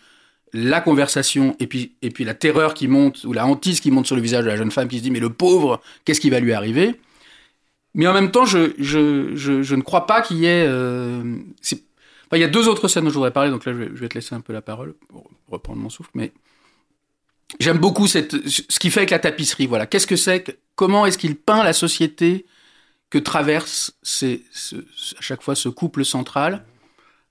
la 0.52 0.80
conversation 0.80 1.56
et 1.60 1.66
puis 1.66 1.92
et 2.02 2.10
puis 2.10 2.24
la 2.24 2.34
terreur 2.34 2.74
qui 2.74 2.88
monte 2.88 3.24
ou 3.24 3.32
la 3.32 3.46
hantise 3.46 3.80
qui 3.80 3.90
monte 3.90 4.06
sur 4.06 4.16
le 4.16 4.22
visage 4.22 4.44
de 4.44 4.50
la 4.50 4.56
jeune 4.56 4.70
femme 4.70 4.88
qui 4.88 4.98
se 4.98 5.02
dit 5.02 5.10
mais 5.10 5.20
le 5.20 5.30
pauvre 5.30 5.80
qu'est-ce 6.04 6.20
qui 6.20 6.30
va 6.30 6.40
lui 6.40 6.52
arriver? 6.52 6.94
Mais 7.94 8.06
en 8.06 8.14
même 8.14 8.30
temps, 8.30 8.44
je, 8.44 8.72
je, 8.78 9.34
je, 9.34 9.74
ne 9.74 9.82
crois 9.82 10.06
pas 10.06 10.22
qu'il 10.22 10.38
y 10.38 10.46
ait. 10.46 10.64
Euh, 10.66 11.22
il 12.32 12.38
y 12.38 12.44
a 12.44 12.48
deux 12.48 12.68
autres 12.68 12.88
scènes 12.88 13.04
dont 13.04 13.10
je 13.10 13.14
voudrais 13.14 13.32
parler, 13.32 13.50
donc 13.50 13.66
là, 13.66 13.72
je 13.72 13.78
vais, 13.78 13.90
je 13.94 14.00
vais 14.00 14.08
te 14.08 14.14
laisser 14.14 14.34
un 14.34 14.40
peu 14.40 14.54
la 14.54 14.62
parole 14.62 14.94
pour 15.08 15.30
reprendre 15.48 15.80
mon 15.80 15.90
souffle. 15.90 16.10
Mais 16.14 16.32
j'aime 17.60 17.76
beaucoup 17.76 18.06
cette, 18.06 18.48
ce 18.48 18.78
qui 18.78 18.90
fait 18.90 19.00
avec 19.00 19.10
la 19.10 19.18
tapisserie. 19.18 19.66
Voilà, 19.66 19.86
qu'est-ce 19.86 20.06
que 20.06 20.16
c'est 20.16 20.58
Comment 20.74 21.04
est-ce 21.04 21.18
qu'il 21.18 21.36
peint 21.36 21.62
la 21.62 21.74
société 21.74 22.46
que 23.12 23.18
traverse 23.18 23.94
à 24.22 25.20
chaque 25.20 25.42
fois 25.42 25.54
ce 25.54 25.68
couple 25.68 26.02
central 26.02 26.64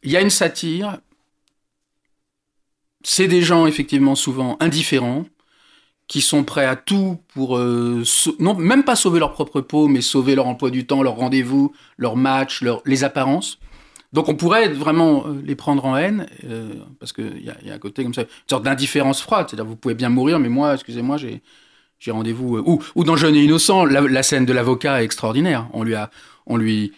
Il 0.04 0.12
y 0.12 0.16
a 0.16 0.22
une 0.22 0.30
satire. 0.30 1.00
C'est 3.04 3.28
des 3.28 3.42
gens 3.42 3.66
effectivement 3.66 4.14
souvent 4.14 4.58
indifférents 4.60 5.26
qui 6.08 6.22
sont 6.22 6.44
prêts 6.44 6.68
à 6.68 6.76
tout 6.76 7.18
pour 7.34 7.58
euh, 7.58 8.04
non 8.38 8.54
même 8.54 8.84
pas 8.84 8.96
sauver 8.96 9.20
leur 9.20 9.34
propre 9.34 9.60
peau, 9.60 9.88
mais 9.88 10.02
sauver 10.02 10.36
leur 10.36 10.46
emploi 10.46 10.70
du 10.70 10.86
temps, 10.86 11.02
leur 11.02 11.16
rendez-vous, 11.16 11.74
leur 11.98 12.16
match, 12.16 12.62
leur 12.62 12.84
les 12.86 13.04
apparences. 13.04 13.58
Donc 14.14 14.30
on 14.30 14.36
pourrait 14.36 14.68
vraiment 14.70 15.26
euh, 15.26 15.42
les 15.44 15.56
prendre 15.56 15.84
en 15.86 15.98
haine 15.98 16.28
euh, 16.44 16.76
parce 17.00 17.12
que 17.12 17.24
il 17.24 17.42
y 17.42 17.68
y 17.68 17.72
a 17.72 17.74
un 17.74 17.80
côté 17.80 18.04
comme 18.04 18.14
ça, 18.14 18.22
une 18.22 18.28
sorte 18.48 18.64
d'indifférence 18.64 19.20
froide. 19.20 19.48
C'est-à-dire 19.50 19.66
vous 19.66 19.78
pouvez 19.78 19.96
bien 19.96 20.10
mourir, 20.10 20.38
mais 20.38 20.50
moi, 20.50 20.76
excusez-moi, 20.76 21.18
j'ai 21.18 21.42
j'ai 22.02 22.12
rendez-vous. 22.12 22.58
Euh, 22.58 22.64
ou 22.66 22.84
ou 22.96 23.06
dans 23.06 23.16
Jeune 23.16 23.36
et 23.38 23.44
innocent, 23.44 23.86
la, 23.86 24.02
la 24.02 24.24
scène 24.24 24.46
de 24.46 24.52
l'avocat 24.52 25.02
est 25.02 25.06
extraordinaire. 25.06 25.70
On 25.72 25.84
lui 25.84 25.96
a 25.96 26.12
on 26.46 26.58
lui 26.58 26.92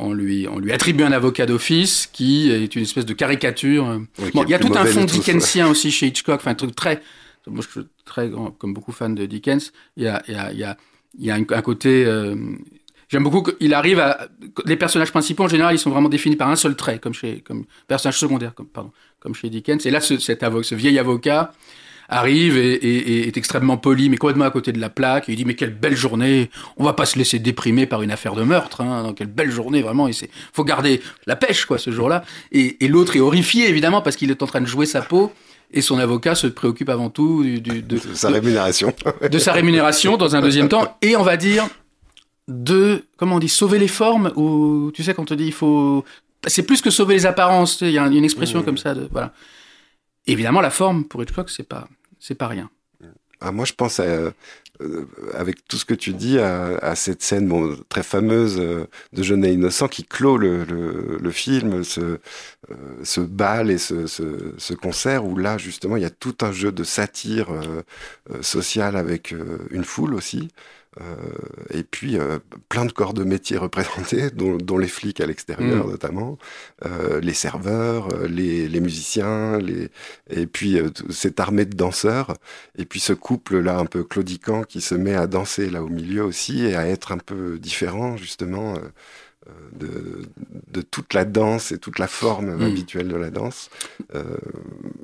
on 0.00 0.12
lui, 0.12 0.46
on 0.48 0.58
lui 0.58 0.72
attribue 0.72 1.04
un 1.04 1.12
avocat 1.12 1.46
d'office 1.46 2.08
qui 2.12 2.50
est 2.50 2.74
une 2.74 2.82
espèce 2.82 3.06
de 3.06 3.14
caricature. 3.14 4.00
Oui, 4.18 4.30
bon, 4.34 4.42
il 4.44 4.50
y 4.50 4.54
a 4.54 4.58
tout 4.58 4.72
un 4.74 4.84
fond 4.84 5.04
dickensien 5.04 5.68
aussi 5.68 5.90
chez 5.90 6.06
Hitchcock, 6.06 6.40
enfin 6.40 6.52
un 6.52 6.54
truc 6.54 6.74
très 6.74 7.00
moi 7.48 7.62
je 7.62 7.80
suis 7.80 7.88
très 8.04 8.28
grand, 8.28 8.50
comme 8.50 8.74
beaucoup 8.74 8.92
fan 8.92 9.14
de 9.14 9.26
Dickens, 9.26 9.72
il 9.96 10.04
y 10.04 10.08
a, 10.08 10.22
il 10.28 10.34
y 10.34 10.36
a, 10.36 10.52
il 10.52 10.58
y 10.58 10.64
a, 10.64 10.76
il 11.18 11.26
y 11.26 11.30
a 11.30 11.34
un, 11.34 11.40
un 11.48 11.62
côté. 11.62 12.04
Euh, 12.04 12.36
J'aime 13.08 13.22
beaucoup 13.22 13.42
qu'il 13.42 13.72
arrive 13.72 14.00
à. 14.00 14.28
Les 14.66 14.76
personnages 14.76 15.10
principaux, 15.10 15.44
en 15.44 15.48
général, 15.48 15.74
ils 15.74 15.78
sont 15.78 15.88
vraiment 15.88 16.10
définis 16.10 16.36
par 16.36 16.50
un 16.50 16.56
seul 16.56 16.76
trait, 16.76 16.98
comme 16.98 17.14
chez. 17.14 17.40
comme 17.40 17.64
personnage 17.86 18.18
secondaire, 18.18 18.54
comme, 18.54 18.66
pardon, 18.66 18.92
comme 19.18 19.34
chez 19.34 19.48
Dickens. 19.48 19.86
Et 19.86 19.90
là, 19.90 20.00
ce, 20.00 20.18
cet 20.18 20.42
avocat, 20.42 20.68
ce 20.68 20.74
vieil 20.74 20.98
avocat 20.98 21.54
arrive 22.08 22.56
et, 22.56 22.72
et, 22.72 22.96
et, 22.96 23.28
est 23.28 23.36
extrêmement 23.36 23.76
poli, 23.76 24.08
mais 24.08 24.16
complètement 24.16 24.44
à 24.44 24.50
côté 24.50 24.72
de 24.72 24.80
la 24.80 24.90
plaque. 24.90 25.28
Et 25.28 25.32
il 25.32 25.36
dit 25.36 25.44
Mais 25.44 25.54
quelle 25.54 25.74
belle 25.74 25.96
journée 25.96 26.50
On 26.76 26.84
va 26.84 26.92
pas 26.92 27.06
se 27.06 27.18
laisser 27.18 27.38
déprimer 27.38 27.86
par 27.86 28.02
une 28.02 28.10
affaire 28.10 28.34
de 28.34 28.42
meurtre. 28.42 28.80
Hein, 28.80 29.02
donc, 29.04 29.16
quelle 29.16 29.28
belle 29.28 29.50
journée, 29.50 29.82
vraiment. 29.82 30.08
Il 30.08 30.14
faut 30.52 30.64
garder 30.64 31.00
la 31.26 31.36
pêche, 31.36 31.64
quoi, 31.64 31.78
ce 31.78 31.90
jour-là. 31.90 32.24
Et, 32.52 32.84
et 32.84 32.88
l'autre 32.88 33.16
est 33.16 33.20
horrifié, 33.20 33.68
évidemment, 33.68 34.02
parce 34.02 34.16
qu'il 34.16 34.30
est 34.30 34.42
en 34.42 34.46
train 34.46 34.60
de 34.60 34.66
jouer 34.66 34.86
sa 34.86 35.02
peau 35.02 35.32
et 35.70 35.82
son 35.82 35.98
avocat 35.98 36.34
se 36.34 36.46
préoccupe 36.46 36.88
avant 36.88 37.10
tout 37.10 37.42
du, 37.42 37.60
du, 37.60 37.82
de, 37.82 37.98
de, 37.98 38.00
sa 38.14 38.30
rémunération. 38.30 38.94
de 39.30 39.38
sa 39.38 39.52
rémunération 39.52 40.16
dans 40.16 40.34
un 40.34 40.40
deuxième 40.40 40.68
temps, 40.68 40.96
et 41.02 41.16
on 41.16 41.22
va 41.22 41.36
dire 41.36 41.68
de, 42.48 43.04
comment 43.16 43.36
on 43.36 43.38
dit, 43.38 43.48
sauver 43.48 43.78
les 43.78 43.88
formes, 43.88 44.32
ou 44.36 44.90
tu 44.94 45.02
sais, 45.02 45.14
quand 45.14 45.22
on 45.22 45.26
te 45.26 45.34
dit 45.34 45.46
il 45.46 45.52
faut. 45.52 46.04
C'est 46.46 46.62
plus 46.62 46.80
que 46.80 46.90
sauver 46.90 47.14
les 47.14 47.26
apparences, 47.26 47.80
il 47.82 47.90
y 47.90 47.98
a 47.98 48.06
une 48.06 48.24
expression 48.24 48.60
mmh. 48.60 48.64
comme 48.64 48.78
ça, 48.78 48.94
de, 48.94 49.08
voilà. 49.10 49.32
Évidemment, 50.26 50.60
la 50.60 50.70
forme, 50.70 51.04
pour 51.04 51.22
Hitchcock, 51.22 51.50
c'est 51.50 51.68
pas, 51.68 51.88
c'est 52.20 52.34
pas 52.34 52.48
rien. 52.48 52.70
Ah, 53.40 53.52
moi, 53.52 53.64
je 53.64 53.72
pense 53.72 54.00
euh, 54.00 54.32
avec 55.34 55.66
tout 55.68 55.76
ce 55.76 55.84
que 55.84 55.94
tu 55.94 56.12
dis 56.12 56.38
à, 56.38 56.94
cette 56.96 57.22
scène 57.22 57.46
bon, 57.48 57.76
très 57.88 58.02
fameuse 58.02 58.56
euh, 58.58 58.86
de 59.12 59.22
Jeune 59.22 59.44
et 59.44 59.52
innocent 59.52 59.86
qui 59.88 60.04
clôt 60.04 60.36
le, 60.38 61.30
film, 61.30 61.84
ce, 61.84 62.00
euh, 62.00 62.18
ce 63.04 63.20
bal 63.20 63.70
et 63.70 63.78
ce, 63.78 64.06
ce, 64.08 64.54
ce, 64.56 64.74
concert 64.74 65.24
où 65.24 65.36
là, 65.36 65.56
justement, 65.56 65.96
il 65.96 66.02
y 66.02 66.06
a 66.06 66.10
tout 66.10 66.36
un 66.40 66.52
jeu 66.52 66.72
de 66.72 66.84
satire 66.84 67.48
sociale 68.40 68.96
avec 68.96 69.34
une 69.70 69.84
foule 69.84 70.14
aussi. 70.14 70.48
Euh, 71.00 71.14
et 71.70 71.84
puis 71.84 72.18
euh, 72.18 72.38
plein 72.68 72.84
de 72.84 72.92
corps 72.92 73.14
de 73.14 73.22
métier 73.22 73.56
représentés, 73.58 74.30
dont, 74.30 74.56
dont 74.56 74.78
les 74.78 74.88
flics 74.88 75.20
à 75.20 75.26
l'extérieur 75.26 75.86
mmh. 75.86 75.90
notamment, 75.90 76.38
euh, 76.86 77.20
les 77.20 77.34
serveurs, 77.34 78.08
les, 78.26 78.68
les, 78.68 78.80
musiciens, 78.80 79.58
les... 79.58 79.90
et 80.30 80.46
puis 80.46 80.78
cette 81.10 81.40
armée 81.40 81.66
de 81.66 81.76
danseurs, 81.76 82.34
et 82.76 82.84
puis 82.84 83.00
ce 83.00 83.12
couple 83.12 83.58
là 83.58 83.78
un 83.78 83.86
peu 83.86 84.02
claudiquant 84.02 84.62
qui 84.64 84.80
se 84.80 84.94
met 84.94 85.14
à 85.14 85.26
danser 85.26 85.70
là 85.70 85.82
au 85.82 85.88
milieu 85.88 86.24
aussi 86.24 86.64
et 86.64 86.74
à 86.74 86.86
être 86.88 87.12
un 87.12 87.18
peu 87.18 87.58
différent 87.58 88.16
justement. 88.16 88.74
De, 89.72 90.28
de, 90.70 90.82
toute 90.82 91.14
la 91.14 91.24
danse 91.24 91.72
et 91.72 91.78
toute 91.78 91.98
la 91.98 92.06
forme 92.06 92.56
mmh. 92.56 92.62
habituelle 92.62 93.08
de 93.08 93.16
la 93.16 93.30
danse. 93.30 93.70
Euh... 94.14 94.36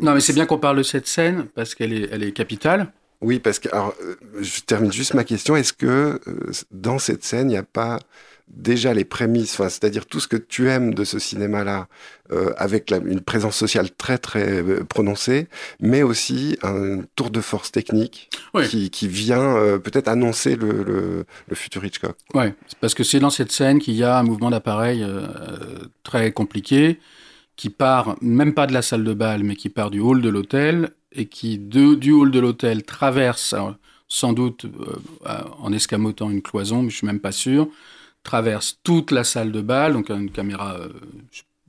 Non, 0.01 0.13
mais 0.13 0.21
c'est 0.21 0.35
bien 0.35 0.45
qu'on 0.45 0.59
parle 0.59 0.77
de 0.77 0.83
cette 0.83 1.07
scène 1.07 1.47
parce 1.55 1.75
qu'elle 1.75 1.95
est, 1.95 2.11
elle 2.13 2.23
est 2.23 2.33
capitale. 2.33 2.93
Oui, 3.21 3.39
parce 3.39 3.59
que 3.59 3.69
alors, 3.71 3.95
euh, 4.03 4.17
je 4.41 4.61
termine 4.61 4.93
juste 4.93 5.15
ma 5.15 5.25
question. 5.25 5.57
Est-ce 5.57 5.73
que 5.73 6.21
euh, 6.27 6.53
dans 6.71 6.99
cette 6.99 7.25
scène, 7.25 7.49
il 7.49 7.55
n'y 7.55 7.57
a 7.57 7.63
pas 7.63 7.99
déjà 8.49 8.93
les 8.93 9.07
prémices, 9.07 9.55
enfin, 9.55 9.71
c'est-à-dire 9.71 10.05
tout 10.05 10.21
ce 10.21 10.29
que 10.29 10.37
tu 10.37 10.69
aimes 10.69 10.93
de 10.93 11.05
ce 11.05 11.19
cinéma-là, 11.19 11.89
euh, 12.31 12.53
avec 12.59 12.91
la, 12.91 12.99
une 12.99 13.23
présence 13.23 13.57
sociale 13.57 13.91
très 13.91 14.19
très 14.19 14.63
prononcée, 14.85 15.49
mais 15.81 16.03
aussi 16.03 16.59
un 16.63 17.01
tour 17.17 17.31
de 17.31 17.41
force 17.41 17.73
technique 17.73 18.29
qui, 18.69 18.91
qui 18.91 19.09
vient 19.09 19.57
euh, 19.57 19.79
peut-être 19.79 20.09
annoncer 20.09 20.57
le, 20.57 20.85
le, 20.85 21.25
le 21.49 21.55
futur 21.55 21.85
Hitchcock? 21.87 22.17
C'est 22.35 22.79
parce 22.81 22.93
que 22.93 23.03
c'est 23.03 23.19
dans 23.19 23.31
cette 23.31 23.51
scène 23.51 23.79
qu'il 23.79 23.95
y 23.95 24.05
a 24.05 24.19
un 24.19 24.23
mouvement 24.23 24.51
d'appareil 24.51 25.07
très 26.03 26.31
compliqué 26.33 26.99
qui 27.57 27.71
part 27.71 28.17
même 28.21 28.53
pas 28.53 28.67
de 28.67 28.73
la 28.73 28.83
salle 28.83 29.05
de 29.05 29.15
bal, 29.15 29.43
mais 29.45 29.57
qui 29.57 29.69
part 29.69 29.91
du 29.91 30.01
hall 30.01 30.21
de 30.21 30.29
l'hôtel 30.29 30.91
et 31.15 31.27
qui 31.27 31.59
du 31.59 32.13
hall 32.13 32.31
de 32.31 32.39
l'hôtel 32.39 32.83
traverse 32.83 33.53
alors, 33.53 33.77
sans 34.09 34.33
doute 34.33 34.65
euh, 34.65 34.97
à- 35.25 35.47
en 35.59 35.73
escamotant 35.73 36.31
une 36.31 36.43
cloison, 36.43 36.83
mais 36.83 36.91
je 36.91 36.97
suis 36.97 37.07
même 37.07 37.21
pas 37.21 37.33
sûr, 37.33 37.69
traverse 38.23 38.79
toute 38.83 39.11
la 39.11 39.25
salle 39.25 39.53
de 39.53 39.61
bal, 39.61 39.93
donc 39.93 40.11
une 40.11 40.31
caméra 40.31 40.75
euh, 40.75 40.89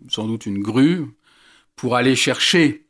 sans 0.09 0.27
doute 0.27 0.45
une 0.45 0.61
grue, 0.61 1.05
pour 1.75 1.95
aller 1.95 2.15
chercher 2.15 2.85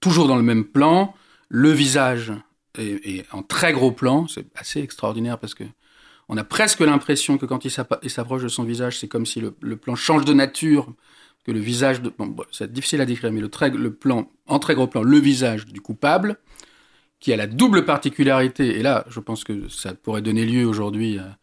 toujours 0.00 0.28
dans 0.28 0.36
le 0.36 0.42
même 0.42 0.64
plan 0.64 1.14
le 1.48 1.70
visage 1.70 2.32
et, 2.76 3.22
en 3.30 3.42
très 3.44 3.72
gros 3.72 3.92
plan, 3.92 4.26
c'est 4.26 4.46
assez 4.56 4.80
extraordinaire 4.80 5.38
parce 5.38 5.54
que 5.54 5.64
on 6.28 6.36
a 6.36 6.42
presque 6.42 6.80
l'impression 6.80 7.38
que 7.38 7.46
quand 7.46 7.64
il 7.64 7.70
s'approche 7.70 8.42
de 8.42 8.48
son 8.48 8.64
visage, 8.64 8.98
c'est 8.98 9.08
comme 9.08 9.26
si 9.26 9.40
le 9.40 9.76
plan 9.76 9.94
change 9.94 10.24
de 10.24 10.32
nature, 10.32 10.92
que 11.44 11.52
le 11.52 11.60
visage. 11.60 12.00
Bon, 12.02 12.34
c'est 12.50 12.72
difficile 12.72 13.00
à 13.00 13.06
décrire, 13.06 13.32
mais 13.32 13.40
le, 13.40 13.48
très, 13.48 13.70
le 13.70 13.92
plan, 13.92 14.30
en 14.46 14.58
très 14.58 14.74
gros 14.74 14.86
plan, 14.86 15.02
le 15.02 15.18
visage 15.18 15.66
du 15.66 15.80
coupable, 15.80 16.36
qui 17.20 17.32
a 17.32 17.36
la 17.36 17.46
double 17.46 17.84
particularité, 17.84 18.78
et 18.78 18.82
là, 18.82 19.04
je 19.08 19.20
pense 19.20 19.44
que 19.44 19.68
ça 19.68 19.94
pourrait 19.94 20.22
donner 20.22 20.44
lieu 20.44 20.66
aujourd'hui 20.66 21.18
à, 21.18 21.38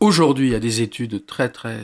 aujourd'hui 0.00 0.54
à 0.54 0.60
des 0.60 0.82
études 0.82 1.26
très, 1.26 1.48
très, 1.48 1.80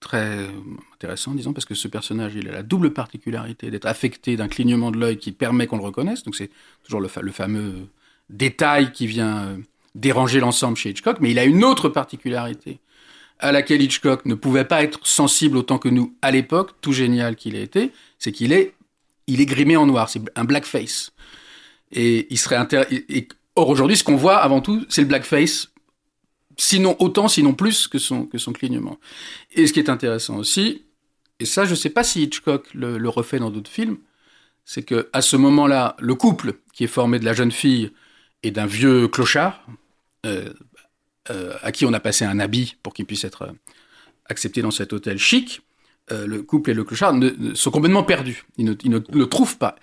très 0.00 0.46
intéressantes, 0.94 1.36
disons, 1.36 1.52
parce 1.52 1.64
que 1.64 1.74
ce 1.74 1.88
personnage, 1.88 2.34
il 2.34 2.48
a 2.48 2.52
la 2.52 2.62
double 2.62 2.92
particularité 2.92 3.70
d'être 3.70 3.86
affecté 3.86 4.36
d'un 4.36 4.48
clignement 4.48 4.90
de 4.90 4.98
l'œil 4.98 5.18
qui 5.18 5.32
permet 5.32 5.66
qu'on 5.66 5.78
le 5.78 5.84
reconnaisse, 5.84 6.22
donc 6.22 6.36
c'est 6.36 6.50
toujours 6.84 7.00
le, 7.00 7.08
fa- 7.08 7.22
le 7.22 7.32
fameux 7.32 7.88
détail 8.28 8.92
qui 8.92 9.06
vient... 9.06 9.38
euh, 9.38 9.56
déranger 9.94 10.38
l'ensemble 10.38 10.76
chez 10.76 10.90
Hitchcock, 10.90 11.16
mais 11.18 11.30
il 11.32 11.38
a 11.40 11.44
une 11.44 11.64
autre 11.64 11.88
particularité 11.88 12.78
à 13.38 13.52
laquelle 13.52 13.82
Hitchcock 13.82 14.24
ne 14.26 14.34
pouvait 14.34 14.64
pas 14.64 14.82
être 14.82 15.06
sensible 15.06 15.56
autant 15.56 15.78
que 15.78 15.88
nous 15.88 16.14
à 16.22 16.30
l'époque, 16.30 16.72
tout 16.80 16.92
génial 16.92 17.36
qu'il 17.36 17.54
ait 17.54 17.62
été, 17.62 17.92
c'est 18.18 18.32
qu'il 18.32 18.52
est, 18.52 18.74
il 19.26 19.40
est 19.40 19.46
grimé 19.46 19.76
en 19.76 19.86
noir, 19.86 20.08
c'est 20.08 20.22
un 20.36 20.44
blackface. 20.44 21.12
Et 21.92 22.26
il 22.30 22.38
serait 22.38 22.56
intér... 22.56 22.84
et- 22.90 23.28
Or 23.56 23.68
aujourd'hui, 23.70 23.96
ce 23.96 24.04
qu'on 24.04 24.14
voit 24.14 24.36
avant 24.36 24.60
tout, 24.60 24.86
c'est 24.88 25.00
le 25.00 25.08
blackface, 25.08 25.70
sinon 26.56 26.94
autant, 27.00 27.26
sinon 27.26 27.54
plus 27.54 27.88
que 27.88 27.98
son, 27.98 28.24
que 28.24 28.38
son 28.38 28.52
clignement. 28.52 28.98
Et 29.52 29.66
ce 29.66 29.72
qui 29.72 29.80
est 29.80 29.90
intéressant 29.90 30.36
aussi, 30.36 30.84
et 31.40 31.44
ça, 31.44 31.64
je 31.64 31.70
ne 31.70 31.74
sais 31.76 31.90
pas 31.90 32.04
si 32.04 32.22
Hitchcock 32.22 32.72
le, 32.72 32.98
le 32.98 33.08
refait 33.08 33.40
dans 33.40 33.50
d'autres 33.50 33.70
films, 33.70 33.98
c'est 34.64 34.82
que 34.84 35.08
à 35.12 35.22
ce 35.22 35.36
moment-là, 35.36 35.96
le 35.98 36.14
couple 36.14 36.54
qui 36.72 36.84
est 36.84 36.88
formé 36.88 37.18
de 37.18 37.24
la 37.24 37.32
jeune 37.32 37.50
fille 37.50 37.90
et 38.44 38.52
d'un 38.52 38.66
vieux 38.66 39.08
clochard, 39.08 39.64
euh, 40.24 40.52
euh, 41.30 41.52
à 41.62 41.72
qui 41.72 41.84
on 41.86 41.92
a 41.92 42.00
passé 42.00 42.24
un 42.24 42.38
habit 42.40 42.76
pour 42.82 42.94
qu'il 42.94 43.04
puisse 43.06 43.24
être 43.24 43.42
euh, 43.42 43.52
accepté 44.26 44.62
dans 44.62 44.70
cet 44.70 44.92
hôtel 44.92 45.18
chic, 45.18 45.62
euh, 46.12 46.26
le 46.26 46.42
couple 46.42 46.70
et 46.70 46.74
le 46.74 46.84
clochard 46.84 47.12
ne- 47.14 47.30
ne- 47.38 47.54
sont 47.54 47.70
complètement 47.70 48.02
perdus. 48.02 48.44
Ils 48.56 48.64
ne, 48.64 48.74
ils 48.84 48.90
ne 48.90 49.00
le 49.12 49.26
trouvent 49.26 49.58
pas. 49.58 49.76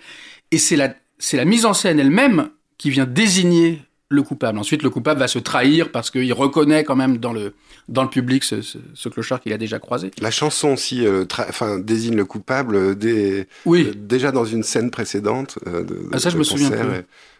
Et 0.50 0.58
c'est 0.58 0.76
la, 0.76 1.44
mise 1.44 1.64
en 1.66 1.74
scène 1.74 1.98
elle-même 1.98 2.50
qui 2.78 2.90
vient 2.90 3.06
désigner 3.06 3.82
le 4.08 4.22
coupable. 4.22 4.58
Ensuite, 4.58 4.84
le 4.84 4.90
coupable 4.90 5.18
va 5.18 5.26
se 5.26 5.40
trahir 5.40 5.90
parce 5.90 6.10
qu'il 6.12 6.32
reconnaît 6.32 6.84
quand 6.84 6.94
même 6.94 7.18
dans 7.18 7.32
le, 7.32 7.54
dans 7.88 8.04
le 8.04 8.08
public 8.10 8.44
ce, 8.44 8.62
ce- 8.62 8.78
ce 8.94 9.08
clochard 9.08 9.40
qu'il 9.40 9.52
a 9.52 9.58
déjà 9.58 9.80
croisé. 9.80 10.12
La 10.20 10.30
chanson 10.30 10.68
aussi 10.74 11.04
euh, 11.04 11.24
enfin, 11.48 11.78
désigne 11.80 12.14
le 12.14 12.24
coupable 12.24 12.96
dès- 12.96 13.48
Oui, 13.64 13.86
euh, 13.88 13.94
déjà 13.96 14.30
dans 14.30 14.44
une 14.44 14.62
scène 14.62 14.92
précédente 14.92 15.58
euh, 15.66 15.80
de, 15.82 15.94
de- 15.94 16.08
Ah, 16.12 16.20
ça, 16.20 16.30
je 16.30 16.38
me 16.38 16.44
souviens 16.44 16.70
plus. 16.70 16.78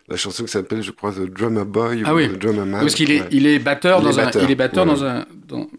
La 0.08 0.16
chanson 0.16 0.44
qui 0.44 0.50
s'appelle, 0.50 0.82
je 0.82 0.92
crois, 0.92 1.12
The 1.12 1.22
Drummer 1.30 1.64
Boy 1.66 2.02
Ah 2.04 2.14
ou 2.14 2.18
oui. 2.18 2.28
The 2.28 2.38
Drummer 2.38 2.64
Man. 2.66 2.80
parce 2.82 2.94
qu'il 2.94 3.10
est, 3.10 3.22
Ouais. 3.22 3.28
il 3.32 3.46
est 3.46 3.58
batteur, 3.58 3.98
Il 4.00 4.04
dans, 4.04 4.10
est 4.12 4.16
batteur, 4.16 4.42
Un, 4.42 4.44
il 4.46 4.50
est 4.50 4.54
batteur 4.54 4.84
voilà. 4.86 5.00
dans, 5.00 5.04
un, 5.04 5.26
dans, 5.48 5.70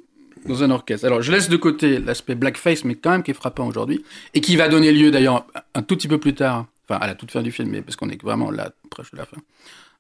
dans 0.46 0.63
un 0.63 0.72
orchestre. 0.72 1.06
Alors, 1.06 1.22
je 1.22 1.32
laisse 1.32 1.48
de 1.50 1.56
côté 1.58 2.00
l'aspect 2.00 2.36
blackface, 2.36 2.84
mais 2.84 2.96
quand 2.96 3.12
même 3.12 3.24
qui 3.24 3.32
est 3.32 3.36
frappant 3.36 3.68
aujourd'hui, 3.68 4.04
et 4.34 4.42
qui 4.42 4.56
va 4.58 4.68
donner 4.68 4.92
lieu 4.92 5.12
d'ailleurs 5.12 5.46
un 5.74 5.82
tout 5.82 5.96
petit 5.96 6.08
peu 6.10 6.18
plus 6.20 6.34
tard, 6.36 6.66
enfin 6.90 7.00
à 7.00 7.08
la 7.08 7.16
toute 7.16 7.32
fin 7.32 7.42
du 7.42 7.52
film, 7.52 7.70
mais 7.70 7.82
parce 7.82 7.96
qu'on 7.96 8.10
est 8.10 8.22
vraiment 8.22 8.52
là, 8.52 8.72
proche 8.90 9.12
de 9.12 9.18
la 9.18 9.26
fin, 9.26 9.38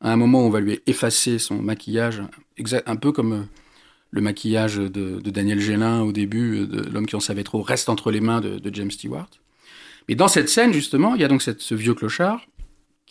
à 0.01 0.11
un 0.11 0.15
moment 0.17 0.41
où 0.43 0.47
on 0.47 0.49
va 0.49 0.59
lui 0.59 0.79
effacer 0.87 1.39
son 1.39 1.55
maquillage, 1.55 2.21
un 2.85 2.95
peu 2.97 3.11
comme 3.13 3.33
euh, 3.33 3.41
le 4.11 4.21
maquillage 4.21 4.75
de, 4.75 4.89
de 4.89 5.29
Daniel 5.29 5.59
Gélin 5.61 6.01
au 6.01 6.11
début, 6.11 6.59
euh, 6.61 6.65
de 6.67 6.89
L'homme 6.91 7.05
qui 7.07 7.15
en 7.15 7.19
savait 7.21 7.43
trop, 7.43 7.61
reste 7.61 7.87
entre 7.89 8.11
les 8.11 8.21
mains 8.21 8.41
de, 8.41 8.59
de 8.59 8.75
James 8.75 8.91
Stewart. 8.91 9.29
Mais 10.09 10.15
dans 10.15 10.27
cette 10.27 10.49
scène, 10.49 10.71
justement, 10.73 11.15
il 11.15 11.21
y 11.21 11.23
a 11.25 11.27
donc 11.29 11.41
cette, 11.41 11.61
ce 11.61 11.75
vieux 11.75 11.93
clochard 11.93 12.41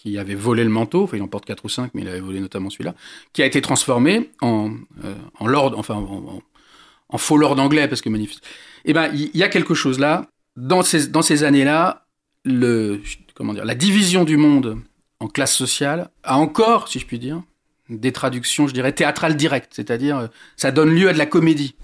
qui 0.07 0.19
avait 0.19 0.37
volé 0.37 0.63
le 0.63 0.71
manteau, 0.71 1.03
enfin 1.03 1.17
il 1.17 1.23
en 1.23 1.27
porte 1.27 1.45
quatre 1.45 1.65
ou 1.65 1.69
cinq, 1.69 1.91
mais 1.93 2.03
il 2.03 2.09
avait 2.09 2.21
volé 2.21 2.39
notamment 2.39 2.71
celui-là, 2.71 2.95
qui 3.33 3.43
a 3.43 3.47
été 3.47 3.61
transformé 3.61 4.31
en, 4.41 4.71
euh, 5.05 5.15
en 5.41 5.49
lord, 5.49 5.75
enfin 5.77 5.97
en, 5.97 7.19
faux 7.19 7.37
lord 7.37 7.59
anglais, 7.59 7.89
parce 7.89 8.03
que 8.03 8.09
magnifique. 8.09 8.41
Eh 8.85 8.93
ben, 8.93 9.11
il 9.13 9.37
y, 9.37 9.43
a 9.43 9.49
quelque 9.49 9.75
chose 9.75 9.99
là. 9.99 10.29
Dans 10.55 10.83
ces, 10.83 11.09
dans 11.09 11.23
ces 11.23 11.43
années-là, 11.43 12.07
le, 12.45 13.01
comment 13.35 13.53
dire, 13.53 13.65
la 13.65 13.75
division 13.75 14.23
du 14.23 14.37
monde 14.37 14.79
en 15.19 15.27
classe 15.27 15.57
sociale 15.57 16.09
a 16.23 16.39
encore, 16.39 16.87
si 16.87 17.01
je 17.01 17.07
puis 17.07 17.19
dire, 17.19 17.43
des 17.89 18.13
traductions, 18.13 18.69
je 18.69 18.75
dirais, 18.75 18.93
théâtrales 18.93 19.37
directes. 19.37 19.73
C'est-à-dire, 19.75 20.19
euh, 20.19 20.27
ça 20.57 20.71
donne 20.71 20.91
lieu 20.91 21.09
à 21.09 21.13
de 21.13 21.19
la 21.19 21.27
comédie. 21.27 21.75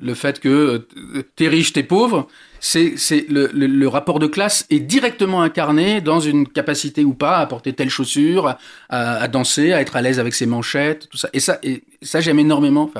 Le 0.00 0.14
fait 0.14 0.40
que 0.40 0.86
euh, 0.96 1.22
t'es 1.36 1.48
riche, 1.48 1.72
t'es 1.72 1.82
pauvre, 1.82 2.28
c'est 2.60 2.96
le, 3.28 3.86
rapport 3.86 4.18
de 4.18 4.26
classe 4.26 4.66
est 4.70 4.80
directement 4.80 5.42
incarné 5.42 6.00
dans 6.00 6.20
une 6.20 6.48
capacité 6.48 7.04
ou 7.04 7.12
pas 7.12 7.38
à 7.38 7.46
porter 7.46 7.72
telle 7.72 7.90
chaussure, 7.90 8.56
à, 8.88 9.28
danser, 9.28 9.72
à 9.72 9.80
être 9.80 9.96
à 9.96 10.02
l'aise 10.02 10.18
avec 10.18 10.34
ses 10.34 10.46
manchettes, 10.46 11.08
tout 11.10 11.18
ça. 11.18 11.28
Et 11.32 11.40
ça, 11.40 11.58
et 11.62 11.82
ça 12.00 12.20
j'aime 12.20 12.38
énormément. 12.38 12.90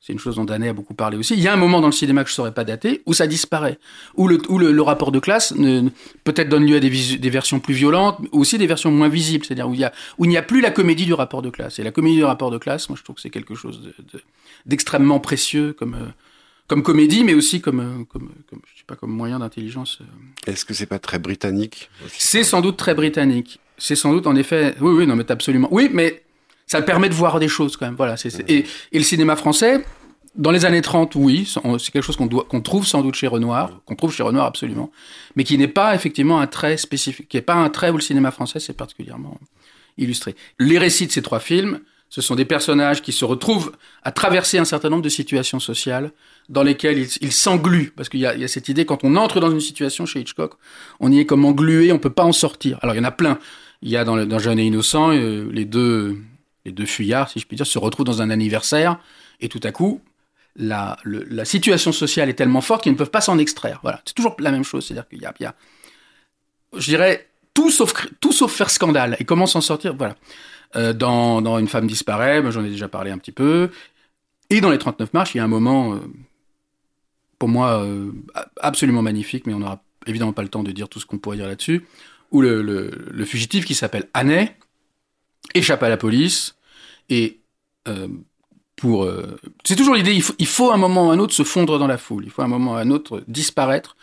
C'est 0.00 0.12
une 0.12 0.18
chose 0.18 0.36
dont 0.36 0.44
Danet 0.44 0.68
a 0.68 0.72
beaucoup 0.72 0.94
parlé 0.94 1.16
aussi. 1.18 1.34
Il 1.34 1.40
y 1.40 1.48
a 1.48 1.52
un 1.52 1.56
moment 1.56 1.80
dans 1.80 1.88
le 1.88 1.92
cinéma 1.92 2.22
que 2.24 2.30
je 2.30 2.34
saurais 2.34 2.54
pas 2.54 2.64
dater 2.64 3.02
où 3.06 3.12
ça 3.14 3.26
disparaît, 3.26 3.78
où 4.16 4.28
le, 4.28 4.38
où 4.48 4.58
le, 4.58 4.72
le 4.72 4.82
rapport 4.82 5.12
de 5.12 5.18
classe 5.18 5.54
ne- 5.54 5.80
ne- 5.80 5.90
peut-être 6.24 6.48
donne 6.48 6.64
lieu 6.66 6.76
à 6.76 6.80
des, 6.80 6.88
visu- 6.88 7.18
des 7.18 7.30
versions 7.30 7.60
plus 7.60 7.74
violentes, 7.74 8.18
mais 8.20 8.28
aussi 8.32 8.56
des 8.58 8.66
versions 8.66 8.90
moins 8.90 9.08
visibles, 9.08 9.44
c'est-à-dire 9.44 9.68
où 9.68 9.74
il 9.74 9.80
y 9.80 9.84
a 9.84 9.92
où 10.18 10.24
il 10.24 10.28
n'y 10.28 10.36
a 10.36 10.42
plus 10.42 10.60
la 10.60 10.70
comédie 10.70 11.04
du 11.04 11.14
rapport 11.14 11.42
de 11.42 11.50
classe. 11.50 11.78
Et 11.78 11.82
la 11.82 11.90
comédie 11.90 12.16
du 12.16 12.24
rapport 12.24 12.50
de 12.50 12.58
classe, 12.58 12.88
moi 12.88 12.96
je 12.98 13.02
trouve 13.04 13.16
que 13.16 13.22
c'est 13.22 13.30
quelque 13.30 13.54
chose 13.54 13.82
de- 13.82 13.88
de- 14.18 14.22
d'extrêmement 14.66 15.20
précieux 15.20 15.72
comme 15.72 15.94
euh, 15.94 16.06
comme 16.68 16.82
comédie, 16.82 17.24
mais 17.24 17.34
aussi 17.34 17.60
comme 17.60 17.80
euh, 17.80 18.04
comme, 18.04 18.30
comme 18.48 18.60
je 18.72 18.78
sais 18.78 18.84
pas 18.86 18.94
comme 18.96 19.10
moyen 19.10 19.38
d'intelligence. 19.40 19.98
euh. 20.00 20.50
Est-ce 20.52 20.64
que 20.64 20.74
c'est 20.74 20.86
pas 20.86 20.98
très 20.98 21.18
britannique? 21.18 21.90
C'est 22.08 22.44
sans 22.44 22.60
doute 22.60 22.76
très 22.76 22.94
britannique. 22.94 23.58
C'est 23.78 23.96
sans 23.96 24.12
doute 24.12 24.26
en 24.26 24.36
effet. 24.36 24.74
Oui, 24.80 24.92
oui, 24.92 25.06
non, 25.06 25.16
mais 25.16 25.30
absolument. 25.30 25.68
Oui, 25.70 25.88
mais 25.92 26.22
ça 26.68 26.80
permet 26.82 27.08
de 27.08 27.14
voir 27.14 27.40
des 27.40 27.48
choses 27.48 27.76
quand 27.76 27.86
même. 27.86 27.96
Voilà. 27.96 28.16
c'est 28.16 28.30
c'est- 28.30 28.48
Et, 28.48 28.64
et 28.92 28.98
le 28.98 29.04
cinéma 29.04 29.34
français, 29.34 29.84
dans 30.36 30.52
les 30.52 30.64
années 30.64 30.82
30, 30.82 31.16
oui, 31.16 31.50
c'est 31.80 31.90
quelque 31.90 32.04
chose 32.04 32.16
qu'on 32.16 32.26
doit, 32.26 32.44
qu'on 32.44 32.60
trouve 32.60 32.86
sans 32.86 33.02
doute 33.02 33.16
chez 33.16 33.26
Renoir, 33.26 33.80
qu'on 33.86 33.96
trouve 33.96 34.12
chez 34.12 34.22
Renoir 34.22 34.46
absolument, 34.46 34.92
mais 35.34 35.42
qui 35.42 35.58
n'est 35.58 35.66
pas 35.66 35.94
effectivement 35.96 36.38
un 36.40 36.46
trait 36.46 36.76
spécifique, 36.76 37.28
qui 37.28 37.36
n'est 37.36 37.42
pas 37.42 37.54
un 37.56 37.68
trait 37.70 37.90
où 37.90 37.94
le 37.96 38.00
cinéma 38.02 38.30
français 38.30 38.60
s'est 38.60 38.74
particulièrement 38.74 39.36
illustré. 39.96 40.36
Les 40.60 40.78
récits 40.78 41.06
de 41.08 41.12
ces 41.12 41.22
trois 41.22 41.40
films, 41.40 41.80
ce 42.10 42.20
sont 42.22 42.36
des 42.36 42.44
personnages 42.44 43.02
qui 43.02 43.12
se 43.12 43.24
retrouvent 43.24 43.72
à 44.02 44.12
traverser 44.12 44.58
un 44.58 44.64
certain 44.64 44.88
nombre 44.90 45.02
de 45.02 45.08
situations 45.08 45.58
sociales 45.60 46.12
dans 46.48 46.62
lesquelles 46.62 46.98
ils 46.98 47.08
ils 47.20 47.32
s'engluent. 47.32 47.92
Parce 47.96 48.08
qu'il 48.08 48.20
y, 48.20 48.26
a- 48.26 48.34
il 48.34 48.40
y 48.40 48.44
a 48.44 48.48
cette 48.48 48.68
idée, 48.68 48.84
quand 48.86 49.02
on 49.04 49.16
entre 49.16 49.40
dans 49.40 49.50
une 49.50 49.60
situation 49.60 50.06
chez 50.06 50.20
Hitchcock, 50.20 50.54
on 51.00 51.10
y 51.12 51.18
est 51.18 51.26
comme 51.26 51.44
englué, 51.44 51.90
on 51.92 51.98
peut 51.98 52.08
pas 52.10 52.24
en 52.24 52.32
sortir. 52.32 52.78
Alors 52.82 52.94
il 52.94 52.98
y 52.98 53.00
en 53.00 53.04
a 53.04 53.10
plein. 53.10 53.38
Il 53.82 53.90
y 53.90 53.96
a 53.96 54.04
dans, 54.04 54.16
le, 54.16 54.24
dans 54.24 54.38
Jeune 54.38 54.58
et 54.58 54.64
Innocent, 54.66 55.12
euh, 55.12 55.48
les, 55.52 55.64
deux, 55.66 56.16
les 56.68 56.72
deux 56.72 56.86
fuyards, 56.86 57.28
si 57.30 57.40
je 57.40 57.46
puis 57.46 57.56
dire, 57.56 57.66
se 57.66 57.78
retrouvent 57.78 58.06
dans 58.06 58.22
un 58.22 58.30
anniversaire, 58.30 58.98
et 59.40 59.48
tout 59.48 59.60
à 59.64 59.72
coup, 59.72 60.00
la, 60.56 60.96
situation 61.44 61.92
sociale 61.92 62.28
est 62.28 62.34
tellement 62.34 62.60
forte 62.60 62.82
qu'ils 62.82 62.92
ne 62.92 62.96
peuvent 62.96 63.10
pas 63.10 63.20
s'en 63.20 63.38
extraire. 63.38 63.80
Voilà, 63.82 64.00
c'est 64.04 64.14
toujours 64.14 64.36
la 64.38 64.50
même 64.50 64.64
chose. 64.64 64.86
C'est-à-dire 64.86 65.08
qu'il 65.08 65.18
y 65.18 65.42
y 65.42 65.46
a, 65.46 65.54
je 66.76 66.84
dirais, 66.84 67.28
tout 67.54 67.70
sauf, 67.70 67.92
tout 68.20 68.32
sauf 68.32 68.52
faire 68.52 68.70
scandale. 68.70 69.16
Et 69.20 69.24
comment 69.24 69.46
s'en 69.46 69.60
sortir? 69.60 69.94
Voilà. 69.96 70.16
Euh, 70.76 70.92
dans, 70.92 71.40
dans 71.40 71.58
Une 71.58 71.68
femme 71.68 71.86
disparaît, 71.86 72.42
ben, 72.42 72.50
j'en 72.50 72.64
ai 72.64 72.70
déjà 72.70 72.88
parlé 72.88 73.10
un 73.10 73.18
petit 73.18 73.32
peu. 73.32 73.70
Et 74.50 74.60
dans 74.60 74.70
les 74.70 74.78
39 74.78 75.12
marches, 75.12 75.34
il 75.34 75.38
y 75.38 75.40
a 75.40 75.44
un 75.44 75.48
moment, 75.48 75.94
euh, 75.94 75.98
pour 77.38 77.48
moi, 77.48 77.82
euh, 77.82 78.10
absolument 78.60 79.02
magnifique, 79.02 79.46
mais 79.46 79.54
on 79.54 79.60
n'aura 79.60 79.82
évidemment 80.06 80.32
pas 80.32 80.42
le 80.42 80.48
temps 80.48 80.62
de 80.62 80.72
dire 80.72 80.88
tout 80.88 81.00
ce 81.00 81.06
qu'on 81.06 81.18
pourrait 81.18 81.36
dire 81.36 81.46
là-dessus, 81.46 81.86
où 82.30 82.40
le, 82.40 83.24
fugitif 83.24 83.64
qui 83.64 83.74
s'appelle 83.74 84.08
Annay 84.14 84.56
échappe 85.54 85.82
à 85.82 85.88
la 85.88 85.96
police 85.96 86.56
et 87.08 87.40
euh, 87.86 88.08
pour... 88.76 89.04
euh, 89.04 89.38
c'est 89.64 89.76
toujours 89.76 89.94
l'idée, 89.94 90.14
il 90.14 90.22
faut, 90.22 90.34
il 90.38 90.46
faut 90.46 90.70
un 90.70 90.76
moment 90.76 91.08
ou 91.08 91.10
un 91.10 91.18
autre 91.18 91.34
se 91.34 91.42
fondre 91.42 91.78
dans 91.78 91.86
la 91.86 91.98
foule, 91.98 92.24
il 92.24 92.30
faut 92.30 92.42
un 92.42 92.48
moment 92.48 92.72
ou 92.72 92.76
un 92.76 92.90
autre 92.90 93.22
disparaître 93.28 93.96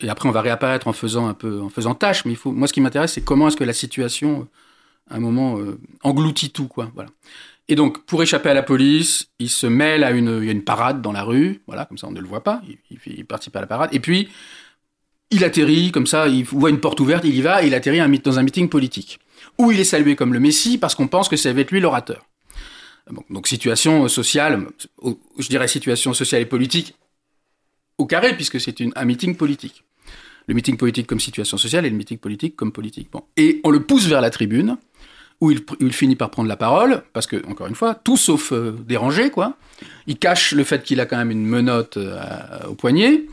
et 0.00 0.08
après 0.08 0.28
on 0.28 0.32
va 0.32 0.40
réapparaître 0.40 0.88
en 0.88 0.92
faisant 0.92 1.26
un 1.26 1.34
peu, 1.34 1.60
en 1.60 1.68
faisant 1.68 1.94
tâche. 1.94 2.24
Mais 2.24 2.34
moi, 2.44 2.68
ce 2.68 2.72
qui 2.72 2.80
m'intéresse, 2.80 3.14
c'est 3.14 3.24
comment 3.24 3.48
est-ce 3.48 3.56
que 3.56 3.64
la 3.64 3.72
situation, 3.72 4.48
à 5.10 5.16
un 5.16 5.20
moment, 5.20 5.58
euh, 5.58 5.78
engloutit 6.02 6.50
tout, 6.50 6.68
quoi. 6.68 6.90
Voilà. 6.94 7.10
Et 7.68 7.74
donc, 7.74 8.04
pour 8.04 8.22
échapper 8.22 8.50
à 8.50 8.54
la 8.54 8.62
police, 8.62 9.28
il 9.38 9.50
se 9.50 9.66
mêle 9.66 10.04
à 10.04 10.12
une, 10.12 10.38
il 10.40 10.46
y 10.46 10.48
a 10.48 10.52
une 10.52 10.64
parade 10.64 11.02
dans 11.02 11.12
la 11.12 11.22
rue, 11.22 11.62
voilà, 11.66 11.84
comme 11.86 11.98
ça 11.98 12.06
on 12.06 12.12
ne 12.12 12.20
le 12.20 12.28
voit 12.28 12.44
pas. 12.44 12.62
Il, 12.68 12.98
il, 13.06 13.24
participe 13.24 13.56
à 13.56 13.60
la 13.60 13.66
parade. 13.66 13.90
Et 13.92 14.00
puis, 14.00 14.28
il 15.30 15.42
atterrit 15.44 15.90
comme 15.90 16.06
ça, 16.06 16.28
il 16.28 16.44
voit 16.44 16.70
une 16.70 16.80
porte 16.80 17.00
ouverte, 17.00 17.24
il 17.24 17.34
y 17.34 17.40
va, 17.40 17.62
et 17.64 17.66
il 17.66 17.74
atterrit 17.74 17.98
dans 18.20 18.38
un 18.38 18.42
meeting 18.42 18.68
politique 18.68 19.18
où 19.58 19.72
il 19.72 19.80
est 19.80 19.84
salué 19.84 20.16
comme 20.16 20.32
le 20.32 20.40
Messie 20.40 20.78
parce 20.78 20.94
qu'on 20.94 21.08
pense 21.08 21.28
que 21.28 21.36
c'est 21.36 21.48
avec 21.48 21.70
lui 21.70 21.80
l'orateur. 21.80 22.26
Donc 23.30 23.46
situation 23.46 24.08
sociale, 24.08 24.66
je 25.38 25.48
dirais 25.48 25.68
situation 25.68 26.12
sociale 26.12 26.42
et 26.42 26.46
politique 26.46 26.94
au 27.98 28.06
carré 28.06 28.34
puisque 28.34 28.60
c'est 28.60 28.76
un 28.94 29.04
meeting 29.04 29.36
politique. 29.36 29.84
Le 30.48 30.54
meeting 30.54 30.76
politique 30.76 31.06
comme 31.06 31.20
situation 31.20 31.56
sociale 31.56 31.86
et 31.86 31.90
le 31.90 31.96
meeting 31.96 32.18
politique 32.18 32.56
comme 32.56 32.72
politique. 32.72 33.08
Bon. 33.10 33.22
Et 33.36 33.60
on 33.64 33.70
le 33.70 33.82
pousse 33.82 34.06
vers 34.06 34.20
la 34.20 34.30
tribune 34.30 34.76
où 35.40 35.50
il, 35.50 35.92
finit 35.92 36.16
par 36.16 36.30
prendre 36.30 36.48
la 36.48 36.56
parole, 36.56 37.02
parce 37.12 37.26
que, 37.26 37.44
encore 37.46 37.66
une 37.66 37.74
fois, 37.74 37.94
tout 37.94 38.16
sauf 38.16 38.52
euh, 38.52 38.72
dérangé, 38.86 39.30
quoi. 39.30 39.56
Il 40.06 40.18
cache 40.18 40.52
le 40.52 40.64
fait 40.64 40.82
qu'il 40.82 40.98
a 41.00 41.06
quand 41.06 41.18
même 41.18 41.30
une 41.30 41.46
menotte 41.46 41.98
euh, 41.98 42.18
au 42.68 42.74
poignet, 42.74 43.24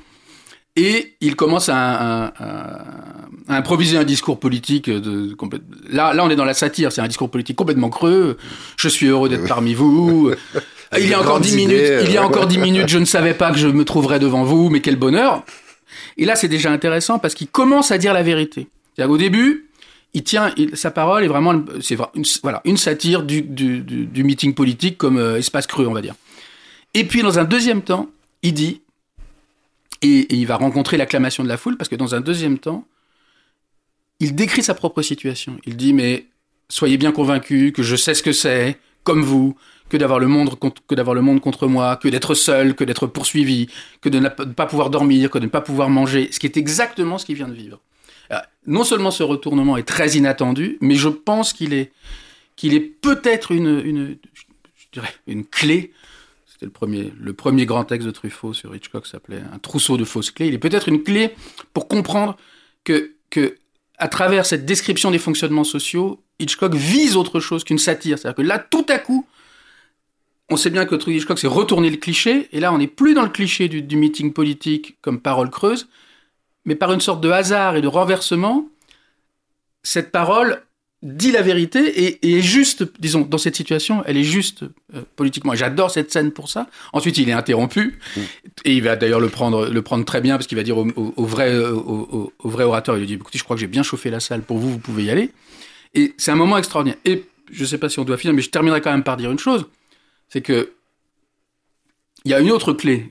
et 0.75 1.15
il 1.21 1.35
commence 1.35 1.69
à, 1.69 1.75
à, 1.77 2.33
à, 3.47 3.57
improviser 3.57 3.97
un 3.97 4.03
discours 4.03 4.39
politique. 4.39 4.89
De, 4.89 5.35
là, 5.89 6.13
là, 6.13 6.23
on 6.23 6.29
est 6.29 6.35
dans 6.35 6.45
la 6.45 6.53
satire, 6.53 6.91
c'est 6.91 7.01
un 7.01 7.07
discours 7.07 7.29
politique 7.29 7.55
complètement 7.55 7.89
creux. 7.89 8.37
Je 8.77 8.87
suis 8.87 9.07
heureux 9.07 9.29
d'être 9.29 9.47
parmi 9.47 9.73
vous. 9.75 10.31
il 10.97 11.07
y 11.07 11.13
a 11.13 11.19
encore 11.19 11.39
dix 11.39 11.55
minutes, 11.55 11.91
il 12.03 12.11
y 12.11 12.17
a 12.17 12.25
encore 12.25 12.47
dix 12.47 12.57
minutes, 12.57 12.89
je 12.89 12.97
ne 12.97 13.05
savais 13.05 13.33
pas 13.33 13.51
que 13.51 13.57
je 13.57 13.67
me 13.67 13.85
trouverais 13.85 14.19
devant 14.19 14.43
vous, 14.43 14.69
mais 14.69 14.81
quel 14.81 14.95
bonheur. 14.95 15.43
Et 16.17 16.25
là, 16.25 16.35
c'est 16.35 16.47
déjà 16.47 16.71
intéressant 16.71 17.19
parce 17.19 17.35
qu'il 17.35 17.47
commence 17.47 17.91
à 17.91 17.97
dire 17.97 18.13
la 18.13 18.23
vérité. 18.23 18.67
Au 18.99 19.17
début, 19.17 19.69
il 20.13 20.23
tient 20.23 20.53
il, 20.57 20.77
sa 20.77 20.91
parole 20.91 21.23
est 21.23 21.27
vraiment 21.27 21.63
c'est 21.81 21.97
une, 22.15 22.23
voilà 22.43 22.61
une 22.65 22.77
satire 22.77 23.23
du, 23.23 23.41
du, 23.41 23.79
du, 23.79 24.05
du 24.05 24.23
meeting 24.23 24.53
politique 24.53 24.97
comme 24.97 25.17
euh, 25.17 25.37
espace 25.37 25.65
creux 25.65 25.87
on 25.87 25.93
va 25.93 26.01
dire 26.01 26.13
et 26.93 27.03
puis 27.03 27.23
dans 27.23 27.39
un 27.39 27.45
deuxième 27.45 27.81
temps 27.81 28.09
il 28.43 28.53
dit 28.53 28.81
et, 30.03 30.35
il 30.35 30.45
va 30.45 30.57
rencontrer 30.57 30.97
l'acclamation 30.97 31.43
de 31.43 31.49
la 31.49 31.57
foule 31.57 31.77
parce 31.77 31.89
que 31.89 31.95
dans 31.95 32.15
un 32.15 32.21
deuxième 32.21 32.59
temps 32.59 32.85
il 34.19 34.35
décrit 34.35 34.63
sa 34.63 34.73
propre 34.73 35.01
situation 35.01 35.57
il 35.65 35.75
dit 35.75 35.93
mais 35.93 36.27
soyez 36.69 36.97
bien 36.97 37.11
convaincus 37.11 37.73
que 37.73 37.83
je 37.83 37.95
sais 37.95 38.13
ce 38.13 38.23
que 38.23 38.31
c'est 38.31 38.77
comme 39.03 39.23
vous 39.23 39.55
que 39.89 39.97
d'avoir 39.97 40.19
le 40.19 40.27
monde 40.27 40.55
que 40.87 40.95
d'avoir 40.95 41.15
le 41.15 41.21
monde 41.21 41.41
contre 41.41 41.67
moi 41.67 41.97
que 41.97 42.07
d'être 42.07 42.35
seul 42.35 42.75
que 42.75 42.83
d'être 42.83 43.07
poursuivi 43.07 43.67
que 44.01 44.09
de 44.09 44.19
ne 44.19 44.29
pas 44.29 44.65
pouvoir 44.65 44.89
dormir 44.89 45.29
que 45.29 45.39
de 45.39 45.45
ne 45.45 45.49
pas 45.49 45.61
pouvoir 45.61 45.89
manger 45.89 46.29
ce 46.31 46.39
qui 46.39 46.45
est 46.45 46.57
exactement 46.57 47.17
ce 47.17 47.25
qu'il 47.25 47.35
vient 47.35 47.47
de 47.47 47.53
vivre 47.53 47.79
non 48.65 48.83
seulement 48.83 49.11
ce 49.11 49.23
retournement 49.23 49.77
est 49.77 49.87
très 49.87 50.11
inattendu, 50.11 50.77
mais 50.81 50.95
je 50.95 51.09
pense 51.09 51.53
qu'il 51.53 51.73
est, 51.73 51.91
est 52.63 52.79
peut-être 52.79 53.51
une, 53.51 53.81
une, 53.83 54.17
une 55.27 55.45
clé. 55.45 55.91
Le 56.63 56.69
premier, 56.69 57.13
le 57.19 57.33
premier 57.33 57.65
grand 57.65 57.83
texte 57.85 58.07
de 58.07 58.11
Truffaut 58.11 58.53
sur 58.53 58.75
Hitchcock 58.75 59.07
s'appelait 59.07 59.41
Un 59.53 59.59
trousseau 59.59 59.97
de 59.97 60.05
fausses 60.05 60.31
clés. 60.31 60.47
Il 60.47 60.53
est 60.53 60.59
peut-être 60.59 60.89
une 60.89 61.03
clé 61.03 61.31
pour 61.73 61.87
comprendre 61.87 62.37
que, 62.83 63.13
que, 63.29 63.57
à 63.97 64.07
travers 64.07 64.45
cette 64.45 64.65
description 64.65 65.11
des 65.11 65.19
fonctionnements 65.19 65.63
sociaux, 65.63 66.23
Hitchcock 66.39 66.73
vise 66.73 67.15
autre 67.15 67.39
chose 67.39 67.63
qu'une 67.63 67.79
satire. 67.79 68.17
C'est-à-dire 68.17 68.35
que 68.35 68.41
là, 68.41 68.59
tout 68.59 68.85
à 68.89 68.99
coup, 68.99 69.25
on 70.49 70.57
sait 70.57 70.69
bien 70.69 70.85
que 70.85 70.95
Hitchcock, 71.09 71.39
c'est 71.39 71.47
retourner 71.47 71.89
le 71.89 71.97
cliché, 71.97 72.49
et 72.51 72.59
là, 72.59 72.73
on 72.73 72.77
n'est 72.77 72.87
plus 72.87 73.13
dans 73.13 73.23
le 73.23 73.29
cliché 73.29 73.67
du 73.69 73.95
meeting 73.95 74.33
politique 74.33 74.97
comme 75.01 75.19
parole 75.19 75.49
creuse, 75.49 75.87
mais 76.65 76.75
par 76.75 76.93
une 76.93 77.01
sorte 77.01 77.21
de 77.21 77.29
hasard 77.29 77.75
et 77.75 77.81
de 77.81 77.87
renversement, 77.87 78.67
cette 79.83 80.11
parole 80.11 80.61
dit 81.03 81.31
la 81.33 81.41
vérité 81.41 81.79
et, 81.79 82.19
et, 82.27 82.39
est 82.39 82.41
juste, 82.41 82.85
disons, 82.99 83.21
dans 83.21 83.37
cette 83.37 83.57
situation, 83.57 84.03
elle 84.05 84.15
est 84.15 84.23
juste 84.23 84.63
euh, 84.63 85.01
politiquement. 85.17 85.53
J'adore 85.53 85.91
cette 85.91 86.11
scène 86.11 86.31
pour 86.31 86.49
ça. 86.49 86.67
Ensuite, 86.93 87.17
il 87.17 87.27
est 87.27 87.33
interrompu 87.33 87.99
mmh. 88.15 88.21
et 88.63 88.73
il 88.73 88.81
va 88.81 88.95
d'ailleurs 88.95 89.19
le 89.19 89.27
prendre, 89.27 89.67
le 89.67 89.81
prendre 89.81 90.05
très 90.05 90.21
bien 90.21 90.37
parce 90.37 90.47
qu'il 90.47 90.57
va 90.57 90.63
dire 90.63 90.77
au, 90.77 90.87
au, 90.95 91.13
au 91.17 91.25
vrai, 91.25 91.55
au, 91.57 92.33
au, 92.39 92.49
vrai 92.49 92.63
orateur, 92.63 92.95
il 92.95 93.01
lui 93.01 93.07
dit, 93.07 93.13
écoutez, 93.15 93.37
je 93.37 93.43
crois 93.43 93.57
que 93.57 93.59
j'ai 93.59 93.67
bien 93.67 93.83
chauffé 93.83 94.09
la 94.09 94.21
salle 94.21 94.41
pour 94.41 94.57
vous, 94.57 94.71
vous 94.71 94.79
pouvez 94.79 95.03
y 95.03 95.09
aller. 95.09 95.31
Et 95.93 96.13
c'est 96.17 96.31
un 96.31 96.35
moment 96.35 96.57
extraordinaire. 96.57 96.97
Et 97.03 97.25
je 97.51 97.65
sais 97.65 97.77
pas 97.77 97.89
si 97.89 97.99
on 97.99 98.05
doit 98.05 98.17
finir, 98.17 98.33
mais 98.33 98.41
je 98.41 98.49
terminerai 98.49 98.79
quand 98.79 98.91
même 98.91 99.03
par 99.03 99.17
dire 99.17 99.29
une 99.29 99.39
chose, 99.39 99.65
c'est 100.29 100.41
que 100.41 100.71
il 102.23 102.31
y 102.31 102.33
a 102.33 102.39
une 102.39 102.51
autre 102.51 102.71
clé, 102.71 103.09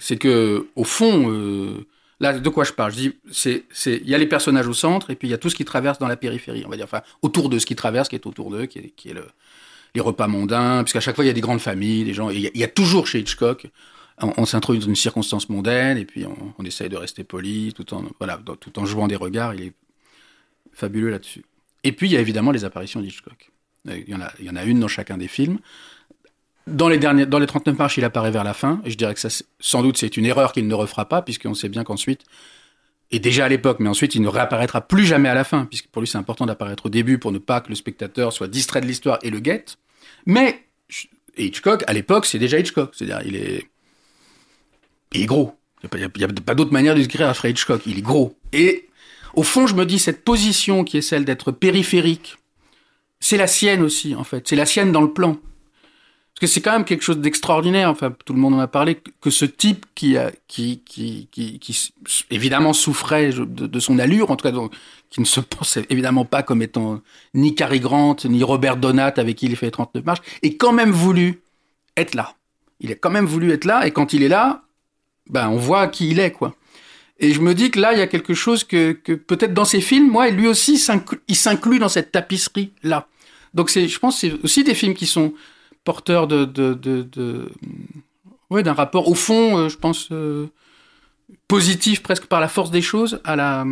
c'est 0.00 0.16
que 0.16 0.66
au 0.74 0.84
fond. 0.84 1.30
Euh, 1.30 1.86
Là, 2.20 2.38
de 2.38 2.48
quoi 2.50 2.64
je 2.64 2.72
parle? 2.72 2.92
Je 2.92 2.96
dis, 2.96 3.12
c'est, 3.32 3.64
il 3.86 4.08
y 4.08 4.14
a 4.14 4.18
les 4.18 4.26
personnages 4.26 4.68
au 4.68 4.74
centre 4.74 5.10
et 5.10 5.16
puis 5.16 5.26
il 5.26 5.30
y 5.30 5.34
a 5.34 5.38
tout 5.38 5.48
ce 5.48 5.54
qui 5.54 5.64
traverse 5.64 5.98
dans 5.98 6.06
la 6.06 6.16
périphérie, 6.16 6.64
on 6.66 6.68
va 6.68 6.76
dire, 6.76 6.84
enfin, 6.84 7.00
autour 7.22 7.48
de 7.48 7.58
ce 7.58 7.64
qui 7.64 7.74
traverse, 7.74 8.10
qui 8.10 8.14
est 8.14 8.26
autour 8.26 8.50
d'eux, 8.50 8.66
qui 8.66 8.78
est, 8.78 8.92
qui 8.94 9.08
est 9.08 9.14
le, 9.14 9.26
les 9.94 10.00
repas 10.00 10.26
mondains, 10.26 10.84
puisqu'à 10.84 11.00
chaque 11.00 11.14
fois 11.14 11.24
il 11.24 11.28
y 11.28 11.30
a 11.30 11.34
des 11.34 11.40
grandes 11.40 11.60
familles, 11.60 12.04
des 12.04 12.12
gens. 12.12 12.30
Il 12.30 12.50
y, 12.54 12.64
a, 12.64 12.68
toujours 12.68 13.06
chez 13.06 13.20
Hitchcock, 13.20 13.68
on, 14.18 14.44
s'introduit 14.44 14.80
dans 14.80 14.88
une 14.88 14.96
circonstance 14.96 15.48
mondaine 15.48 15.96
et 15.96 16.04
puis 16.04 16.26
on, 16.58 16.64
essaye 16.64 16.90
de 16.90 16.96
rester 16.96 17.24
poli, 17.24 17.72
tout 17.72 17.94
en 17.94 18.04
voilà, 18.18 18.38
tout 18.60 18.78
en 18.78 18.84
jouant 18.84 19.08
des 19.08 19.16
regards. 19.16 19.54
Il 19.54 19.62
est 19.62 19.72
fabuleux 20.72 21.10
là-dessus. 21.10 21.44
Et 21.84 21.92
puis 21.92 22.08
il 22.08 22.12
y 22.12 22.16
a 22.16 22.20
évidemment 22.20 22.50
les 22.50 22.64
apparitions 22.64 23.00
d'Hitchcock. 23.00 23.50
Il 23.86 24.08
y 24.08 24.14
en 24.14 24.20
a, 24.20 24.30
il 24.38 24.44
y 24.44 24.50
en 24.50 24.56
a 24.56 24.64
une 24.64 24.78
dans 24.78 24.88
chacun 24.88 25.16
des 25.16 25.28
films. 25.28 25.58
Dans 26.70 26.88
les, 26.88 26.98
derniers, 26.98 27.26
dans 27.26 27.38
les 27.38 27.46
39 27.46 27.78
marches, 27.78 27.98
il 27.98 28.04
apparaît 28.04 28.30
vers 28.30 28.44
la 28.44 28.54
fin. 28.54 28.80
Et 28.84 28.90
je 28.90 28.96
dirais 28.96 29.14
que 29.14 29.20
ça, 29.20 29.28
sans 29.58 29.82
doute, 29.82 29.96
c'est 29.96 30.16
une 30.16 30.26
erreur 30.26 30.52
qu'il 30.52 30.66
ne 30.66 30.74
refera 30.74 31.08
pas, 31.08 31.22
puisqu'on 31.22 31.54
sait 31.54 31.68
bien 31.68 31.84
qu'ensuite, 31.84 32.24
et 33.12 33.18
déjà 33.18 33.46
à 33.46 33.48
l'époque, 33.48 33.78
mais 33.80 33.88
ensuite, 33.88 34.14
il 34.14 34.22
ne 34.22 34.28
réapparaîtra 34.28 34.80
plus 34.82 35.04
jamais 35.04 35.28
à 35.28 35.34
la 35.34 35.44
fin, 35.44 35.66
puisque 35.66 35.88
pour 35.88 36.00
lui, 36.00 36.08
c'est 36.08 36.18
important 36.18 36.46
d'apparaître 36.46 36.86
au 36.86 36.88
début 36.88 37.18
pour 37.18 37.32
ne 37.32 37.38
pas 37.38 37.60
que 37.60 37.68
le 37.68 37.74
spectateur 37.74 38.32
soit 38.32 38.46
distrait 38.46 38.80
de 38.80 38.86
l'histoire 38.86 39.18
et 39.22 39.30
le 39.30 39.40
guette. 39.40 39.78
Mais 40.26 40.64
Hitchcock, 41.36 41.82
à 41.88 41.92
l'époque, 41.92 42.26
c'est 42.26 42.38
déjà 42.38 42.58
Hitchcock. 42.58 42.92
C'est-à-dire, 42.94 43.20
il 43.26 43.36
est, 43.36 43.66
il 45.12 45.22
est 45.22 45.26
gros. 45.26 45.56
Il 45.82 45.98
n'y 45.98 46.04
a, 46.04 46.28
a, 46.28 46.42
pas 46.44 46.54
d'autre 46.54 46.72
manière 46.72 46.94
de 46.94 47.00
décrire 47.00 47.28
Alfred 47.28 47.52
Hitchcock. 47.52 47.82
Il 47.86 47.98
est 47.98 48.02
gros. 48.02 48.38
Et 48.52 48.88
au 49.34 49.42
fond, 49.42 49.66
je 49.66 49.74
me 49.74 49.84
dis, 49.84 49.98
cette 49.98 50.24
position 50.24 50.84
qui 50.84 50.98
est 50.98 51.02
celle 51.02 51.24
d'être 51.24 51.50
périphérique, 51.50 52.36
c'est 53.18 53.36
la 53.36 53.48
sienne 53.48 53.82
aussi, 53.82 54.14
en 54.14 54.24
fait. 54.24 54.46
C'est 54.46 54.56
la 54.56 54.66
sienne 54.66 54.92
dans 54.92 55.02
le 55.02 55.12
plan. 55.12 55.36
Parce 56.40 56.52
que 56.52 56.54
c'est 56.54 56.62
quand 56.62 56.72
même 56.72 56.86
quelque 56.86 57.02
chose 57.02 57.18
d'extraordinaire. 57.18 57.90
Enfin, 57.90 58.14
tout 58.24 58.32
le 58.32 58.38
monde 58.38 58.54
en 58.54 58.60
a 58.60 58.66
parlé 58.66 58.96
que 59.20 59.28
ce 59.28 59.44
type 59.44 59.84
qui 59.94 60.16
évidemment 62.30 62.72
souffrait 62.72 63.30
de, 63.30 63.78
son 63.78 63.98
allure, 63.98 64.30
en 64.30 64.36
tout 64.36 64.50
cas, 64.50 64.58
qui 65.10 65.20
ne 65.20 65.26
se 65.26 65.40
pensait 65.58 65.84
évidemment 65.90 66.24
pas 66.24 66.42
comme 66.42 66.62
étant 66.62 67.02
ni 67.34 67.54
Cary 67.54 67.78
Grant 67.78 68.16
ni 68.24 68.42
Robert 68.42 68.78
Donat 68.78 69.12
avec 69.18 69.36
qui 69.36 69.46
il 69.46 69.56
fait 69.56 69.70
39 69.70 70.02
marches, 70.02 70.22
et 70.42 70.56
quand 70.56 70.72
même 70.72 70.92
voulu 70.92 71.42
être 71.98 72.14
là. 72.14 72.32
Il 72.80 72.90
a 72.90 72.94
quand 72.94 73.10
même 73.10 73.26
voulu 73.26 73.52
être 73.52 73.66
là, 73.66 73.86
et 73.86 73.90
quand 73.90 74.14
il 74.14 74.22
est 74.22 74.28
là, 74.28 74.62
ben 75.28 75.50
on 75.50 75.56
voit 75.56 75.88
qui 75.88 76.08
il 76.08 76.18
est, 76.18 76.30
quoi. 76.30 76.54
Et 77.18 77.34
je 77.34 77.42
me 77.42 77.52
dis 77.52 77.70
que 77.70 77.78
là, 77.78 77.92
il 77.92 77.98
y 77.98 78.02
a 78.02 78.06
quelque 78.06 78.32
chose 78.32 78.64
que, 78.64 78.92
que 78.92 79.12
peut-être 79.12 79.52
dans 79.52 79.66
ses 79.66 79.82
films, 79.82 80.10
moi, 80.10 80.30
lui 80.30 80.46
aussi, 80.46 80.82
il 81.28 81.36
s'inclut 81.36 81.78
dans 81.78 81.90
cette 81.90 82.12
tapisserie 82.12 82.72
là. 82.82 83.08
Donc 83.52 83.68
je 83.68 83.98
pense, 83.98 84.20
c'est 84.20 84.32
aussi 84.42 84.64
des 84.64 84.74
films 84.74 84.94
qui 84.94 85.06
sont 85.06 85.34
porteur 85.84 86.26
de, 86.26 86.44
de, 86.44 86.74
de, 86.74 87.02
de 87.02 87.50
ouais, 88.50 88.62
d'un 88.62 88.74
rapport 88.74 89.08
au 89.08 89.14
fond, 89.14 89.56
euh, 89.56 89.68
je 89.68 89.76
pense 89.76 90.08
euh, 90.12 90.46
positif 91.48 92.02
presque 92.02 92.26
par 92.26 92.40
la 92.40 92.48
force 92.48 92.70
des 92.70 92.82
choses 92.82 93.20
à 93.24 93.36
la, 93.36 93.64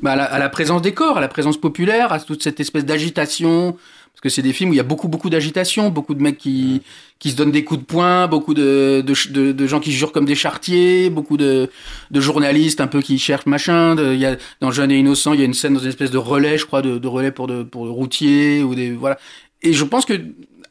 bah, 0.00 0.12
à 0.12 0.38
la, 0.38 0.48
présence 0.48 0.82
des 0.82 0.94
corps, 0.94 1.18
à 1.18 1.20
la 1.20 1.28
présence 1.28 1.58
populaire, 1.58 2.12
à 2.12 2.20
toute 2.20 2.42
cette 2.42 2.60
espèce 2.60 2.84
d'agitation. 2.84 3.76
Parce 4.12 4.22
que 4.22 4.28
c'est 4.28 4.42
des 4.42 4.52
films 4.52 4.70
où 4.70 4.72
il 4.72 4.76
y 4.76 4.80
a 4.80 4.84
beaucoup, 4.84 5.08
beaucoup 5.08 5.30
d'agitation, 5.30 5.88
beaucoup 5.88 6.14
de 6.14 6.22
mecs 6.22 6.36
qui, 6.36 6.82
qui 7.20 7.30
se 7.30 7.36
donnent 7.36 7.52
des 7.52 7.64
coups 7.64 7.80
de 7.80 7.86
poing, 7.86 8.26
beaucoup 8.26 8.54
de, 8.54 9.04
de, 9.06 9.52
de, 9.52 9.66
gens 9.66 9.78
qui 9.78 9.92
jurent 9.92 10.10
comme 10.10 10.24
des 10.24 10.34
chartiers, 10.34 11.10
beaucoup 11.10 11.36
de, 11.36 11.70
de 12.10 12.20
journalistes 12.20 12.80
un 12.80 12.88
peu 12.88 13.02
qui 13.02 13.18
cherchent 13.18 13.46
machin. 13.46 13.94
De, 13.94 14.12
il 14.12 14.18
y 14.18 14.26
a, 14.26 14.36
dans 14.60 14.72
Jeune 14.72 14.90
et 14.90 14.98
Innocent, 14.98 15.32
il 15.32 15.40
y 15.40 15.42
a 15.42 15.46
une 15.46 15.54
scène 15.54 15.74
dans 15.74 15.80
une 15.80 15.88
espèce 15.88 16.10
de 16.10 16.18
relais, 16.18 16.58
je 16.58 16.66
crois, 16.66 16.82
de, 16.82 17.06
relais 17.06 17.30
pour, 17.30 17.46
de, 17.46 17.62
pour 17.62 17.84
le 17.84 17.92
routier, 17.92 18.62
ou 18.62 18.74
des, 18.74 18.90
voilà. 18.90 19.16
Et 19.62 19.72
je 19.72 19.84
pense 19.84 20.04
que 20.06 20.14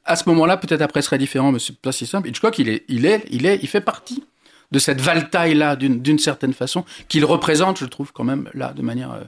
à 0.09 0.15
ce 0.15 0.27
moment-là, 0.29 0.57
peut-être 0.57 0.81
après 0.81 1.01
serait 1.01 1.19
différent, 1.19 1.51
mais 1.51 1.59
c'est 1.59 1.77
pas 1.77 1.91
si 1.91 2.07
simple. 2.07 2.27
Hitchcock, 2.29 2.57
il 2.57 2.67
est, 2.67 2.83
il 2.87 3.05
est, 3.05 3.23
il 3.29 3.45
est, 3.45 3.59
il 3.61 3.67
fait 3.67 3.81
partie 3.81 4.23
de 4.71 4.79
cette 4.79 5.01
valtaille-là, 5.01 5.75
d'une 5.75 6.19
certaine 6.19 6.53
façon, 6.53 6.83
qu'il 7.07 7.25
représente, 7.25 7.79
je 7.79 7.85
trouve, 7.85 8.11
quand 8.11 8.23
même, 8.23 8.49
là, 8.53 8.73
de 8.73 8.81
manière, 8.81 9.11
euh, 9.13 9.23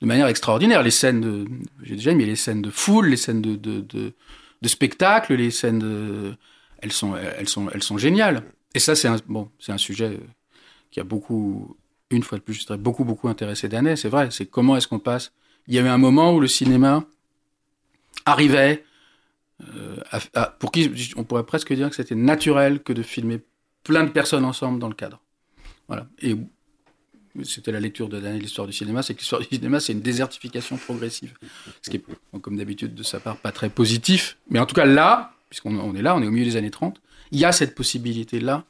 de 0.00 0.06
manière 0.06 0.26
extraordinaire. 0.26 0.82
Les 0.82 0.90
scènes 0.90 1.20
de, 1.20 1.44
j'ai 1.82 1.94
déjà 1.94 2.12
mis 2.12 2.24
les 2.24 2.36
scènes 2.36 2.60
de 2.60 2.70
foule, 2.70 3.08
les 3.08 3.16
scènes 3.16 3.40
de, 3.40 3.54
de, 3.54 3.80
de, 3.80 4.68
spectacle, 4.68 5.34
les 5.34 5.52
scènes 5.52 6.36
elles 6.82 6.92
sont, 6.92 7.16
elles 7.16 7.48
sont, 7.48 7.68
elles 7.72 7.82
sont 7.82 7.98
géniales. 7.98 8.42
Et 8.74 8.80
ça, 8.80 8.94
c'est 8.94 9.08
un, 9.08 9.16
bon, 9.26 9.48
c'est 9.60 9.72
un 9.72 9.78
sujet 9.78 10.06
euh, 10.06 10.26
qui 10.90 10.98
a 10.98 11.04
beaucoup, 11.04 11.76
une 12.10 12.24
fois 12.24 12.38
de 12.38 12.42
plus, 12.42 12.54
je 12.54 12.66
dirais, 12.66 12.78
beaucoup, 12.78 13.04
beaucoup 13.04 13.28
intéressé 13.28 13.68
d'années. 13.68 13.94
C'est 13.96 14.08
vrai. 14.08 14.28
C'est 14.32 14.46
comment 14.46 14.76
est-ce 14.76 14.88
qu'on 14.88 14.98
passe? 14.98 15.32
Il 15.68 15.74
y 15.74 15.78
avait 15.78 15.88
un 15.88 15.98
moment 15.98 16.34
où 16.34 16.40
le 16.40 16.48
cinéma 16.48 17.04
arrivait 18.24 18.84
euh, 19.62 19.96
pour 20.58 20.70
qui 20.70 20.90
on 21.16 21.24
pourrait 21.24 21.46
presque 21.46 21.72
dire 21.72 21.88
que 21.88 21.96
c'était 21.96 22.14
naturel 22.14 22.82
que 22.82 22.92
de 22.92 23.02
filmer 23.02 23.40
plein 23.84 24.04
de 24.04 24.10
personnes 24.10 24.44
ensemble 24.44 24.78
dans 24.78 24.88
le 24.88 24.94
cadre. 24.94 25.20
Voilà. 25.88 26.06
Et 26.20 26.36
c'était 27.44 27.72
la 27.72 27.80
lecture 27.80 28.08
de 28.08 28.18
l'histoire 28.18 28.66
du 28.66 28.72
cinéma, 28.72 29.02
c'est 29.02 29.14
que 29.14 29.20
l'histoire 29.20 29.40
du 29.40 29.48
cinéma, 29.48 29.80
c'est 29.80 29.92
une 29.92 30.00
désertification 30.00 30.76
progressive. 30.76 31.34
Ce 31.82 31.90
qui 31.90 31.98
est, 31.98 32.04
comme 32.40 32.56
d'habitude, 32.56 32.94
de 32.94 33.02
sa 33.02 33.20
part, 33.20 33.36
pas 33.36 33.52
très 33.52 33.68
positif. 33.68 34.38
Mais 34.50 34.58
en 34.58 34.66
tout 34.66 34.74
cas, 34.74 34.86
là, 34.86 35.34
puisqu'on 35.50 35.78
on 35.78 35.94
est 35.94 36.02
là, 36.02 36.16
on 36.16 36.22
est 36.22 36.26
au 36.26 36.30
milieu 36.30 36.44
des 36.44 36.56
années 36.56 36.70
30, 36.70 37.00
il 37.32 37.38
y 37.38 37.44
a 37.44 37.52
cette 37.52 37.74
possibilité-là, 37.74 38.64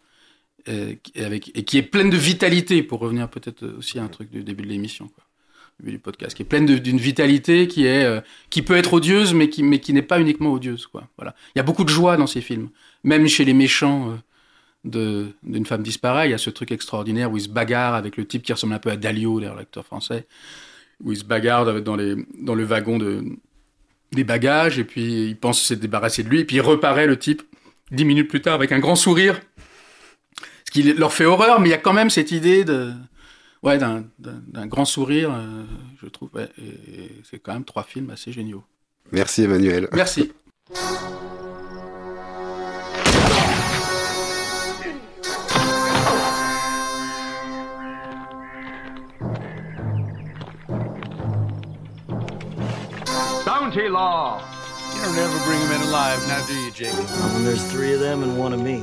euh, 0.69 0.95
et 1.15 1.65
qui 1.65 1.79
est 1.79 1.83
pleine 1.83 2.11
de 2.11 2.17
vitalité, 2.17 2.83
pour 2.83 3.01
revenir 3.01 3.29
peut-être 3.29 3.67
aussi 3.79 3.99
à 3.99 4.03
un 4.03 4.09
truc 4.09 4.31
du 4.31 4.43
début 4.43 4.65
de 4.65 4.69
l'émission, 4.69 5.11
du 5.83 5.99
podcast, 5.99 6.35
qui 6.35 6.43
est 6.43 6.47
pleine 6.47 6.67
d'une 6.67 6.99
vitalité 6.99 7.69
qui, 7.69 7.87
est, 7.87 8.05
euh, 8.05 8.21
qui 8.51 8.63
peut 8.63 8.77
être 8.77 8.95
odieuse, 8.95 9.35
mais 9.35 9.49
qui, 9.49 9.63
mais 9.63 9.79
qui 9.79 9.93
n'est 9.93 10.03
pas 10.03 10.21
uniquement 10.21 10.53
odieuse. 10.53 10.87
Quoi. 10.87 11.09
Voilà. 11.17 11.35
Il 11.55 11.59
y 11.59 11.61
a 11.61 11.63
beaucoup 11.63 11.85
de 11.85 11.91
joie 11.91 12.17
dans 12.17 12.27
ces 12.27 12.41
films, 12.41 12.71
même 13.05 13.27
chez 13.29 13.45
les 13.45 13.55
méchants. 13.55 14.11
Euh, 14.11 14.17
d'une 14.85 15.67
femme 15.67 15.83
disparaît. 15.83 16.29
Il 16.29 16.31
y 16.31 16.35
a 16.35 16.39
ce 16.39 16.49
truc 16.49 16.71
extraordinaire 16.71 17.33
où 17.33 17.37
il 17.37 17.41
se 17.41 17.49
bagarre 17.49 17.95
avec 17.95 18.17
le 18.17 18.25
type 18.25 18.45
qui 18.45 18.53
ressemble 18.53 18.73
un 18.73 18.79
peu 18.79 18.91
à 18.91 18.97
Dalio, 18.97 19.41
l'acteur 19.41 19.85
français, 19.85 20.27
où 21.03 21.11
il 21.11 21.19
se 21.19 21.25
bagarre 21.25 21.83
dans, 21.83 21.97
les, 21.97 22.15
dans 22.41 22.55
le 22.55 22.65
wagon 22.65 22.97
de, 22.97 23.25
des 24.13 24.25
bagages, 24.25 24.79
et 24.79 24.85
puis 24.85 25.29
il 25.29 25.37
pense 25.37 25.63
s'être 25.63 25.81
débarrassé 25.81 26.23
de 26.23 26.29
lui, 26.29 26.41
et 26.41 26.45
puis 26.45 26.57
il 26.57 26.61
reparaît 26.61 27.07
le 27.07 27.19
type 27.19 27.43
dix 27.91 28.05
minutes 28.05 28.29
plus 28.29 28.41
tard 28.41 28.55
avec 28.55 28.73
un 28.73 28.79
grand 28.79 28.97
sourire, 28.97 29.41
ce 30.65 30.71
qui 30.71 30.83
leur 30.83 31.13
fait 31.13 31.25
horreur, 31.25 31.61
mais 31.61 31.69
il 31.69 31.73
y 31.73 31.75
a 31.75 31.79
quand 31.79 31.93
même 31.93 32.11
cette 32.11 32.33
idée 32.33 32.65
de 32.65 32.93
ouais 33.63 33.79
d'un 33.79 34.67
grand 34.67 34.85
sourire, 34.85 35.31
euh, 35.33 35.65
je 36.03 36.07
trouve. 36.09 36.31
et 36.39 37.13
c'est 37.25 37.39
quand 37.39 37.53
même 37.53 37.65
trois 37.65 37.85
films 37.85 38.11
assez 38.11 38.33
géniaux. 38.33 38.65
Merci 39.13 39.43
Emmanuel. 39.43 39.89
Merci. 39.93 40.33
Bounty 53.45 53.89
law. 53.89 54.43
You 54.95 55.03
don't 55.03 55.19
ever 55.19 55.45
bring 55.45 55.61
them 55.61 55.81
in 55.81 55.89
alive, 55.89 56.27
now 56.27 56.45
do 56.47 56.55
you, 56.55 56.71
Jake? 56.73 56.93
When 57.35 57.45
there's 57.45 57.65
three 57.71 57.93
of 57.93 58.01
them 58.01 58.23
and 58.23 58.39
one 58.39 58.53
of 58.53 58.61
me. 58.61 58.83